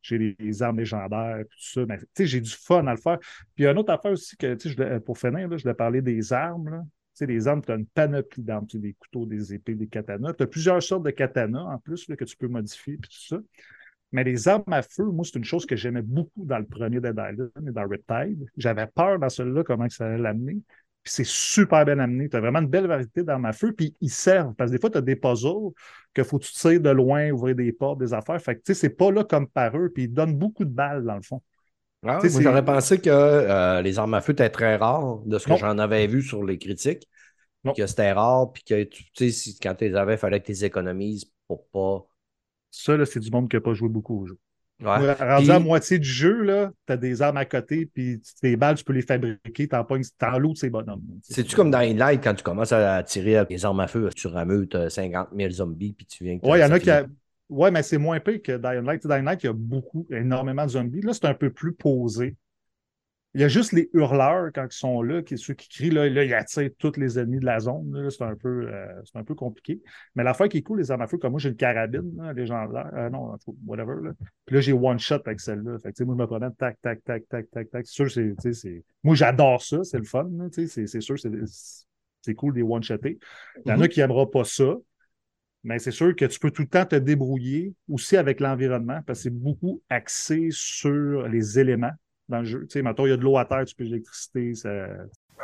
[0.04, 1.86] J'ai des armes légendaires, tout ça.
[1.86, 3.18] Mais tu sais, j'ai du fun à le faire.
[3.18, 5.62] Puis il y a une autre affaire aussi que, tu sais, pour finir, là, je
[5.62, 6.86] voulais parler des armes.
[7.14, 8.66] Tu sais, les armes, tu as une panoplie d'armes.
[8.66, 10.34] Tu as des couteaux, des épées, des katanas.
[10.34, 13.40] Tu as plusieurs sortes de katanas en plus que tu peux modifier, puis tout ça.
[14.12, 17.00] Mais les armes à feu, moi, c'est une chose que j'aimais beaucoup dans le premier
[17.00, 18.46] Dead Island et dans Riptide.
[18.56, 20.58] J'avais peur dans celui-là, comment ça allait l'amener.
[21.04, 22.28] Puis c'est super bien amené.
[22.30, 24.54] Tu as vraiment une belle variété d'armes à feu, puis ils servent.
[24.54, 25.72] Parce que des fois, tu as des puzzles
[26.14, 28.40] que faut que tu tires de loin, ouvrir des portes, des affaires.
[28.40, 30.70] Fait que, tu sais, c'est pas là comme par eux, puis ils donnent beaucoup de
[30.70, 31.42] balles, dans le fond.
[32.06, 35.56] Ah, j'aurais pensé que euh, les armes à feu étaient très rares de ce que
[35.56, 37.08] j'en avais vu sur les critiques.
[37.64, 37.74] Non.
[37.74, 40.46] Que c'était rare, puis que tu sais, si- quand tu les avais, il fallait que
[40.46, 42.06] tu les économises pour pas.
[42.70, 44.38] Ça, là, c'est du monde qui n'a pas joué beaucoup au jeu.
[44.84, 45.12] Ouais.
[45.12, 48.34] Rendu Puis- à moitié du jeu, là, tu as des armes à côté, puis tu-
[48.40, 51.02] tes balles, tu peux les fabriquer, t'en pognes, t'en loot ces bonhommes.
[51.22, 54.26] C'est-tu comme dans Light quand tu commences à tirer avec des armes à feu, tu
[54.26, 56.38] rameutes euh, 50 000 zombies, puis tu viens.
[56.42, 56.90] Ouais, il y en a qui.
[56.90, 57.06] A...
[57.50, 59.06] Ouais, mais c'est moins pire que Dying Light.
[59.06, 61.02] Dying Light, il y a beaucoup, énormément de zombies.
[61.02, 62.36] Là, c'est un peu plus posé.
[63.34, 66.08] Il y a juste les hurleurs quand ils sont là, qui, ceux qui crient, là,
[66.08, 68.08] là, ils attirent tous les ennemis de la zone.
[68.10, 69.82] c'est un, peu, euh, c'est un peu compliqué.
[70.14, 72.32] Mais l'affaire qui est cool, les armes à feu, comme moi, j'ai une carabine là,
[72.32, 72.90] légendaire.
[72.94, 73.96] Euh, non, whatever.
[74.02, 74.12] Là.
[74.46, 75.78] Puis là, j'ai one shot avec celle-là.
[75.80, 77.86] Fait que, tu sais, moi, je me prenais tac, tac, tac, tac, tac, tac.
[77.86, 78.84] C'est sûr, c'est, c'est.
[79.02, 80.28] Moi, j'adore ça, c'est le fun.
[80.36, 81.30] là, tu sais, C'est, c'est sûr, c'est,
[82.22, 83.18] c'est cool des one-shotés.
[83.66, 84.76] Il y en a qui n'aimeront pas ça.
[85.64, 89.20] Mais c'est sûr que tu peux tout le temps te débrouiller aussi avec l'environnement parce
[89.20, 91.92] que c'est beaucoup axé sur les éléments
[92.28, 92.60] dans le jeu.
[92.62, 94.54] Tu sais, mettons, il y a de l'eau à terre, tu peux de l'électricité.
[94.54, 94.88] Ça...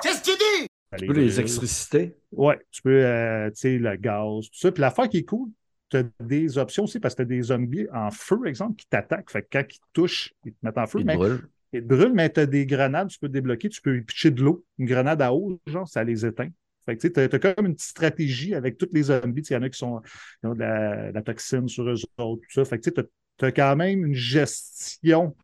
[0.03, 0.67] Qu'est-ce que tu dis?
[0.99, 2.17] Tu peux les extricités.
[2.33, 4.73] Ouais, tu peux, euh, tu sais, le gaz, tout ça.
[4.73, 5.51] Puis l'affaire qui est cool,
[5.89, 8.87] tu as des options aussi parce que tu as des zombies en feu, exemple, qui
[8.87, 9.31] t'attaquent.
[9.31, 11.01] Fait que quand ils te touchent, ils te mettent en feu.
[11.01, 11.49] Ils te mais brûlent.
[11.73, 14.43] ils te brûlent, mais tu as des grenades, tu peux débloquer, tu peux pitcher de
[14.43, 14.65] l'eau.
[14.79, 16.49] Une grenade à eau, genre, ça les éteint.
[16.87, 19.43] Fait que tu as, comme une petite stratégie avec toutes les zombies.
[19.43, 20.01] Il y en a qui sont
[20.41, 22.65] qui ont de la, de la toxine sur eux autres, tout ça.
[22.65, 25.37] Fait que tu as, quand même une gestion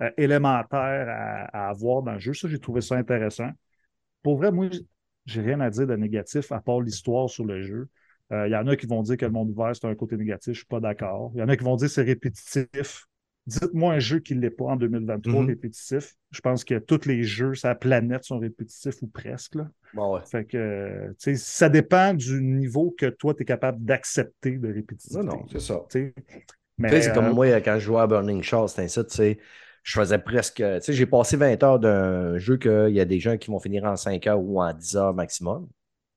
[0.00, 2.34] euh, élémentaire à, à avoir dans le jeu.
[2.34, 3.50] Ça, j'ai trouvé ça intéressant.
[4.22, 4.68] Pour vrai, moi,
[5.26, 7.88] j'ai rien à dire de négatif à part l'histoire sur le jeu.
[8.32, 10.16] Euh, Il y en a qui vont dire que le monde ouvert, c'est un côté
[10.16, 10.46] négatif.
[10.46, 11.32] Je ne suis pas d'accord.
[11.34, 13.06] Il y en a qui vont dire que c'est répétitif.
[13.46, 15.46] Dites-moi un jeu qui ne l'est pas en 2023 Mhm.
[15.46, 16.14] répétitif.
[16.30, 19.54] Je pense que tous les jeux sur la planète sont répétitifs ou presque.
[19.54, 19.68] Là.
[19.94, 20.20] Bon, ouais.
[20.30, 25.26] Fait que, ça dépend du niveau que toi, tu es capable d'accepter de répétitivité.
[25.26, 25.80] Non, non, c'est ça.
[26.76, 29.38] Mais, c'est comme euh, moi, quand je jouais à Burning Shore, c'était ça, tu sais.
[29.88, 30.56] Je faisais presque.
[30.56, 33.58] Tu sais, j'ai passé 20 heures d'un jeu qu'il y a des gens qui vont
[33.58, 35.66] finir en 5 heures ou en 10 heures maximum.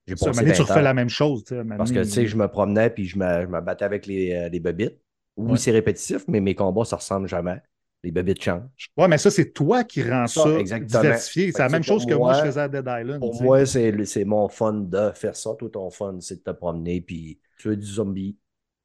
[0.07, 0.81] J'ai ça, passé donné, 20 tu refais heures.
[0.81, 1.45] la même chose.
[1.77, 4.33] Parce que, tu sais, je me promenais puis je me, je me battais avec les,
[4.33, 4.97] euh, les bobites.
[5.37, 5.57] Oui, Ouais.
[5.57, 7.61] c'est répétitif, mais mes combats, ça ressemble jamais.
[8.03, 8.89] Les bobites changent.
[8.97, 11.51] Ouais, mais ça, c'est toi qui rends Ça, ça, diversifié.
[11.51, 13.19] C'est la même chose que moi, je faisais à Dead Island.
[13.19, 15.51] Pour moi, c'est mon fun de faire ça.
[15.57, 18.37] Toi, ton fun, c'est de te promener puis tuer du zombie.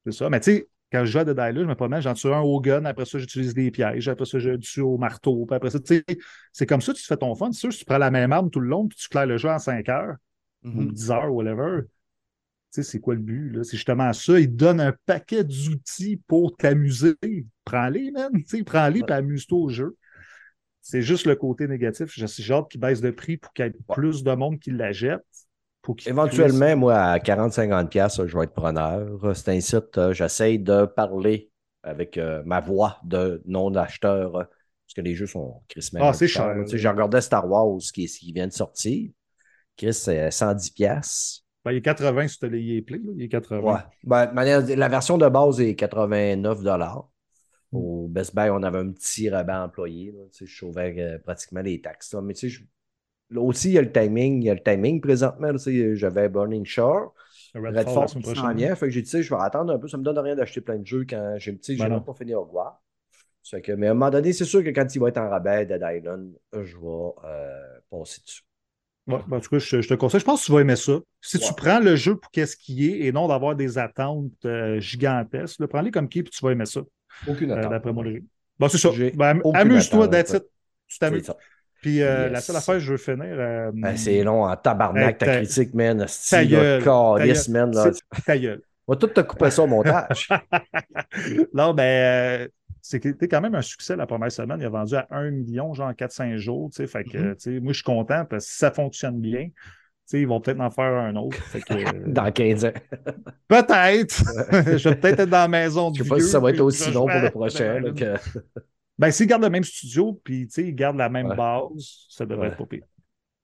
[0.04, 0.30] C'est ça.
[0.30, 2.40] Mais tu sais, quand je joue à Dead Island, je me promets, j'en tue un
[2.40, 5.70] au gun, après ça, j'utilise des pièges, après ça, je tue au marteau, puis après
[5.70, 6.04] ça, tu sais,
[6.52, 7.50] c'est comme ça que tu te fais ton fun.
[7.52, 9.36] C'est sûr, si tu prends la même arme tout le long, puis tu claires le
[9.36, 10.16] jeu en 5 heures,
[10.64, 13.64] ou 10 heures, whatever, tu sais, c'est quoi le but, là?
[13.64, 14.40] C'est justement ça.
[14.40, 17.14] Il te donne un paquet d'outils pour t'amuser.
[17.64, 18.30] Prends-les, man.
[18.32, 19.96] Tu sais, prends-les, puis amuse-toi au jeu.
[20.82, 22.12] C'est juste le côté négatif.
[22.14, 24.72] J'ai j'ai hâte qu'il baisse de prix pour qu'il y ait plus de monde qui
[24.72, 25.24] la jette.
[25.86, 29.06] Pour Éventuellement, moi, à 40-50$, piastres, je vais être preneur.
[29.36, 31.52] C'est un site, euh, j'essaye de parler
[31.84, 36.26] avec euh, ma voix de non-acheteur, euh, parce que les jeux sont crissement Ah, c'est
[36.26, 36.56] cher.
[36.66, 39.10] J'ai regardé Star Wars, qui, vient de sortir.
[39.76, 40.74] Chris, c'est 110$.
[40.74, 41.44] piastres.
[41.64, 43.00] Ben, il est 80 si tu as les EA Play.
[43.14, 43.60] Il est 80.
[43.60, 43.80] Ouais.
[44.02, 47.04] Ben, la version de base est 89$.
[47.70, 50.10] Au Best Buy, on avait un petit rabat employé.
[50.10, 50.24] là.
[50.32, 52.12] Je sauvais euh, pratiquement les taxes.
[52.12, 52.22] là.
[52.22, 52.64] Mais tu sais, je-
[53.30, 54.42] là aussi, il y a le timing.
[54.42, 55.52] Il y a le timing présentement.
[55.56, 57.14] J'avais Burning Shore.
[57.54, 57.92] La qui
[58.34, 58.74] s'en vient.
[58.74, 59.88] Fait que j'ai dit, je vais attendre un peu.
[59.88, 62.32] Ça me donne rien d'acheter plein de jeux quand j'ai Ben même pas fini.
[63.48, 65.28] Fait que, mais à un moment donné, c'est sûr que quand il va être en
[65.28, 68.42] rabais, Dead Island, je vais euh, passer dessus.
[69.06, 70.18] Ouais, ben, en tout cas, je, je te conseille.
[70.18, 70.98] Je pense que tu vas aimer ça.
[71.20, 74.80] Si tu prends le jeu pour qu'est-ce qui est et non d'avoir des attentes euh,
[74.80, 76.80] gigantesques, prends-les comme qui puis tu vas aimer ça.
[77.28, 77.70] Aucune euh, attente.
[77.70, 78.24] D'après moi, le jeu.
[78.58, 78.90] Bon, c'est ça.
[79.14, 80.42] Ben, Amuse-toi, it.
[80.88, 81.30] Tu t'amuses.
[81.86, 83.26] Puis euh, la seule affaire que je veux finir.
[83.38, 86.04] euh, Ben, c'est long en tabarnak, Hey, ta ta- critique, man.
[86.30, 87.72] ta gueule, calice, man.
[87.72, 87.90] Là.
[88.26, 88.60] Ta gueule.
[88.88, 90.28] On va tout te couper ça au montage.
[91.54, 91.82] non, ben,
[92.42, 92.48] euh,
[92.82, 94.58] c'était quand même un succès la première semaine.
[94.60, 96.70] Il a vendu à 1 million, genre en 4-5 jours.
[96.74, 97.34] Fait que, Mhm.
[97.38, 99.48] sais, moi, je suis content parce que si ça fonctionne bien,
[100.12, 101.36] ils vont peut-être en faire un autre.
[101.36, 102.72] Fait que, euh, Dans 15 ans.
[103.48, 104.22] peut-être.
[104.78, 106.60] je vais peut-être être dans la maison de Je sais pas si ça va être
[106.60, 107.80] aussi long pour le prochain.
[108.98, 111.36] Ben, s'ils gardent le même studio, puis tu sais, ils gardent la même Ouais.
[111.36, 112.52] base, ça devrait Ouais.
[112.52, 112.84] être pas pire.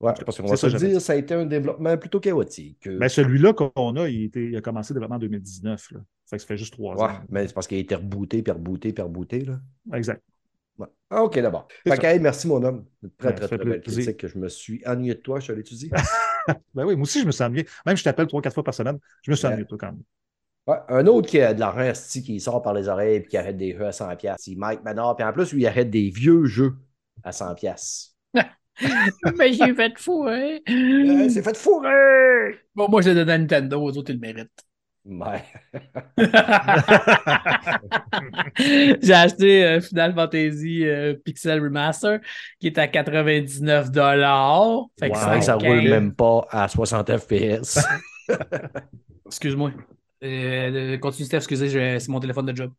[0.01, 2.89] Ouais, parce qu'on va ça, se dire, ça a été un développement plutôt chaotique.
[2.89, 5.91] Ben, celui-là qu'on a, il, était- il a commencé le développement en 2019.
[5.93, 6.01] Là.
[6.29, 7.21] Fait que ça fait juste trois ouais, ans.
[7.29, 9.41] mais c'est parce qu'il a été rebooté, puis rebooté, puis rebooté.
[9.45, 9.61] Là.
[9.95, 10.23] Exact.
[10.79, 10.89] Ouais.
[11.11, 11.69] Ah, OK, d'abord.
[11.85, 12.85] Hey, merci, mon homme.
[13.19, 14.03] Très, Ouais, très, très belle plaisir.
[14.05, 15.39] critique que je me suis ennuyé de toi.
[15.39, 15.91] Je te l'ai-tu dit?
[16.75, 17.63] Ben oui, moi aussi, je me sens bien.
[17.87, 19.59] Même si je t'appelle trois, quatre fois par semaine, je me sens Ouais.
[19.59, 20.03] mieux, toi, quand même.
[20.67, 21.93] Ouais, un autre qui a de l'argent
[22.23, 24.17] qui sort par les oreilles et qui arrête des jeux à 100$.
[24.17, 24.43] piastres.
[24.45, 25.17] C'est Mike Manor.
[25.17, 26.75] Puis en plus, lui, il arrête des vieux jeux
[27.25, 27.57] à 100$.
[27.57, 28.11] piastres.
[29.37, 30.59] Mais j'ai fait fou, hein?
[30.69, 32.59] Euh, c'est fait fourrer!
[32.75, 34.51] Bon, moi, je le donne à Nintendo, aux autres, ils le méritent.
[35.05, 35.43] Ouais.
[39.03, 42.21] J'ai acheté euh, Final Fantasy euh, Pixel Remaster
[42.61, 43.87] qui est à 99
[45.01, 45.43] Fait que Wow.
[45.43, 47.81] ça, roule même pas à 60 FPS.
[49.27, 49.73] Excuse-moi.
[50.23, 52.73] Euh, continue, Steph, excusez, c'est mon téléphone de job.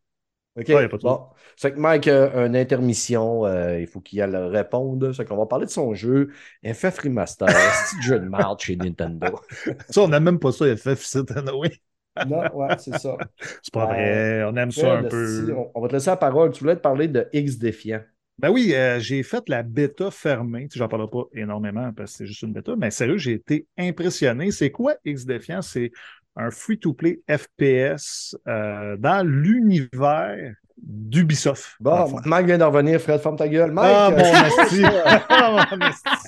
[0.56, 0.68] OK.
[0.70, 1.26] Ouais, pas de bon.
[1.56, 3.44] C'est que Mike a une intermission.
[3.46, 5.12] euh, il faut qu'il aille répondre.
[5.12, 6.30] C'est qu'on va parler de son jeu
[6.64, 7.48] FF Remaster.
[7.90, 9.40] C'est jeu de marde chez Nintendo.
[9.90, 11.80] Ça, on n'aime même pas ça, FF, c'est Noé.
[12.22, 13.20] non, ouais, c'est ça.
[13.62, 15.52] C'est pas Euh, vrai, on aime ça un peu.
[15.56, 16.52] on, on va te laisser la parole.
[16.52, 18.02] Tu voulais te parler de X Défiant.
[18.38, 20.64] Ben oui, euh, j'ai fait la bêta fermée.
[20.68, 23.32] Tu sais, J'en parlerai pas énormément parce que c'est juste une bêta, mais sérieux, j'ai
[23.32, 24.50] été impressionné.
[24.50, 25.62] C'est quoi X Defiant?
[25.62, 25.92] C'est
[26.36, 31.76] un free-to-play FPS euh, dans l'univers d'Ubisoft.
[31.80, 32.16] Bon.
[32.26, 33.00] Mike vient d'en revenir.
[33.00, 33.70] Fred, ferme ta gueule.
[33.70, 34.84] Mike, Ah, euh, mon esti!
[35.04, 35.22] Ah!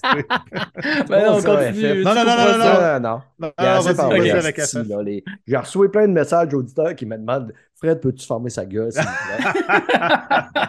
[1.09, 2.05] Ben non, Bon, on continue.
[2.05, 3.23] Non, non, non, non, non.
[3.41, 3.81] Non, Il y a
[4.85, 8.65] non, les- J'ai reçu plein de messages d'auditeurs qui me demandent Fred, peux-tu fermer sa
[8.65, 9.45] gueule, s'il plaît?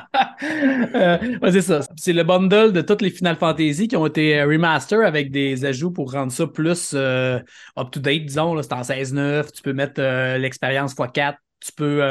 [0.96, 1.18] Euh,
[1.52, 1.80] c'est ça.
[1.96, 5.66] C'est le bundle de toutes les Final Fantasy qui ont été euh, remaster avec des
[5.66, 7.40] ajouts pour rendre ça plus euh,
[7.78, 8.62] up-to-date, disons.
[8.62, 9.52] C'est en 16.9.
[9.52, 10.00] Tu peux mettre
[10.38, 11.38] l'expérience x4.
[11.60, 12.02] Tu peux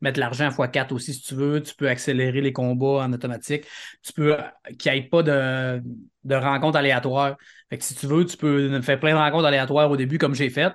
[0.00, 1.62] mettre l'argent x4 aussi si tu veux.
[1.62, 3.66] Tu peux accélérer les combats en automatique.
[4.02, 4.36] Tu peux
[4.78, 5.82] qu'il n'y ait pas de,
[6.24, 7.36] de rencontres aléatoires.
[7.68, 10.34] Fait que si tu veux, tu peux faire plein de rencontres aléatoires au début, comme
[10.34, 10.72] j'ai fait.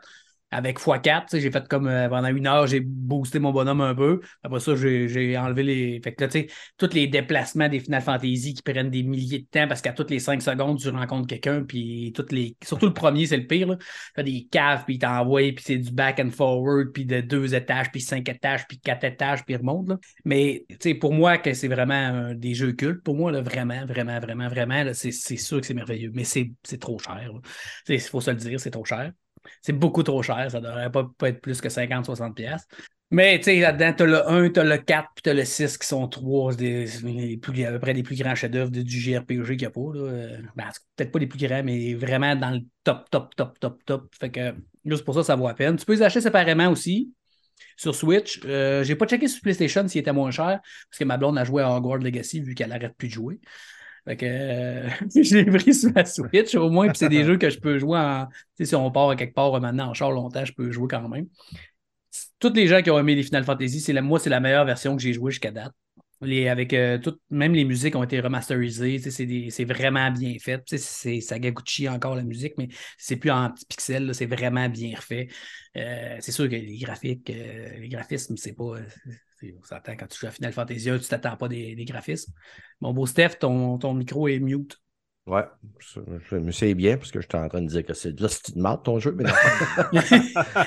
[0.51, 3.81] Avec x4, tu sais, j'ai fait comme euh, pendant une heure, j'ai boosté mon bonhomme
[3.81, 4.19] un peu.
[4.43, 6.01] Après ça, j'ai enlevé les.
[6.01, 6.47] Fait que là, tu sais,
[6.77, 10.09] tous les déplacements des Final Fantasy qui prennent des milliers de temps parce qu'à toutes
[10.09, 12.55] les 5 secondes, tu rencontres quelqu'un, puis toutes les.
[12.63, 13.67] Surtout le premier, c'est le pire.
[13.67, 13.77] Là.
[14.15, 17.91] Fait des caves, puis t'envoie, puis c'est du back and forward, puis de deux étages,
[17.91, 19.89] puis cinq étages, puis quatre étages, puis remonte.
[19.89, 19.97] Là.
[20.25, 23.85] Mais tu sais, pour moi, que c'est vraiment des jeux cultes, pour moi, là, vraiment,
[23.85, 26.11] vraiment, vraiment, vraiment, c'est sûr que c'est merveilleux.
[26.13, 27.31] Mais c'est trop cher.
[27.87, 29.11] Il faut se le dire, c'est trop cher.
[29.61, 30.49] C'est beaucoup trop cher.
[30.51, 32.33] Ça devrait pas, pas être plus que 50-60$.
[32.33, 32.67] piastres.
[33.11, 35.33] Mais tu sais, là-dedans, tu as le 1, tu as le 4, puis tu as
[35.33, 36.85] le 6 qui sont trois des,
[37.41, 39.91] plus, à peu près les plus grands chefs-d'œuvre du JRPG qu'il n'y a pas.
[40.55, 44.15] ben, peut-être pas les plus grands, mais vraiment dans le top, top, top, top, top.
[44.19, 44.53] Fait que
[44.85, 45.75] juste pour ça, ça vaut la peine.
[45.75, 47.11] Tu peux les acheter séparément aussi
[47.77, 48.41] sur Switch.
[48.45, 51.43] Euh, j'ai pas checké sur PlayStation s'il était moins cher, parce que ma blonde a
[51.43, 53.39] joué à Hogwarts Legacy vu qu'elle arrête plus de jouer.
[54.05, 57.37] Fait que euh, je l'ai pris sur la Switch au moins, puis c'est des jeux
[57.37, 58.27] que je peux jouer en.
[58.27, 60.87] Tu sais, si on part à quelque part maintenant en char longtemps, je peux jouer
[60.89, 61.27] quand même.
[62.39, 64.65] Tous les gens qui ont aimé les Final Fantasy, c'est la, moi, c'est la meilleure
[64.65, 65.73] version que j'ai jouée jusqu'à date.
[66.21, 69.63] Les, avec euh, tout- même les musiques ont été remasterisées, tu sais, c'est, des- c'est
[69.65, 70.57] vraiment bien fait.
[70.65, 74.25] Tu sais, C'est Sagaguchi encore la musique, mais c'est plus en petits pixels, là, c'est
[74.25, 75.29] vraiment bien refait.
[75.77, 78.75] Euh, c'est sûr que les graphiques, euh, les graphismes, c'est pas.
[79.43, 81.85] Euh, on s'entend quand tu joues à Final Fantasy 1, tu t'attends pas des, des
[81.85, 82.33] graphismes.
[82.81, 84.77] Mon beau Steph, ton, ton micro est mute.
[85.27, 85.43] Ouais,
[85.77, 85.99] je,
[86.31, 88.77] je me sais bien parce que j'étais en train de dire que c'est de la
[88.77, 89.23] ton jeu, mais
[89.93, 90.01] non.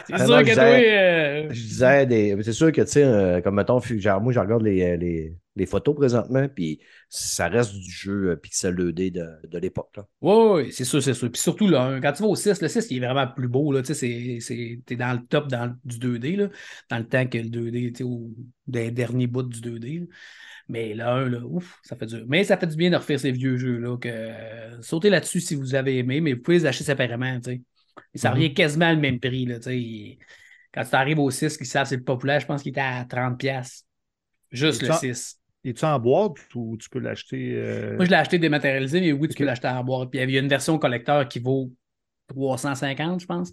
[0.07, 3.81] c'est sûr que je disais- euh, disais, c'est sûr que, tu sais, euh, comme mettons,
[4.21, 8.75] moi, je regarde les, les, les photos présentement, puis ça reste du jeu euh, Pixel
[8.75, 9.91] 2D de, de l'époque.
[9.97, 10.07] là.
[10.23, 11.31] Oui, oui, c'est sûr, c'est sûr.
[11.31, 13.71] Puis surtout, là, quand tu vas au 6, le 6, il est vraiment plus beau.
[13.73, 16.49] Là, tu t'es dans le top dans, du 2D, là,
[16.89, 18.31] dans le temps que le 2D, tu sais, au,
[18.67, 20.01] des derniers bouts du 2D.
[20.01, 20.07] là.
[20.69, 22.25] Mais là, un, là, ouf, ça fait dur.
[22.29, 23.99] Mais ça fait du bien de refaire ces vieux jeux-là.
[23.99, 27.39] Que, euh, sautez là-dessus si vous avez aimé, mais vous pouvez les acheter séparément.
[27.41, 27.63] tu sais.
[28.15, 28.35] Et ça Mhm.
[28.37, 29.45] revient quasiment le même prix.
[29.45, 29.79] Là, tu sais.
[29.79, 30.19] Il-
[30.73, 33.05] Quand tu arrives au 6, qui savent c'est le populaire, je pense qu'il était à
[33.05, 33.85] 30$.
[34.51, 35.39] Juste le ça- 6.
[35.65, 37.53] Es-tu en boîte ou tu peux l'acheter?
[37.55, 40.11] euh, Moi, je l'ai aché dématérialisé, mais oui, tu peux l'acheter en boîte.
[40.11, 41.73] Puis il y a une version collecteur qui vaut
[42.29, 43.53] 350, je pense.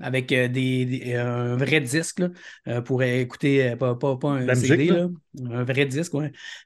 [0.00, 2.28] Avec euh, des, des- un vrai disque là,
[2.68, 5.08] euh, pour écouter, pas, pas, pas un La CD, musique, là?
[5.34, 6.12] là, un vrai disque.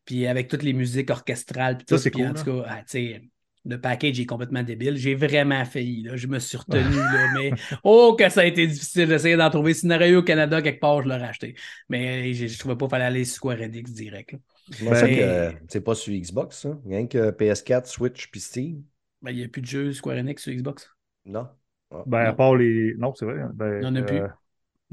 [0.05, 1.77] Puis avec toutes les musiques orchestrales.
[1.79, 3.23] Puis Ça, c'est cool, en tout cas, ah, tu sais,
[3.67, 4.97] le package est complètement débile.
[4.97, 6.05] J'ai vraiment failli.
[6.05, 6.17] Là.
[6.17, 9.73] Je me suis retenu, là, mais oh que ça a été difficile d'essayer d'en trouver.
[9.85, 11.55] Eu au Canada quelque part, je l'aurais acheté.
[11.91, 14.33] Mais je, je trouvais pas qu'il fallait aller sur Square Enix direct.
[14.33, 14.39] là.
[14.73, 16.78] C'est Ben- que euh, c'est pas sur Xbox, ça.
[16.86, 18.82] Rien que PS4, Switch puis Steam.
[19.23, 20.89] Ben, il n'y a plus de jeux Square Enix sur Xbox.
[21.24, 21.49] Non.
[21.90, 22.03] Ah.
[22.07, 22.35] Ben, à Non.
[22.36, 22.95] part les.
[22.99, 23.43] Non, c'est vrai.
[23.55, 24.16] Ben, Il y en a plus.
[24.19, 24.28] euh,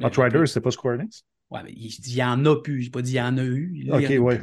[0.01, 0.47] a Outriders, plus.
[0.47, 1.25] c'est pas Square Enix?
[1.51, 2.81] Ouais, mais il, il y en a plus.
[2.81, 3.83] J'ai pas dit il y en a eu.
[3.85, 4.41] Là, il Ok, ouais.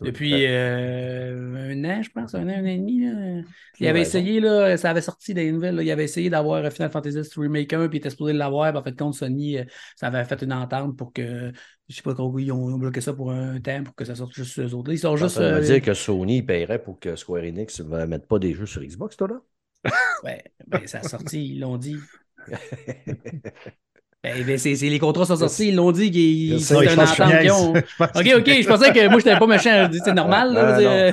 [0.00, 3.04] Depuis euh, un an, je pense, un an, un an et demi.
[3.04, 3.42] Là.
[3.78, 4.06] Il Ouais, avait bon.
[4.06, 5.74] essayé, là, ça avait sorti des nouvelles.
[5.74, 8.74] là, il avait essayé d'avoir Final Fantasy Remake 1, puis il était supposé l'avoir.
[8.74, 9.64] En fait, contre Sony, euh,
[9.96, 11.52] ça avait fait une entente pour que.
[11.88, 14.32] Je sais pas trop, ils ont, bloqué ça pour un temps pour que ça sorte
[14.34, 14.92] juste sur eux autres.
[14.92, 15.36] Ils sont juste.
[15.36, 18.54] Ça veut euh, dire que Sony paierait pour que Square Enix ne mette pas des
[18.54, 19.90] jeux sur Xbox, toi, là?
[20.24, 21.96] ouais, ben, ça a sorti, ils l'ont dit.
[24.34, 27.40] Ben, ben, c'est c'est- les contrats sont sortis, ils l'ont dit qu'ils c'est que entente
[27.40, 27.72] qu'ils ont.
[27.74, 29.84] Ok, ok, je pensais que moi, je n'étais pas méchant.
[29.84, 30.52] Je dis, C'est normal.
[30.52, 31.12] là,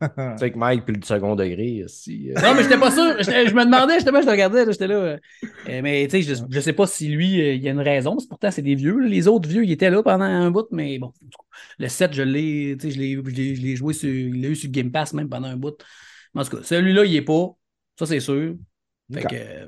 [0.00, 0.08] Tu
[0.38, 2.30] sais que Mike, puis le second degré, si.
[2.30, 3.16] euh, Non, mais j'étais pas sûr.
[3.18, 4.94] J'étais- Je me demandais, justement, je te regardais, là, j'étais là.
[4.94, 5.18] euh,
[5.82, 8.16] mais tu sais, je, je sais pas si lui, euh, il y a une raison.
[8.26, 8.98] Pourtant, c'est des vieux.
[9.00, 11.12] Les autres vieux, ils étaient là pendant un bout, mais bon.
[11.78, 14.08] Le 7, je l'ai, tu sais, je l'ai, je l'ai- je l'ai joué sur.
[14.08, 15.76] Il l'a eu sur Game Pass même pendant un bout.
[16.34, 17.48] Mais en tout cas, celui-là, il est pas.
[17.98, 18.54] Ça, c'est sûr.
[19.12, 19.66] Fait que, euh,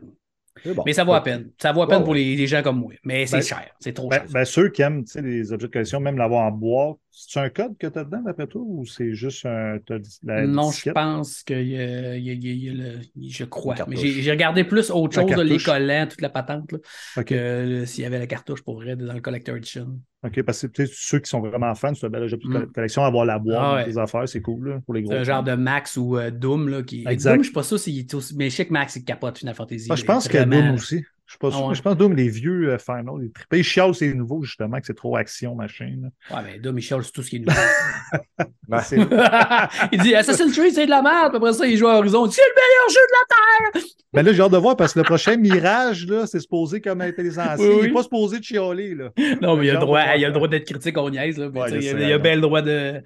[0.74, 0.82] bon.
[0.86, 1.50] mais ça vaut à peine.
[1.60, 2.92] Ça vaut à peine Ouais, pour les, les gens comme moi.
[3.04, 3.70] Mais c'est Ben, cher.
[3.80, 4.26] C'est trop Ben, cher.
[4.32, 7.76] ben, ceux qui aiment les objets de collection, même l'avoir en boîte, c'est un code
[7.78, 9.78] que tu as dedans d'après toi ou c'est juste un.
[10.22, 12.70] la Non, je pense qu'il y a, il y a- il y a- il y
[12.70, 12.98] a le.
[13.28, 13.74] Je crois.
[13.88, 16.72] Mais j'ai regardé plus autre chose, les collants, toute la patente.
[16.72, 17.24] Là.
[17.24, 19.98] Que euh, s'il y avait la cartouche pour vrai dans le Collector Edition.
[20.24, 22.46] Ok, parce que tu sais, ceux qui sont vraiment fans, c'est un bel objet de
[22.46, 22.72] Mm.
[22.72, 23.84] collection, avoir la boîte, Ah ouais.
[23.84, 25.12] des affaires, c'est cool là, pour les gros.
[25.12, 27.04] C'est un genre de Max ou euh, Doom là, qui.
[27.08, 27.34] Exact.
[27.34, 28.06] Doom, je suis pas sûr aussi.
[28.36, 29.88] Mais je sais que Max il capote Final Fantasy.
[29.90, 31.04] Ah, je pense que vraiment, Doom aussi.
[31.32, 31.66] Je suis pas Ah sûr.
[31.68, 31.74] ouais.
[31.74, 34.78] Je pense que Doom, les vieux euh, Final, les trippés, ils chialent c'est nouveau, justement,
[34.78, 35.90] que c'est trop action, machin.
[36.02, 36.36] là.
[36.36, 37.52] Ouais, mais Doom, il chiale tout ce qui est nouveau.
[38.68, 38.96] Ben, C'est-
[39.92, 41.34] il dit Assassin's Creed, c'est de la merde.
[41.34, 42.28] Après ça, il joue à Horizon.
[42.30, 43.90] C'est le meilleur jeu de la Terre.
[44.12, 47.00] Ben là, j'ai hâte de voir parce que le prochain Mirage, là, c'est supposé comme
[47.00, 47.56] être les anciens.
[47.58, 47.86] Oui, Il oui.
[47.88, 49.10] n'est pas supposé de chialer, là.
[49.40, 51.38] Non, mais il a droit, voir il a le droit d'être critique, on niaise.
[51.38, 53.02] Là, mais Ouais, il, a, il bien le droit de.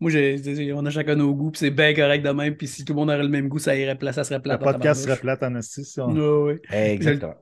[0.00, 2.54] Moi, j'ai- on a chacun nos goûts, puis c'est bien correct de même.
[2.56, 4.54] Puis si tout le monde aurait le même goût, ça irait plat, ça serait plat.
[4.54, 5.84] Le podcast serait plate en esti.
[5.84, 6.10] si on-
[6.44, 6.92] Ouais, ouais.
[6.94, 7.34] Exactement.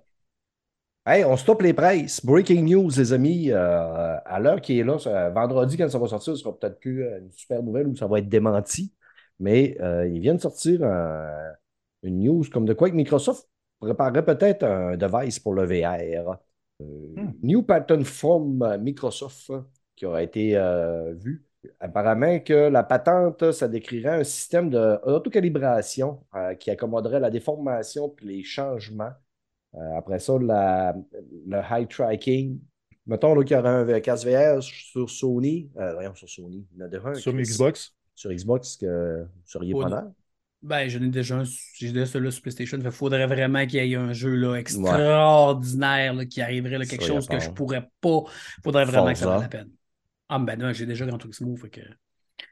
[1.09, 2.25] Hey, on stoppe les presses.
[2.25, 3.51] Breaking news, les amis.
[3.51, 6.79] euh, à l'heure qui est là, ça- vendredi, quand ça va sortir, ce sera peut-être
[6.79, 8.93] plus euh, une super nouvelle ou ça va être démenti.
[9.41, 11.53] Mais euh, ils viennent de sortir un-
[12.03, 13.49] une news comme de quoi que Microsoft
[13.81, 16.39] préparerait peut-être un device pour le VR.
[16.81, 16.85] Euh,
[17.17, 17.33] Hmm.
[17.43, 19.67] New patent from Microsoft hein,
[19.97, 20.53] qui aura été
[21.17, 21.45] vu.
[21.81, 26.21] Apparemment que la patente, ça décrirait un système d'autocalibration
[26.61, 29.11] qui accommoderait la déformation et les changements.
[29.75, 30.97] Euh, après ça, la-
[31.47, 32.59] le high tracking.
[33.07, 35.71] Mettons là, qu'il y aurait un casque VR sur Sony.
[35.77, 36.67] Euh, voyons, sur Sony.
[36.75, 37.95] Il y en a déjà un Sur Xbox?
[38.15, 40.05] Sur Xbox, que vous seriez Pas preneur?
[40.61, 41.45] Ben, j'en ai déjà un,
[41.77, 42.79] j'ai déjà celui-là sur PlayStation.
[42.83, 47.03] Il faudrait vraiment qu'il y ait un jeu là, extraordinaire là, qui arriverait, là, quelque
[47.03, 48.25] Ça, chose que je pourrais pas.
[48.65, 49.71] faudrait vraiment que ça vaille la peine.
[50.29, 51.57] Ah, ben non, j'ai déjà Gran Turismo.
[51.57, 51.81] Fait que,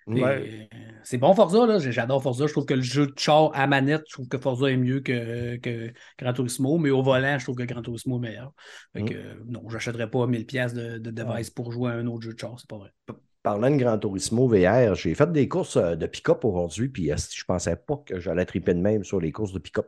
[0.06, 0.68] Ouais.
[1.02, 1.78] c'est bon Forza, là.
[1.78, 2.46] J'adore Forza.
[2.46, 5.00] Je trouve que le jeu de char à manette, je trouve que Forza est mieux
[5.00, 8.52] que, que Gran Turismo, mais au volant, je trouve que Gran Turismo est meilleur.
[8.92, 9.08] Fait Mm.
[9.08, 12.34] que, euh, non, j'achèterais pas 1000$ de, de device pour jouer à un autre jeu
[12.34, 12.90] de char, c'est pas vrai.
[13.42, 17.16] Parlant de Gran Turismo VR, j'ai fait des courses euh, de pick-up aujourd'hui, puis euh,
[17.16, 19.86] je pensais pas que j'allais triper de même sur les courses de pick-up.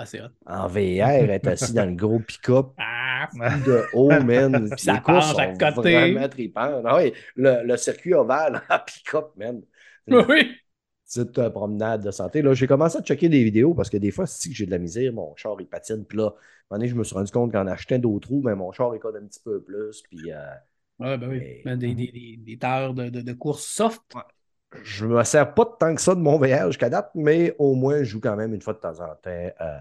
[0.00, 0.20] Ah, c'est.
[0.46, 3.28] En VR, être assis dans le gros pick-up Ah,
[3.66, 4.68] de haut, man.
[4.78, 5.92] Ça les courses penche à côté.
[5.92, 6.82] vraiment.
[6.84, 9.62] Ah oui, le, le circuit ovale en pick-up, man.
[10.08, 10.56] oui.
[11.04, 12.42] petite euh, promenade de santé.
[12.42, 14.78] Là, j'ai commencé à checker des vidéos parce que des fois, si j'ai de la
[14.78, 16.04] misère, mon char il patine.
[16.04, 18.42] Puis là, à un moment donné, je me suis rendu compte qu'en achetant d'autres trous,
[18.44, 20.02] mais mon char il code un petit peu plus.
[20.02, 20.38] Puis euh,
[20.98, 21.62] Ouais, ben oui.
[21.64, 24.02] Ben, Des, des, des, des terres de, de, de course soft.
[24.84, 27.98] Je me sers pas tant que ça de mon VR jusqu'à date, mais au moins,
[27.98, 29.78] je joue quand même une fois de temps en temps euh,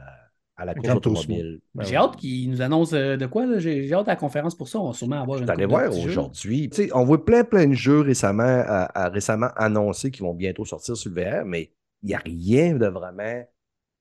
[0.56, 1.60] à la course automobile.
[1.76, 1.98] Ben J'ai ouais.
[1.98, 3.46] hâte qu'ils nous annoncent euh, de quoi.
[3.46, 3.60] là?
[3.60, 4.80] J'ai hâte à la conférence pour ça.
[4.80, 6.70] On va sûrement avoir Je une de voir aujourd'hui.
[6.70, 10.34] Tu sais, On voit plein, plein de jeux récemment, à- à- récemment annoncés qui vont
[10.34, 13.44] bientôt sortir sur le VR, mais il n'y a rien de vraiment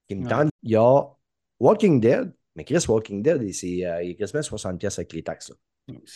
[0.08, 0.48] qui me tente.
[0.62, 1.02] Il y a
[1.58, 5.12] Walking Dead, mais Chris, Walking Dead, et c'est, euh, il est quasiment 60$ pièces avec
[5.12, 5.50] les taxes.
[5.50, 5.56] là.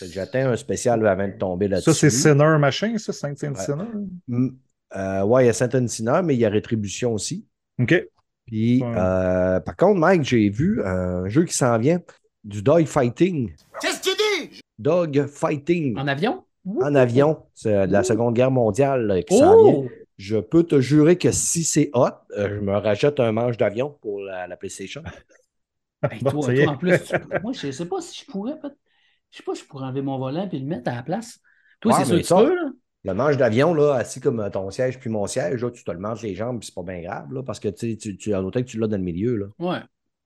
[0.01, 1.91] J'attends un spécial avant de tomber là-dessus.
[1.91, 3.59] Ça, c'est Sinner machin, ça, Saint Saint Ouais.
[3.59, 3.85] Sinner?
[4.27, 4.49] Mm,
[4.95, 7.45] euh, ouais, il y a Saint Sinner, mais il y a Rétribution aussi.
[7.79, 8.07] OK.
[8.45, 8.93] Puis, Ouais.
[8.97, 12.01] euh, par contre, Mike, j'ai vu un jeu qui s'en vient,
[12.43, 13.53] du Dog Fighting.
[13.81, 14.61] Qu'est-ce que tu dis?
[14.77, 15.97] Dog Fighting.
[15.97, 16.43] En avion?
[16.65, 17.43] en avion.
[17.55, 19.73] C'est de la Seconde Guerre mondiale là, qui s'en vient.
[19.77, 19.89] Oh!
[20.17, 23.97] Je peux te jurer que si c'est hot, euh, je me rachète un manche d'avion
[24.01, 25.01] pour la, la PlayStation.
[26.11, 28.59] Hey, Bon, toi, toi, en plus, tu- moi, je sais pas si je pourrais.
[28.59, 28.75] peut-
[29.31, 31.39] Je sais pas je pourrais enlever mon volant et le mettre à la place.
[31.79, 32.71] Toi, Ouais, c'est sûr mais que tu ça- peux, là.
[33.03, 35.97] Le manche d'avion, là, assis comme ton siège puis mon siège, là, tu te le
[35.97, 38.43] manges les jambes, puis c'est pas bien grave, là, parce que tu tu, tu, en
[38.43, 39.37] autant que tu l'as dans le milieu.
[39.37, 39.45] Là.
[39.57, 39.79] Ouais.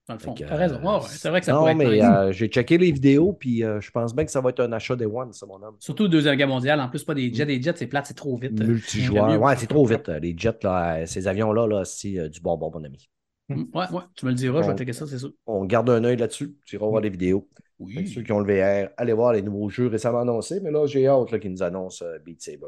[0.10, 0.34] Dans le fond.
[0.38, 0.76] T'as raison.
[0.84, 0.99] Ouais.
[1.07, 3.80] C'est vrai que ça non, pourrait être mais euh, j'ai checké les vidéos, puis euh,
[3.80, 5.77] je pense bien que ça va être un achat des One, ça, mon homme.
[5.80, 6.80] Surtout Deuxième Guerre mondiale.
[6.82, 7.45] En plus, pas des jets.
[7.45, 8.52] Des jets, c'est plate, c'est trop vite.
[8.61, 9.41] Multijoueur.
[9.41, 10.10] Ouais, c'est trop vite.
[10.10, 13.10] euh, Les jets, là, euh, ces avions-là, là, c'est euh, du bonbon, mon ami.
[13.49, 14.01] Mm, Ouais, ouais.
[14.15, 15.31] Tu me le diras, je vais checker ça, c'est sûr.
[15.45, 16.55] On garde un œil là-dessus.
[16.65, 17.47] Tu iras voir les vidéos.
[17.80, 18.45] Que Ceux qui ont le
[18.85, 22.05] VR, allez voir les nouveaux jeux récemment annoncés, mais là, j'ai hâte qu'ils nous annoncent
[22.05, 22.67] euh, Beat Saber.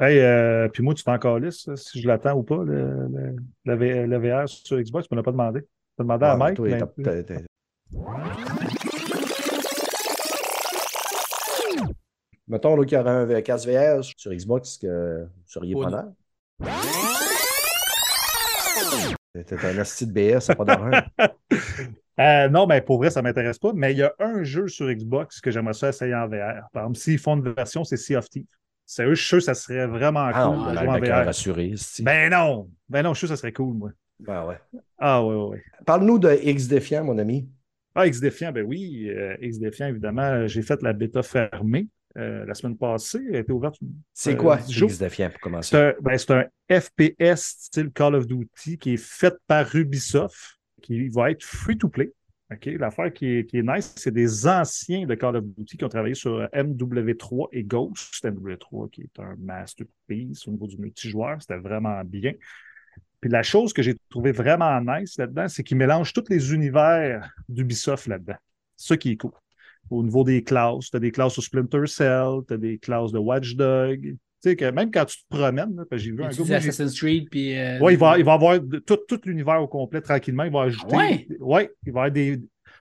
[0.00, 3.06] Hey, euh, puis moi, tu t'es encore lisse, si je l'attends ou pas, le,
[3.64, 5.60] le, le VR sur Xbox, tu ne m'as pas demandé.
[5.60, 5.66] Tu
[6.00, 6.56] as demandé à Ouais, Mike.
[6.56, 7.44] toi, mais-
[12.48, 17.03] Mettons là, qu'il y aurait un casque VR sur Xbox que vous seriez Pas preneur.
[19.34, 21.02] C'était un asti de BS, c'est pas d'horreur.
[22.20, 23.72] Euh, non, mais pour vrai, ça ne m'intéresse pas.
[23.74, 26.68] Mais il y a un jeu sur Xbox que j'aimerais ça essayer en VR.
[26.72, 28.46] Par exemple, s'ils font une version, c'est Sea of Thieves.
[28.86, 31.24] Sérieux, je suis sûr que ça serait vraiment Ah, cool de jouer en VR.
[31.26, 31.74] rassuré.
[32.02, 32.70] Ben non!
[32.88, 33.90] Ben non, je suis sûr que ça serait cool, moi.
[34.20, 34.58] Ben ouais.
[34.96, 35.64] Ah ouais, ouais, ouais.
[35.84, 37.48] Parle-nous de X Défiant, mon ami.
[37.96, 39.08] Ah, X-Défiant, ben oui.
[39.08, 43.20] euh, X-Défiant, évidemment, j'ai fait la bêta fermée euh, la semaine passée.
[43.28, 43.78] Elle a été ouverte.
[44.12, 44.56] C'est euh, quoi?
[44.58, 44.90] dix jours.
[44.90, 45.70] X Défiant pour commencer?
[45.70, 51.08] C'est un, ben, un FPS style Call of Duty qui est fait par Ubisoft, qui
[51.08, 52.12] va être free to play.
[52.52, 52.66] OK?
[52.78, 55.88] L'affaire qui est, qui est nice, c'est des anciens de Call of Duty qui ont
[55.88, 58.24] travaillé sur euh, MW3 et Ghost.
[58.24, 61.40] MW3 qui est un masterpiece au niveau du multijoueur.
[61.40, 62.32] C'était vraiment bien.
[63.20, 67.28] Puis la chose que j'ai trouvé vraiment nice là-dedans, c'est qu'ils mélangent tous les univers
[67.48, 68.36] d'Ubisoft là-dedans.
[68.76, 69.32] Ça qui est cool.
[69.90, 73.12] Au niveau des classes, tu as des classes sur Splinter Cell, tu as des classes
[73.12, 74.00] de Watchdog.
[74.02, 74.16] Tu
[74.50, 76.98] sais que même quand tu te promènes, là, parce que j'ai vu un j'ai- Assassin's
[76.98, 77.56] Creed, puis.
[77.58, 80.44] euh, Ouais, il va, il va avoir tout, tout l'univers au complet tranquillement.
[80.44, 80.86] Il va ajouter.
[80.92, 81.26] Ah ouais?
[81.40, 82.40] Ouais, il va y avoir des.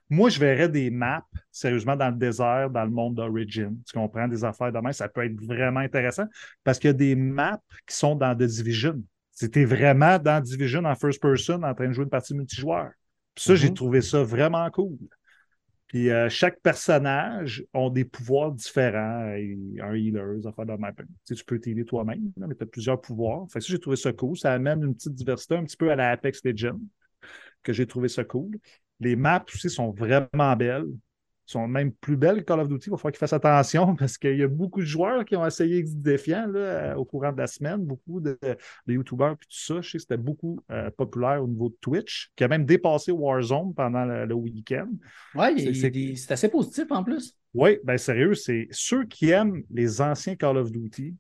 [0.10, 3.74] Moi, je verrais des maps, sérieusement, dans le désert, dans le monde d'Origin.
[3.88, 4.28] Tu comprends?
[4.28, 6.26] Des affaires de même, ça peut être vraiment intéressant
[6.64, 9.02] parce qu'il y a des maps qui sont dans The Division.
[9.32, 12.92] C'était vraiment dans Division en first person en train de jouer une partie multijoueur.
[13.34, 13.74] Puis ça, j'ai Mhm.
[13.74, 14.98] trouvé ça vraiment cool.
[15.94, 19.32] Puis euh, chaque personnage a des pouvoirs différents.
[19.36, 20.92] Et Un healer, affaires de même.
[21.24, 23.46] Tu, tu peux t'aider toi-même, mais tu as plusieurs pouvoirs.
[23.52, 24.36] Fait que ça, j'ai trouvé ça cool.
[24.36, 26.80] Ça amène une petite diversité un petit peu à la Apex Legends,
[27.62, 28.58] que j'ai trouvé ça cool.
[29.00, 30.88] Les maps aussi sont vraiment belles.
[31.46, 32.88] Sont même plus belles que Call of Duty.
[32.88, 35.46] Il va falloir qu'ils fassent attention parce qu'il y a beaucoup de joueurs qui ont
[35.46, 39.48] essayé X Défiant là, euh, au courant de la semaine, beaucoup de, de YouTubers puis
[39.50, 39.82] tout ça.
[39.82, 43.12] Je sais que c'était beaucoup euh, populaire au niveau de Twitch, qui a même dépassé
[43.12, 44.90] Warzone pendant le, le week-end.
[45.58, 45.72] A-
[46.16, 47.36] C'est- assez positif en plus.
[47.54, 51.16] Oui, ben sérieux, c'est ceux qui aiment les anciens Call of Duty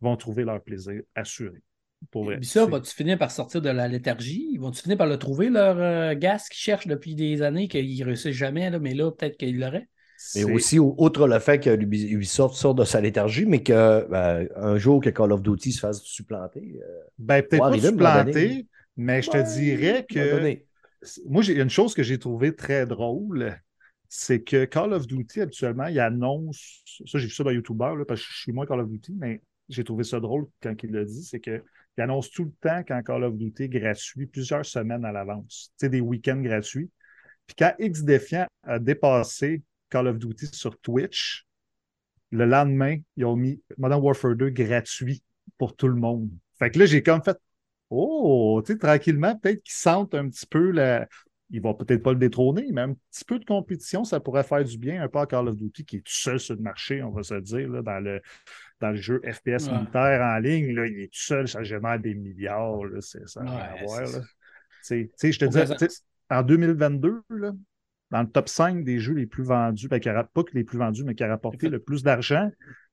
[0.00, 1.62] vont trouver leur plaisir assuré.
[2.10, 2.40] Pour vrai.
[2.40, 4.56] Puis ça, vas-tu finir par sortir de la léthargie?
[4.58, 8.04] Vont-tu finir par le trouver, leur euh, gaz qu'ils cherchent depuis des années, qu'ils ne
[8.04, 9.88] réussissent jamais, là, mais là, peut-être qu'ils l'auraient?
[10.34, 15.00] Mais aussi, au- outre le fait que Ubisoft sort de sa léthargie, mais qu'un jour
[15.02, 16.80] que Call of Duty se fasse supplanter.
[16.82, 18.66] euh, Ben, peut-être pas supplanter,
[18.96, 20.50] mais je te ouais, dirais que
[21.26, 23.60] moi, j'ai il y a une chose que j'ai trouvée très drôle,
[24.08, 28.04] c'est que Call of Duty, habituellement, il annonce, ça j'ai vu ça dans YouTuber, là,
[28.06, 30.92] parce que je suis moins Call of Duty, mais j'ai trouvé ça drôle quand il
[30.92, 31.40] l'a dit, c'est
[31.94, 35.72] qu'il annonce tout le temps quand Call of Duty est gratuit, plusieurs semaines à l'avance,
[35.80, 36.90] des week-ends gratuits.
[37.46, 41.46] Puis quand X Defiant a dépassé Call of Duty sur Twitch,
[42.30, 45.22] le lendemain, ils ont mis Modern Warfare 2 gratuit
[45.58, 46.30] pour tout le monde.
[46.58, 47.38] Fait que là, j'ai comme fait
[47.94, 51.06] Oh, tu sais, tranquillement, peut-être qu'ils sentent un petit peu la.
[51.50, 54.64] Ils vont peut-être pas le détrôner, mais un petit peu de compétition, ça pourrait faire
[54.64, 57.02] du bien un peu à Call of Duty qui est tout seul sur le marché,
[57.02, 58.22] on va se dire, là, dans, le,
[58.82, 59.78] dans le jeu FPS Ouais.
[59.78, 60.74] militaire en ligne.
[60.74, 62.84] Là, il est tout seul, ça génère des milliards.
[62.84, 63.40] Là, c'est ça.
[63.42, 64.06] Ouais, voir,
[64.82, 65.30] c'est là.
[65.30, 65.96] je te dis,
[66.28, 67.52] en 2022, là,
[68.10, 70.64] dans le top 5 des jeux les plus vendus, ben, qui a, pas que les
[70.64, 72.50] plus vendus, mais qui a rapporté le plus d'argent,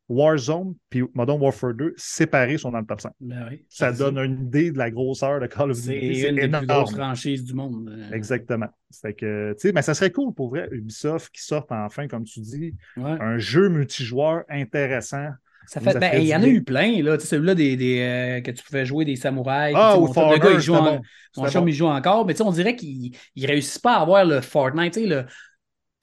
[0.09, 3.13] Warzone puis Modern Warfare 2 séparés sont dans le top 5.
[3.19, 3.63] Ben oui.
[3.69, 6.27] Ça C'est donne une idée de la grosseur de Call of C'est Duty.
[6.27, 7.89] une des plus grosses franchises du monde.
[7.89, 8.69] Euh, Exactement.
[9.01, 12.73] Fait que, mais ça serait cool pour vrai, Ubisoft qui sorte enfin, comme tu dis,
[12.97, 13.17] ouais.
[13.19, 15.29] un jeu multijoueur intéressant.
[15.69, 17.15] Ça fait, ben, il y en a eu plein, là.
[17.17, 19.75] Tu sais, celui-là des, des, euh, que tu pouvais jouer des samouraïs.
[19.77, 21.01] Ah, sais, mon- le gars, il joue en- bon.
[21.37, 21.67] Mon chum, bon.
[21.67, 24.41] il joue encore, mais tu sais, on dirait qu'il ne réussit pas à avoir le
[24.41, 25.25] Fortnite, tu sais, le.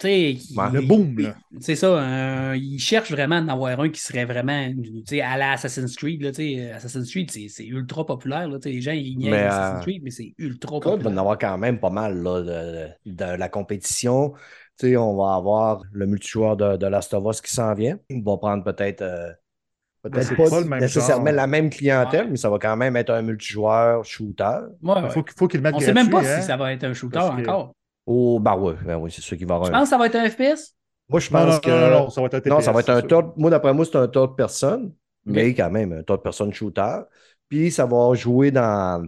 [0.05, 0.71] Il- Ouais.
[0.73, 1.35] Le boom, là.
[1.61, 5.39] C'est ça, euh, il cherche vraiment d'en avoir un qui serait vraiment, tu sais, à
[5.39, 6.29] la Assassin's Creed, là,
[6.77, 9.81] Assassin's Creed, c'est c'est ultra populaire, là, tu sais, les gens, ils niaisent Mais, Assassin's
[9.81, 11.19] euh, Creed, mais c'est ultra Écoute, il va en populaire.
[11.21, 14.35] avoir quand même pas mal là, de, de la compétition.
[14.79, 17.99] Tu sais, on va avoir le multijoueur de, de Last of Us qui s'en vient.
[18.11, 19.33] Il va prendre peut-être euh,
[20.11, 21.35] Peut-être c'est pas, pas le même nécessairement genre.
[21.35, 22.31] la même clientèle, Ouais.
[22.31, 24.59] mais ça va quand même être un multijoueur shooter.
[24.83, 26.41] Ouais, faut, qu'il- mettent On sait même pas si hein.
[26.43, 27.73] ça va être un shooter Parce que- encore.
[28.07, 29.79] Oh, bah ouais, ben oui, c'est sûr qu'il va Tu avoir un.
[29.81, 30.75] penses que ça va être un FPS?
[31.09, 31.71] Moi, je Non, pense non, que.
[31.71, 32.51] non, non, non, ça va être un TPS.
[32.53, 34.93] Non, ça va être un de- Moi, d'après moi, c'est un tas de personnes,
[35.25, 36.99] mais quand même, un tas de personnes shooter.
[37.49, 39.07] Puis ça va jouer dans,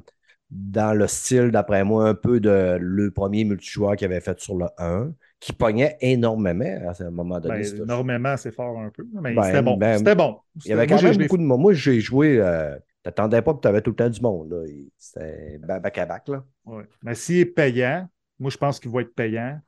[0.51, 4.57] dans le style, d'après moi, un peu de le premier multijoueur qu'il avait fait sur
[4.57, 7.61] le 1, qui pognait énormément à un moment donné.
[7.63, 9.77] Ben, énormément, c'est fort un peu, mais Ben, c'était bon.
[9.77, 10.39] ben, c'était bon.
[10.65, 11.61] Il y avait Moi, quand j'ai- même beaucoup de monde.
[11.61, 12.39] Moi, j'ai joué.
[12.41, 14.67] euh, T'attendais pas que tu avais tout le temps du monde.
[14.99, 16.29] C'était ba- back à back.
[16.29, 16.45] Là.
[16.67, 16.83] Ouais.
[17.03, 18.07] Mais s'il est payant,
[18.39, 19.59] moi, je pense qu'il va être payant.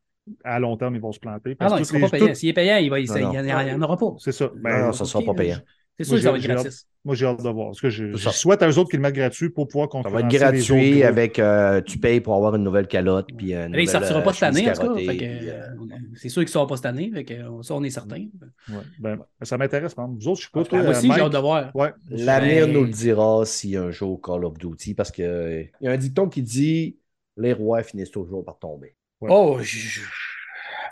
[0.45, 1.57] À long terme, ils vont se planter.
[1.61, 2.35] Ah non, il ne sera pas payant.
[2.35, 3.33] S'il est payant, il va, il, Non, il, non.
[3.45, 4.15] y en- aura pas.
[4.19, 4.51] C'est ça.
[4.57, 5.59] Ben, non, non, ça ne sera pas payant.
[6.05, 6.87] C'est sûr que ça va être gratis.
[7.05, 7.69] Moi, j'ai hâte de voir.
[7.69, 10.03] Parce que je, souhaite à eux autres qu'ils le mettent gratuit pour pouvoir Ça va
[10.23, 11.39] concurrencer être gratuit avec.
[11.39, 13.29] euh, tu payes pour avoir une nouvelle calotte.
[13.37, 15.13] Puis une Mais là, il ne nouvelle, sortira pas euh, cette année, en tout cas.
[15.25, 15.63] euh,
[16.15, 17.11] C'est sûr qu'il ne sort pas cette année.
[17.15, 18.17] Fait que, ça, on est certain.
[18.69, 18.83] Ouais.
[18.99, 20.23] Ben, ça m'intéresse, par exemple.
[20.23, 20.65] Vous autres, je sais pas.
[20.65, 21.75] toi, Moi aussi, j'ai hâte de voir.
[21.75, 21.93] Ouais.
[22.11, 25.71] L'avenir Ben- nous le dira s'il y a un jour Call of Duty, parce qu'il
[25.81, 26.99] y a un dicton qui dit
[27.37, 28.95] les rois finissent toujours par tomber.
[29.23, 29.31] Ouais.
[29.33, 30.01] Oh, je-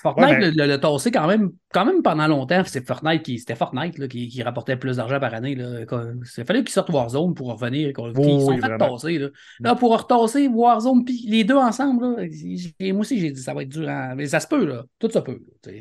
[0.02, 2.62] Fortnite Ouais, ben- le, le, tassé quand même, quand même pendant longtemps.
[2.64, 5.54] C'est Fortnite qui, c'était Fortnite là, qui, qui rapportait plus d'argent par année.
[5.54, 5.80] Là.
[5.80, 7.88] Il fallait qu'ils sortent Warzone pour revenir.
[7.88, 8.12] Duty.
[8.16, 9.18] Oui, sont oui, fait tasser.
[9.18, 9.28] Là.
[9.60, 13.62] là, pour retasser Warzone, puis les deux ensemble, là, moi aussi, j'ai dit ça va
[13.62, 13.88] être dur.
[13.88, 14.84] à- Mais ça se peut, là.
[14.98, 15.40] Tout ça peut.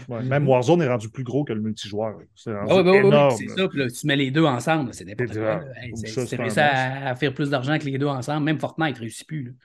[0.09, 2.15] Ouais, Même Warzone est rendu plus gros que le multijoueur.
[2.35, 3.31] C'est rendu Ah énorme.
[3.37, 3.67] c'est ça.
[3.67, 5.61] Puis tu mets les deux ensemble, c'est n'importe quoi.
[5.81, 8.43] Hey, c'est- réussi à, à faire plus d'argent que les deux ensemble.
[8.43, 9.55] Même Fortnite ne réussit plus.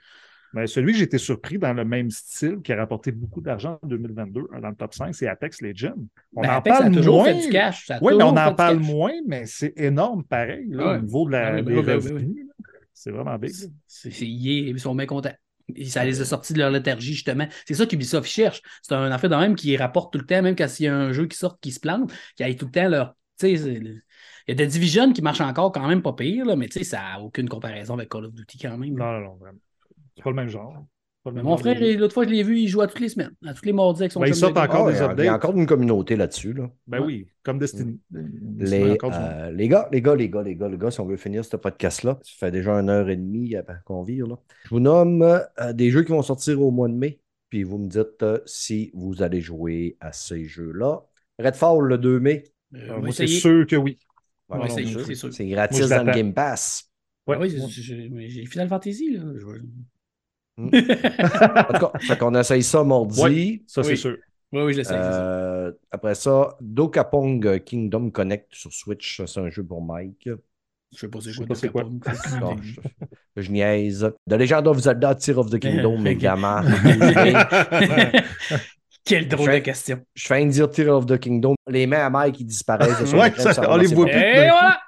[0.53, 3.79] Mais celui que j'ai été surpris dans le même style, qui a rapporté beaucoup d'argent
[3.81, 5.93] en 2022 dans le top 5, c'est Apex Legends.
[6.35, 7.25] On Ben, en Apex, ça a parle toujours moins.
[7.33, 7.85] fait du cash.
[7.87, 8.87] ça a Oui, mais on en parle cash.
[8.87, 10.97] moins, mais c'est énorme pareil là, Ouais.
[10.97, 12.45] au niveau de la, Ah ben des revenus.
[12.93, 13.51] C'est vraiment big.
[13.51, 13.67] là.
[13.87, 15.33] C'est- c'est- ils, ils sont bien contents.
[15.75, 17.47] Et ça les a sortis de leur léthargie, justement.
[17.65, 18.61] C'est ça qu'Ubisoft cherche.
[18.81, 20.95] C'est un affaire de même qui rapporte tout le temps, même quand il y a
[20.95, 23.15] un jeu qui sort qui se plante, qui aille tout le temps leur.
[23.41, 24.01] Il
[24.47, 27.21] y a des Division qui marchent encore quand même pas pire, là, mais ça n'a
[27.21, 28.97] aucune comparaison avec Call of Duty quand même.
[28.97, 29.19] là.
[29.19, 29.57] Non, non, vraiment.
[30.15, 30.85] C'est pas le même genre.
[31.25, 33.07] Le même mon frère, de l'autre fois, je l'ai vu, il joue à toutes les
[33.07, 35.03] semaines, à tous les mardis avec son Ben, il sort encore Ah, des il y
[35.03, 35.27] a- il y updates.
[35.29, 36.51] a encore une communauté là-dessus.
[36.51, 36.69] Là.
[36.85, 37.97] Ben oui, comme Destiny.
[38.11, 41.05] Destiny, Les, euh, les gars, les gars, les gars, les gars, les gars, si on
[41.05, 44.27] veut finir ce podcast-là, ça fait déjà une heure et demie avant qu'on vire.
[44.27, 44.37] Là.
[44.65, 47.77] Je vous nomme euh, des jeux qui vont sortir au mois de mai, puis vous
[47.77, 51.03] me dites euh, si vous allez jouer à ces jeux-là.
[51.39, 52.43] Redfall le 2 mai.
[52.75, 53.97] Euh, c'est sûr que oui.
[54.49, 56.11] C'est Moi, gratis dans le.
[56.11, 56.91] Game Pass.
[57.27, 57.37] Ouais.
[57.37, 59.23] Ah oui, j'ai- j'ai mais j'ai Final Fantasy, là.
[59.37, 59.45] Je
[60.57, 63.21] En tout cas, fait qu'on essaye ça mardi.
[63.21, 63.61] Ouais.
[63.67, 63.87] Ça, Oui.
[63.87, 64.17] c'est sûr.
[64.51, 64.97] Oui, oui, je l'essaye.
[64.99, 70.29] Euh, après ça, Dokapong Kingdom Connect sur Switch, ça, c'est un jeu pour Mike.
[70.93, 71.55] Je sais pas c'est je quoi.
[71.55, 72.13] sais pas de c'est quoi.
[72.13, 72.39] Capcom.
[72.39, 72.79] Non, je,
[73.41, 74.11] je niaise.
[74.29, 76.05] The Legend of Zelda Tear of the Kingdom, Ok.
[76.05, 76.61] évidemment.
[79.05, 79.99] Quelle drôle de question.
[80.13, 81.55] je fais de dire Tear of the Kingdom.
[81.67, 83.11] Les mains à Mike qui disparaissent.
[83.11, 84.13] Ouais, ça, on les voit plus.
[84.15, 84.79] Et voilà!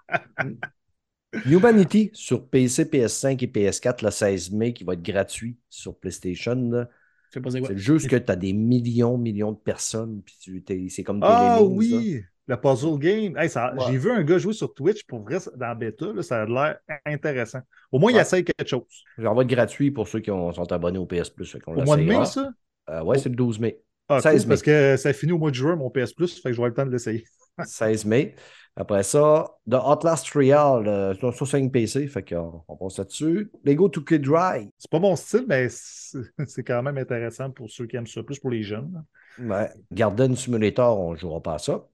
[1.46, 6.88] Humanity sur PC, PS5 et PS4 le 16 mai, qui va être gratuit sur PlayStation.
[7.32, 10.22] c'est juste que tu as des millions, millions de personnes.
[10.26, 13.36] Puis tu, t'es- c'est comme des Ah lemmings, oui, le puzzle game.
[13.38, 13.84] Hey, ça- Ouais.
[13.92, 16.46] J'ai vu un gars jouer sur Twitch, pour vrai, dans la bêta, là, ça a
[16.46, 17.60] l'air intéressant.
[17.92, 18.84] Au moins, il essaye quelque chose.
[19.18, 19.24] ça.
[19.24, 21.58] Ça va être gratuit pour ceux qui ont- sont abonnés au PS Plus.
[21.68, 22.52] Au mois de mai, ça?
[22.90, 23.82] Euh, ouais, c'est le 12 mai.
[24.08, 26.50] Ah, 16 cool, parce que ça finit au mois de juin, mon PS Plus, fait
[26.50, 27.26] que je vais avoir le temps de l'essayer.
[27.64, 28.36] 16 mai.
[28.78, 33.50] Après ça, The Outlast Trial euh, sur sur 5 PC, fait qu'on on passe là-dessus.
[33.64, 34.70] Lego 2K Dry.
[34.78, 38.40] C'est pas mon style, mais c'est quand même intéressant pour ceux qui aiment ça, plus
[38.40, 39.04] pour les jeunes.
[39.40, 39.70] Ouais.
[39.92, 41.88] Garden Simulator, on ne jouera pas à ça.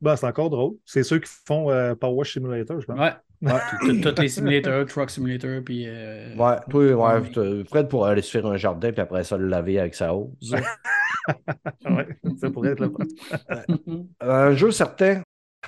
[0.00, 0.74] Ben, c'est encore drôle.
[0.84, 2.98] C'est ceux qui font euh, Power Wash Simulator, je pense.
[2.98, 3.12] Ouais.
[3.42, 4.00] Ouais.
[4.02, 5.84] Tous les simulateurs, Truck Simulator, puis.
[5.86, 6.84] euh, Ouais, toi,
[7.20, 9.94] ouais, mais- Fred pour aller se faire un jardin, puis après ça, le laver avec
[9.94, 10.54] sa hose.
[11.84, 12.06] Ouais,
[12.40, 14.04] ça pourrait être le fun.
[14.20, 15.22] un jeu certain,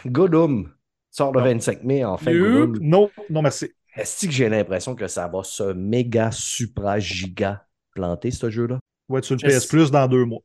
[0.07, 0.71] Gollum,
[1.11, 1.47] sort le Non.
[1.47, 2.41] 25 mai, enfin, Yup.
[2.43, 2.79] Gollum.
[2.81, 3.71] Non, non, merci.
[3.97, 8.79] Est-ce que j'ai l'impression que ça va se méga, supra, giga planter, ce jeu-là?
[9.09, 10.41] Ouais, sur le PS Plus dans deux mois.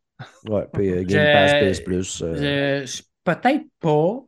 [0.50, 2.24] Ouais, puis euh, Game Pass, PS Plus.
[2.26, 2.86] euh,
[3.24, 4.20] Peut-être pas.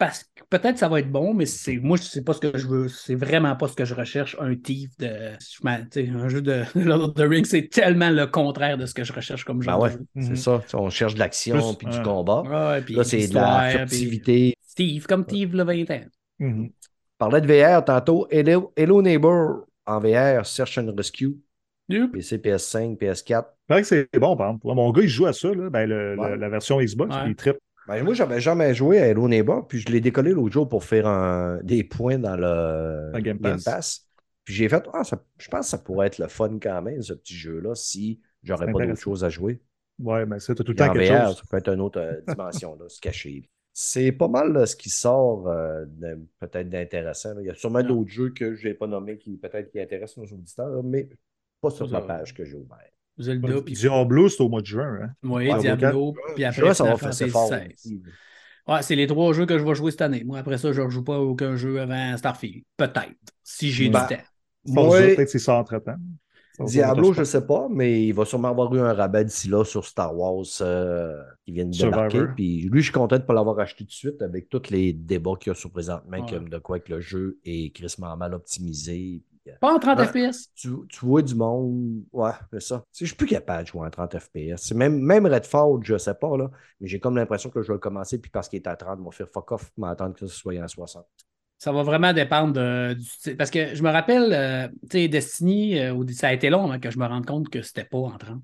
[0.00, 2.66] Parce que peut-être ça va être bon, mais c'est moi, c'est pas ce que je
[2.66, 2.88] veux.
[2.88, 4.34] C'est vraiment pas ce que je recherche.
[4.40, 5.06] Un thief de.
[5.38, 8.78] je m'en- tu sais, un jeu de Lord of the Rings, c'est tellement le contraire
[8.78, 9.98] de ce que je recherche comme Ben genre ouais, jeu.
[10.16, 10.36] c'est Mhm.
[10.36, 10.62] ça.
[10.74, 12.40] On cherche de l'action puis du combat.
[12.42, 14.54] Ouais, puis Là, c'est de la furtivité.
[14.66, 16.04] Steve, comme Steve le 20 ans.
[16.38, 16.64] Mhm.
[16.70, 16.70] On
[17.18, 18.26] parlait de VR tantôt.
[18.30, 21.36] Hello, Hello Neighbor en VR, Search and Rescue.
[21.90, 22.12] Yup.
[22.12, 23.44] PC, PS5, PS4.
[23.50, 24.66] Il paraît que c'est bon, par exemple.
[24.68, 26.30] Mon gars, il joue à ça, là, ben, le- Ouais.
[26.30, 27.22] la, la version Xbox, Ouais.
[27.26, 27.58] il trippe.
[27.90, 30.84] Ben, moi, j'avais jamais joué à Hello Neighbor, puis je l'ai décollé l'autre jour pour
[30.84, 34.06] faire un- des points dans le Game Pass.
[34.44, 37.02] Puis j'ai fait, ah, ça- je pense que ça pourrait être le fun quand même,
[37.02, 39.60] ce petit jeu-là, si j'aurais pas d'autre chose à jouer.
[39.98, 41.36] Ouais, mais ça, t'as tout le temps quelque VR, chose.
[41.38, 43.42] ça peut être une autre euh, dimension, là, se cacher.
[43.72, 45.84] C'est pas mal là, ce qui sort euh,
[46.38, 47.38] peut-être d'intéressant.
[47.40, 50.18] Il y a sûrement d'autres jeux que je n'ai pas nommés qui peut-être qui intéressent
[50.18, 51.08] nos auditeurs, mais
[51.60, 52.92] pas sur la page que j'ai ouverte.
[53.20, 54.98] Zelda, puis Diablo, c'est au mois de juin.
[55.02, 55.10] Hein?
[55.22, 57.52] oui, Ouais, Diablo, puis après que ça va faire fort.
[58.68, 60.22] Ouais, c'est les trois jeux que je vais jouer cette année.
[60.24, 62.62] Moi, après ça, je ne rejoue pas aucun jeu avant Starfield.
[62.76, 64.22] Peut-être, si j'ai Ben, du temps.
[64.66, 65.96] Moi, peut-être c'est ça entre-temps.
[66.60, 69.64] Diablo, je ne sais pas, mais il va sûrement avoir eu un rabat d'ici là
[69.64, 72.24] sur Star Wars euh, qui vient de débarquer.
[72.36, 74.68] Puis lui, je suis content de ne pas l'avoir acheté tout de suite avec tous
[74.70, 76.30] les débats qu'il y a sur présentement, Ouais.
[76.30, 79.22] comme de quoi que le jeu est crissement mal optimisé.
[79.58, 80.06] Pas en 30 Ouais.
[80.06, 80.48] FPS.
[80.54, 82.04] tu, tu vois du monde.
[82.12, 82.82] Ouais, c'est ça.
[82.98, 84.56] Je suis plus capable de jouer en 30 FPS.
[84.62, 86.50] C'est Même, même Redfall, je sais pas, là,
[86.80, 88.98] mais j'ai comme l'impression que je vais le commencer, puis parce qu'il est à 30,
[89.00, 91.06] je vais faire fuck off, m'attendre que ce soit en 60.
[91.58, 93.36] Ça va vraiment dépendre de, du style.
[93.36, 96.80] Parce que je me rappelle, euh, tu sais, Destiny, euh, ça a été long avant
[96.80, 98.42] que je me rende compte que c'était pas en 30.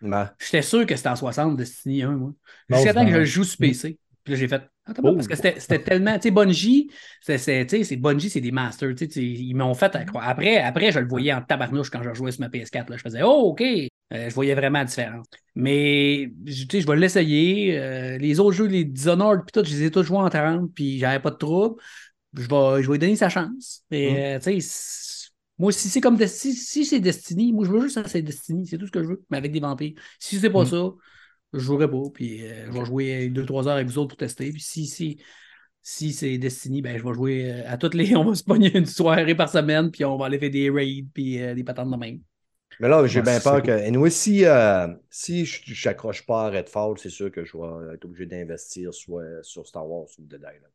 [0.00, 2.32] Ben, J'étais sûr que c'était en 60, Destiny 1, moi.
[2.68, 3.98] Jusqu'à temps que je joue sur PC.
[4.28, 4.62] Puis là, j'ai fait.
[4.84, 5.14] Attends, Oh.
[5.14, 6.14] parce que c'était c'était tellement.
[6.16, 6.90] Tu sais, Bungie,
[7.22, 8.90] c'est- c'est Bungie, des masters.
[8.90, 10.28] tu sais, tu sais, Ils m'ont fait à croire.
[10.28, 12.90] Après, après, je le voyais en tabarnouche quand je jouais sur ma PS4.
[12.90, 12.98] Là.
[12.98, 13.62] Je faisais, oh, OK.
[13.62, 13.88] Euh,
[14.28, 15.24] je voyais vraiment la différence.
[15.54, 17.78] Mais, je- tu sais, je vais l'essayer.
[17.78, 20.70] Euh, les autres jeux, les Dishonored, puis tout, je les ai tous joués en 30,
[20.74, 21.76] puis j'avais pas de trouble.
[22.34, 23.82] Je vais, je vais lui donner sa chance.
[23.90, 27.80] Mais, euh, tu sais, moi, si c'est comme Destiny, si c'est Destiny, moi, je veux
[27.80, 28.66] juste ça, c'est Destiny.
[28.66, 29.94] C'est tout ce que je veux, mais avec des vampires.
[30.20, 30.66] Si c'est pas Mm.
[30.66, 30.90] ça,
[31.52, 32.02] je jouerai pas.
[32.12, 34.50] Puis euh, je vais jouer 2-3 heures avec vous autres pour tester.
[34.50, 35.18] Puis si, si,
[35.90, 38.14] si c'est Destiny, ben, je vais jouer euh, à toutes les.
[38.16, 41.06] On va se pogner une soirée par semaine, puis on va aller faire des raids,
[41.14, 42.20] puis euh, des patentes de même.
[42.78, 43.70] mais là, j'ai bien peur que.
[43.70, 48.04] Anyway, si, euh, si je n'accroche pas à Redfall, c'est sûr que je vais être
[48.04, 50.72] obligé d'investir soit sur Star Wars ou Dead Island.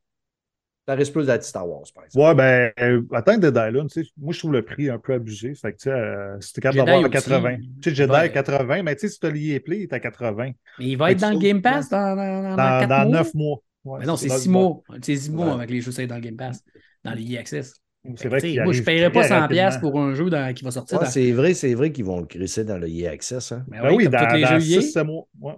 [0.86, 2.26] Ça risque plus d'être Star Wars, par exemple.
[2.26, 5.14] Ouais, ben, euh, attends Dead Island, tu sais, moi, je trouve le prix un peu
[5.14, 5.56] abusé.
[5.56, 7.30] Fait que, tu sais, euh, si t'es capable Jedi d'avoir à aussi.
[7.30, 7.58] 80.
[7.82, 8.18] Tu sais, Jedi Ouais.
[8.18, 10.52] à 80, mais tu sais, si t'as Play, il est à 80.
[10.80, 13.18] Mais il va être dans le Game Pass dans, dans, dans, Dans, quatre dans mois?
[13.18, 13.58] 9 mois.
[13.86, 14.82] Ouais, Mais non, c'est dans 6 le mois.
[15.02, 15.54] C'est 6 mois Ouais.
[15.54, 16.62] avec les jeux ça dans le Game Pass,
[17.06, 17.74] dans les e-access.
[18.18, 19.92] C'est vrai qu'il Moi, je ne paierais pas très 100$ piastres rapidement.
[19.92, 21.10] pour un jeu dans- qui va sortir Ouais, dans.
[21.10, 23.54] c'est vrai, c'est vrai qu'ils vont le crisser dans le EA Access.
[23.54, 23.64] Hein.
[23.70, 24.82] Ben Ben oui, comme dans, les dans jeux EA.
[24.82, 25.26] 6 mois.
[25.40, 25.54] Ouais.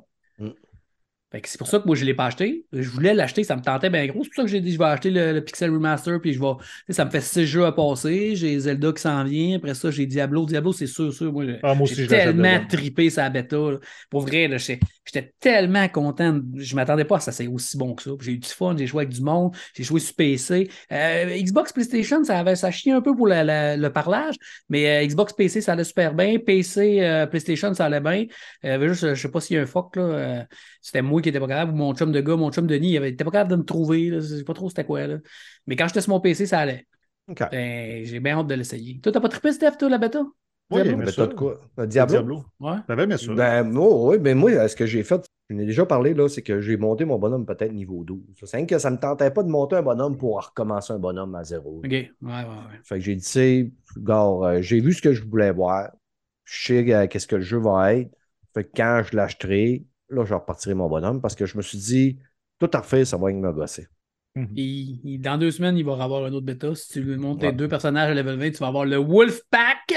[1.43, 2.65] C'est pour ça que moi, je ne l'ai pas acheté.
[2.71, 4.23] Je voulais l'acheter, ça me tentait bien gros.
[4.23, 6.39] C'est pour ça que j'ai dit, je vais acheter le, le Pixel Remaster, puis je
[6.39, 6.47] vais.
[6.93, 8.35] Ça me fait six jeux à passer.
[8.35, 9.57] J'ai Zelda qui s'en vient.
[9.57, 10.45] Après ça, j'ai Diablo.
[10.45, 11.31] Diablo, c'est sûr, sûr.
[11.33, 13.57] Moi, Ah, j'ai tellement trippé sa bêta.
[13.57, 13.77] là.
[14.09, 16.39] Pour vrai, j'étais tellement content.
[16.55, 18.11] Je ne m'attendais pas à ça, c'est aussi bon que ça.
[18.21, 20.69] J'ai eu du fun, j'ai joué avec du monde, j'ai joué sur PC.
[20.91, 24.35] Euh, Xbox PlayStation, ça avait ça chiait un peu pour la- la- le parlage,
[24.69, 26.39] mais euh, Xbox PC, ça allait super bien.
[26.39, 28.25] PC, euh, PlayStation, ça allait bien.
[28.63, 30.45] Juste, je ne sais pas s'il y a un fuck, là.
[30.81, 33.01] c'était moi qui n'étais pas capable, ou mon chum de gars, mon chum Denis, il
[33.01, 34.09] n'était pas capable de me trouver.
[34.09, 34.19] là.
[34.19, 35.07] Je sais pas trop c'était quoi.
[35.07, 35.17] Là.
[35.67, 36.87] Mais quand j'étais sur mon PC, ça allait.
[37.27, 37.43] OK.
[37.51, 38.99] Ben, j'ai bien hâte de l'essayer.
[38.99, 40.23] Toi, t'as pas trippé, Steph, toi, la bêta?
[40.71, 41.05] Oui, Diablo?
[41.05, 41.61] mais t'as de quoi?
[41.79, 42.13] Euh, Diablo?
[42.13, 42.45] Diablo.
[42.59, 42.77] Ouais.
[42.87, 43.33] T'avais aimé ça.
[43.33, 46.41] Ben, moi, oui, mais moi, ce que j'ai fait, je n'ai déjà parlé, là, c'est
[46.41, 48.19] que j'ai monté mon bonhomme peut-être niveau 12.
[48.43, 51.35] C'est que ça ne me tentait pas de monter un bonhomme pour recommencer un bonhomme
[51.35, 51.81] à zéro.
[51.83, 51.91] OK.
[51.91, 52.79] Ouais, ouais, ouais.
[52.83, 55.91] Fait que j'ai dit, tu sais, gars, euh, j'ai vu ce que je voulais voir.
[56.45, 58.11] Je sais euh, qu'est-ce que le jeu va être.
[58.55, 59.83] Fait que quand je l'achèterai,
[60.15, 62.17] là, je repartirai mon bonhomme parce que je me suis dit,
[62.59, 63.87] tout à refaire, ça va me gosser.
[64.55, 66.73] Il- il- dans deux semaines, il va avoir un autre bêta.
[66.75, 69.93] Si tu lui montes tes deux personnages à level 20, tu vas avoir le Wolfpack.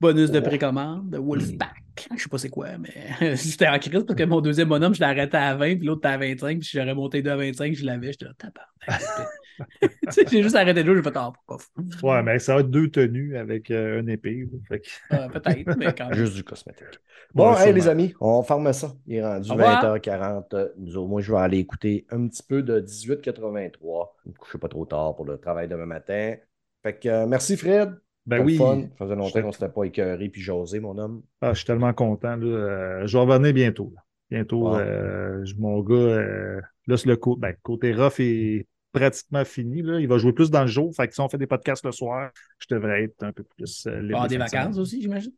[0.00, 2.08] Bonus de précommande, le Wolfpack.
[2.16, 2.92] Je sais pas c'est quoi, mais
[3.36, 6.08] j'étais en crise parce que mon deuxième bonhomme, je arrêté à 20, puis l'autre était
[6.14, 8.12] à 25, puis si j'aurais monté deux à 25, je l'avais.
[8.12, 9.28] J'étais là, tabarnak.
[9.80, 11.58] Tu sais, j'ai juste arrêté de jouer, j'ai fait, ah, pourquoi?
[12.02, 14.48] Ouais, mais ça va être deux tenues avec euh, une épée.
[14.68, 14.76] que-
[15.10, 16.14] Ah, Peut-être, mais quand même.
[16.14, 16.86] Juste du cosmétique.
[17.34, 18.92] Bon, Ouais, hey, les amis, on ferme ça.
[19.06, 19.82] Il est rendu Au revoir.
[19.82, 20.54] 20h40.
[20.54, 24.16] Euh, Nous autres, moi, je vais aller écouter un petit peu de 1883.
[24.24, 26.34] Je ne me coucherai pas trop tard pour le travail demain matin.
[26.82, 27.94] Fait que euh, merci, Fred.
[28.26, 28.52] Ben oui.
[28.52, 28.82] le fun.
[28.98, 31.22] Ça faisait longtemps qu'on ne s'était pas écœuré puis jasé, mon homme.
[31.40, 32.36] Ah, je suis tellement content.
[32.36, 32.46] Là.
[32.46, 33.92] Euh, je vais revenir bientôt.
[33.94, 34.00] là.
[34.30, 39.82] Bientôt, euh, mon gars, euh, là, c'est le côté, ben, côté rough est pratiquement fini.
[39.82, 40.00] Là.
[40.00, 40.94] Il va jouer plus dans le jour.
[40.96, 43.86] Fait que si on fait des podcasts le soir, je devrais être un peu plus
[43.86, 44.20] euh, libre.
[44.22, 45.32] Ah, des vacances aussi, j'imagine?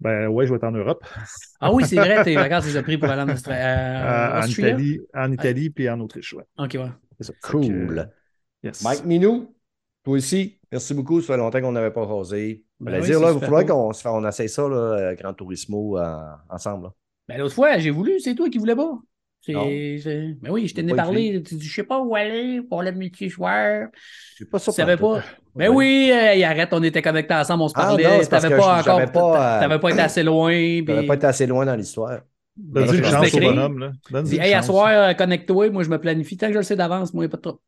[0.00, 1.04] Ben ouais, je vais être en Europe.
[1.60, 4.36] Ah oui, c'est vrai, tes vacances, tu les as pris pour aller en Austra- euh,
[4.36, 4.68] Euh, en Austria?
[4.68, 6.32] Italie, en Italie puis en Autriche.
[6.34, 6.44] Ouais.
[6.58, 6.90] Ok, ouais.
[7.20, 7.32] Ça.
[7.42, 7.94] Cool.
[8.62, 8.82] que, yes.
[8.82, 9.54] Mike Minou,
[10.04, 11.20] toi aussi, merci beaucoup.
[11.20, 12.64] Ça fait longtemps qu'on n'avait pas rasé.
[12.80, 15.98] Ben oui, dire, c'est là, il faudrait qu'on on essaye ça, là, euh, Gran Turismo,
[15.98, 16.18] euh,
[16.48, 16.86] ensemble.
[16.86, 16.92] là.
[17.28, 18.98] Ben, l'autre fois, j'ai voulu, c'est toi qui voulais pas.
[20.42, 21.42] Ben oui, je t'en ai parlé.
[21.42, 23.88] Tu dis, je sais pas où aller pour le multijoueur.
[24.36, 24.70] C'est pas ça.
[24.72, 25.22] Tu savais pas?
[25.56, 25.74] Ben Ouais.
[25.74, 28.04] oui, hey, arrête, on était connectés ensemble, on se Ah, parlait.
[28.24, 29.00] T'avais que pas je- encore.
[29.00, 30.52] euh, T'avais pas été assez loin.
[30.86, 32.20] Ça puis- pas été assez loin dans l'histoire.
[32.56, 33.78] Donne-y Ben, une je chance au bonhomme.
[33.78, 33.90] Là.
[34.20, 35.70] Une hey, à soir, euh, connecte-toi.
[35.70, 36.36] Moi, je me planifie.
[36.36, 37.60] Tant que je le sais d'avance, moi, il n'y a pas de trop.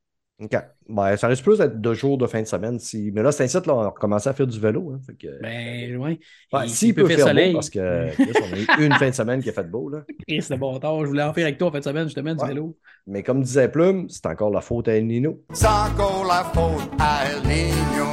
[0.43, 0.57] OK.
[0.89, 2.79] Ben, ça risque plus d'être deux jours de fin de semaine.
[2.79, 3.13] Si...
[3.13, 4.93] Mais là, c'est un site, là, on a recommencé à faire du vélo.
[4.93, 5.41] Hein, fait que...
[5.41, 6.17] Ben,
[6.65, 7.53] Et s'il peut, faire soleil.
[7.53, 9.89] beau, parce que Chris, on a eu une fin de semaine qui a fait beau.
[9.89, 10.03] Là.
[10.29, 11.01] Chris, c'est bon temps.
[11.05, 12.49] Je voulais en faire avec toi en fin de semaine, justement, du Ouais.
[12.49, 12.77] vélo.
[13.07, 15.41] Mais comme disait Plume, c'est encore la faute à El Nino.
[15.53, 18.07] C'est encore la faute à El Niño.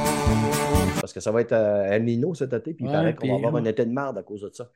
[1.00, 3.28] Parce que ça va être euh, El Nino cet été, puis il Ouais, paraît qu'on
[3.28, 3.70] va avoir un ouais.
[3.70, 4.70] été de merde à cause de ça.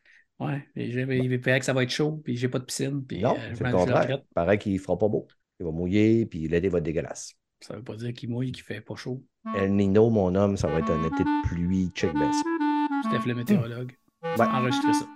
[0.75, 3.35] J'ai- il paraît que ça va être chaud, puis j'ai pas de piscine, puis non,
[3.35, 4.07] euh, c'est le contraire.
[4.11, 5.29] Il paraît qu'il fera pas beau.
[5.61, 7.35] Il va mouiller, puis l'été va être dégueulasse.
[7.67, 9.23] Ça veut pas dire qu'il mouille, qu'il fait pas chaud.
[9.57, 11.91] El Nino, mon homme, ça va être un été de pluie.
[11.95, 13.09] Check ça.
[13.09, 13.97] Steph le météorologue.
[14.23, 14.45] Ouais.
[14.45, 15.07] Enregistrez ça.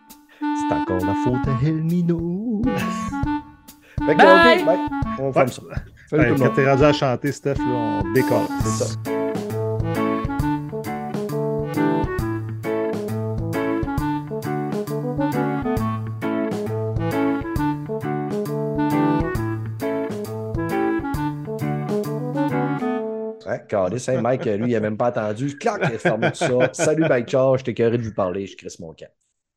[0.41, 2.63] C'est encore la faute à El Nino.
[4.07, 4.61] fait que, Bye!
[4.61, 4.79] ok, bye.
[5.19, 5.63] On ferme ça.
[6.09, 8.47] Salut Ouais, tout le quand t'es rendu à chanter, Steph, là, on décolle.
[8.63, 8.99] C'est ça.
[23.69, 25.57] Carlis, hein, Mike, lui, il n'a même pas attendu.
[25.57, 26.71] Clac, il a fermé tout ça.
[26.73, 29.09] Salut, Mike Charles, j'étais carré de vous parler, je crisse mon camp.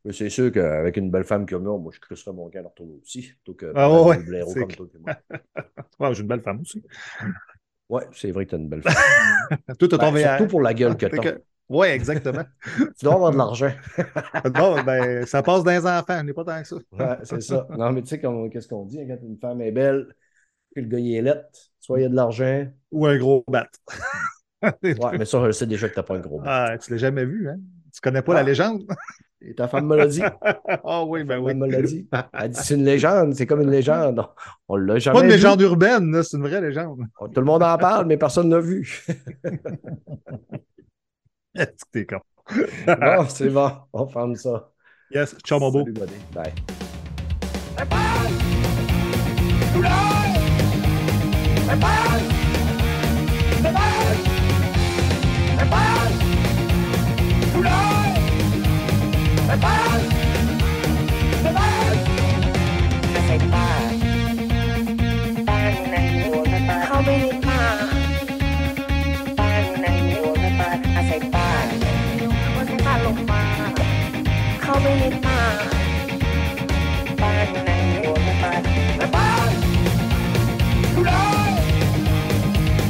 [0.03, 2.61] Mais c'est sûr qu'avec une belle femme comme moi, moi, je crisserais mon camp à
[2.63, 3.21] leur tour aussi.
[3.43, 4.88] Plutôt que Ah ouais, blaireau comme toi.
[4.99, 5.15] moi.
[5.99, 6.83] Ouais, j'ai une belle femme aussi.
[7.89, 8.93] Ouais, c'est vrai que tu as une belle femme.
[9.79, 10.38] Tout est Ben, tombé à.
[10.38, 12.43] surtout pour la gueule que tu que- Ouais, exactement.
[12.97, 13.71] Tu dois avoir de l'argent.
[14.55, 16.75] non, ben, ça passe dans les enfants, on n'est pas tant que ça.
[16.91, 17.67] Ouais, c'est ça.
[17.77, 20.13] Non, mais tu sais, qu'est-ce qu'on dit hein, quand une femme est belle,
[20.73, 21.43] puis le gars il est laid,
[21.91, 22.65] soit il y a de l'argent.
[22.91, 23.68] Ou un gros bat.
[24.84, 26.68] Ouais, mais ça, je sais déjà que t'as pas un gros bat.
[26.72, 27.57] Ah, tu l'as jamais vu, hein?
[27.91, 28.35] Tu connais pas Ah.
[28.35, 28.84] la légende?
[29.41, 30.22] Et ta femme me l'a dit.
[30.85, 31.49] Ah oui, ben oui.
[31.51, 32.07] Elle me l'a dit.
[32.39, 34.23] Elle dit c'est une légende, c'est comme une légende.
[34.69, 35.35] On, l'a jamais Pas une vu.
[35.35, 36.99] légende urbaine, c'est une vraie légende.
[37.34, 39.03] Tout le monde en parle, mais personne ne l'a vu.
[41.55, 42.19] Est-ce que t'es con?
[42.85, 44.69] bon, c'est bon, on ferme ça.
[45.09, 45.80] Yes, ciao mon beau.
[45.80, 46.13] Salut, buddy.
[46.35, 46.53] Bye.
[49.73, 50.20] เ
[51.80, 52.31] Bye.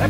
[0.01, 0.09] หาส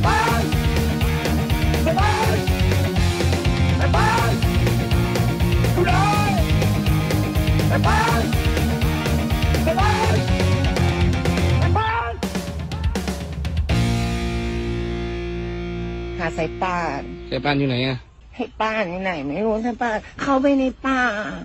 [16.44, 17.98] ายป่านสายป่านอยู่ไหนอะ
[18.36, 21.00] ให้ป่านอยู่ไหน ไม่รู้สายป่านเข้าไปในป่า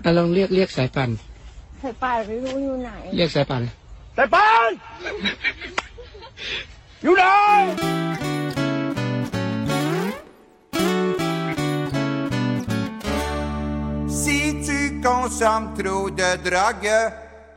[0.05, 1.09] อะลองเรียกเรียกสายป่าน
[1.81, 3.61] สายป่านไม่รู้อยู่ไหน เรียกสายป่าน
[14.09, 16.89] Si tu consommes trop de drogue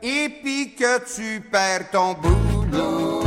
[0.01, 3.23] et puis que tu perds ton boulot.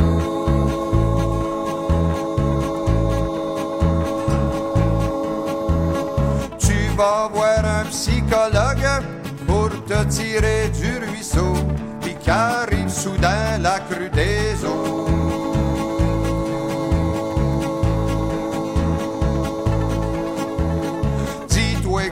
[6.57, 9.03] Tu vas voir un psychologue
[9.45, 11.53] pour te tirer du ruisseau,
[12.01, 15.04] puis qu'arrive soudain la crue des eaux.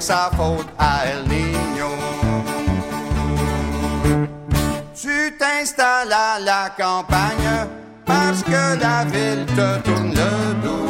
[0.04, 1.88] Ça faute à El Niño.
[4.94, 7.70] Tu t'installes à la campagne
[8.06, 10.90] parce que la ville te tourne le dos.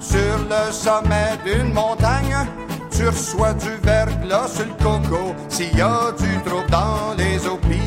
[0.00, 2.46] Sur le sommet d'une montagne,
[2.90, 6.40] tu reçois du verglas sur le coco s'il y a du
[6.70, 7.81] dans les hôpitaux.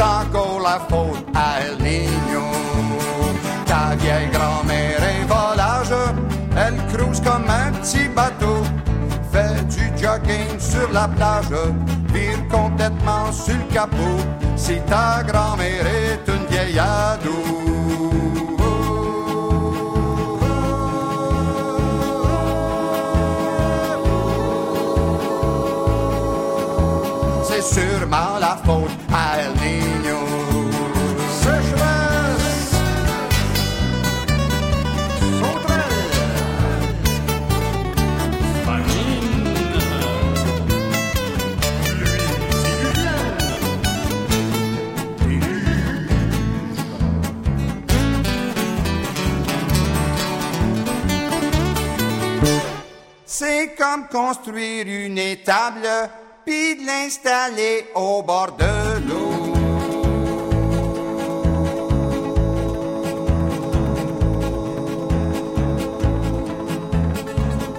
[0.00, 2.42] Encore la faute à El Niño.
[3.64, 5.94] Ta vieille grand-mère est volage,
[6.56, 8.62] elle cruise comme un petit bateau.
[9.30, 11.46] Fait du jogging sur la plage,
[12.12, 14.18] vire complètement sur le capot.
[14.56, 17.30] Si ta grand-mère est une vieille ado.
[27.66, 29.52] Sûrement la faute à El
[54.02, 55.88] construire une étable,
[56.44, 59.54] puis de l'installer au bord de l'eau.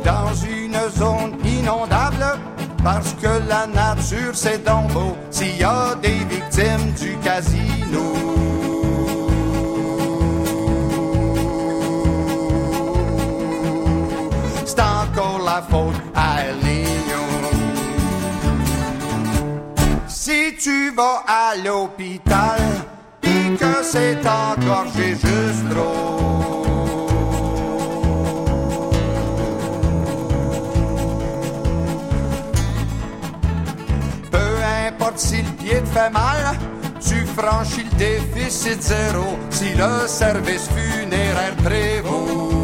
[0.03, 2.39] Dans une zone inondable,
[2.83, 8.54] parce que la nature c'est donc beau, s'il y a des victimes du casino.
[15.57, 16.35] Encore à.
[20.07, 22.59] Si tu vas à l'hôpital,
[23.21, 26.63] pis que c'est engorgé juste trop.
[34.31, 34.37] Peu
[34.87, 36.57] importe si le pied te fait mal,
[37.07, 42.54] tu franchis le déficit zéro si le service funéraire prévaut.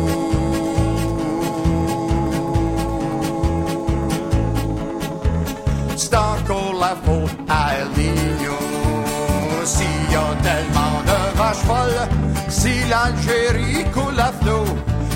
[6.81, 7.69] La faute à.
[9.63, 12.07] S'il y a tellement de vaches folles,
[12.49, 14.65] si l'Algérie coule à flot,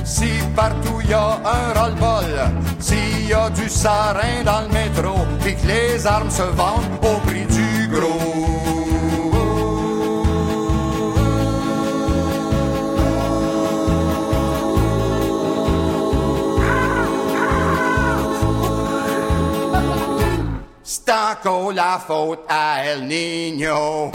[0.04, 2.34] si partout y a un roll-ball,
[2.80, 5.16] s'il y a du sarin dans le métro,
[5.48, 8.35] et que les armes se vendent au prix du gros.
[21.08, 24.12] C'est encore la faute à El Niño.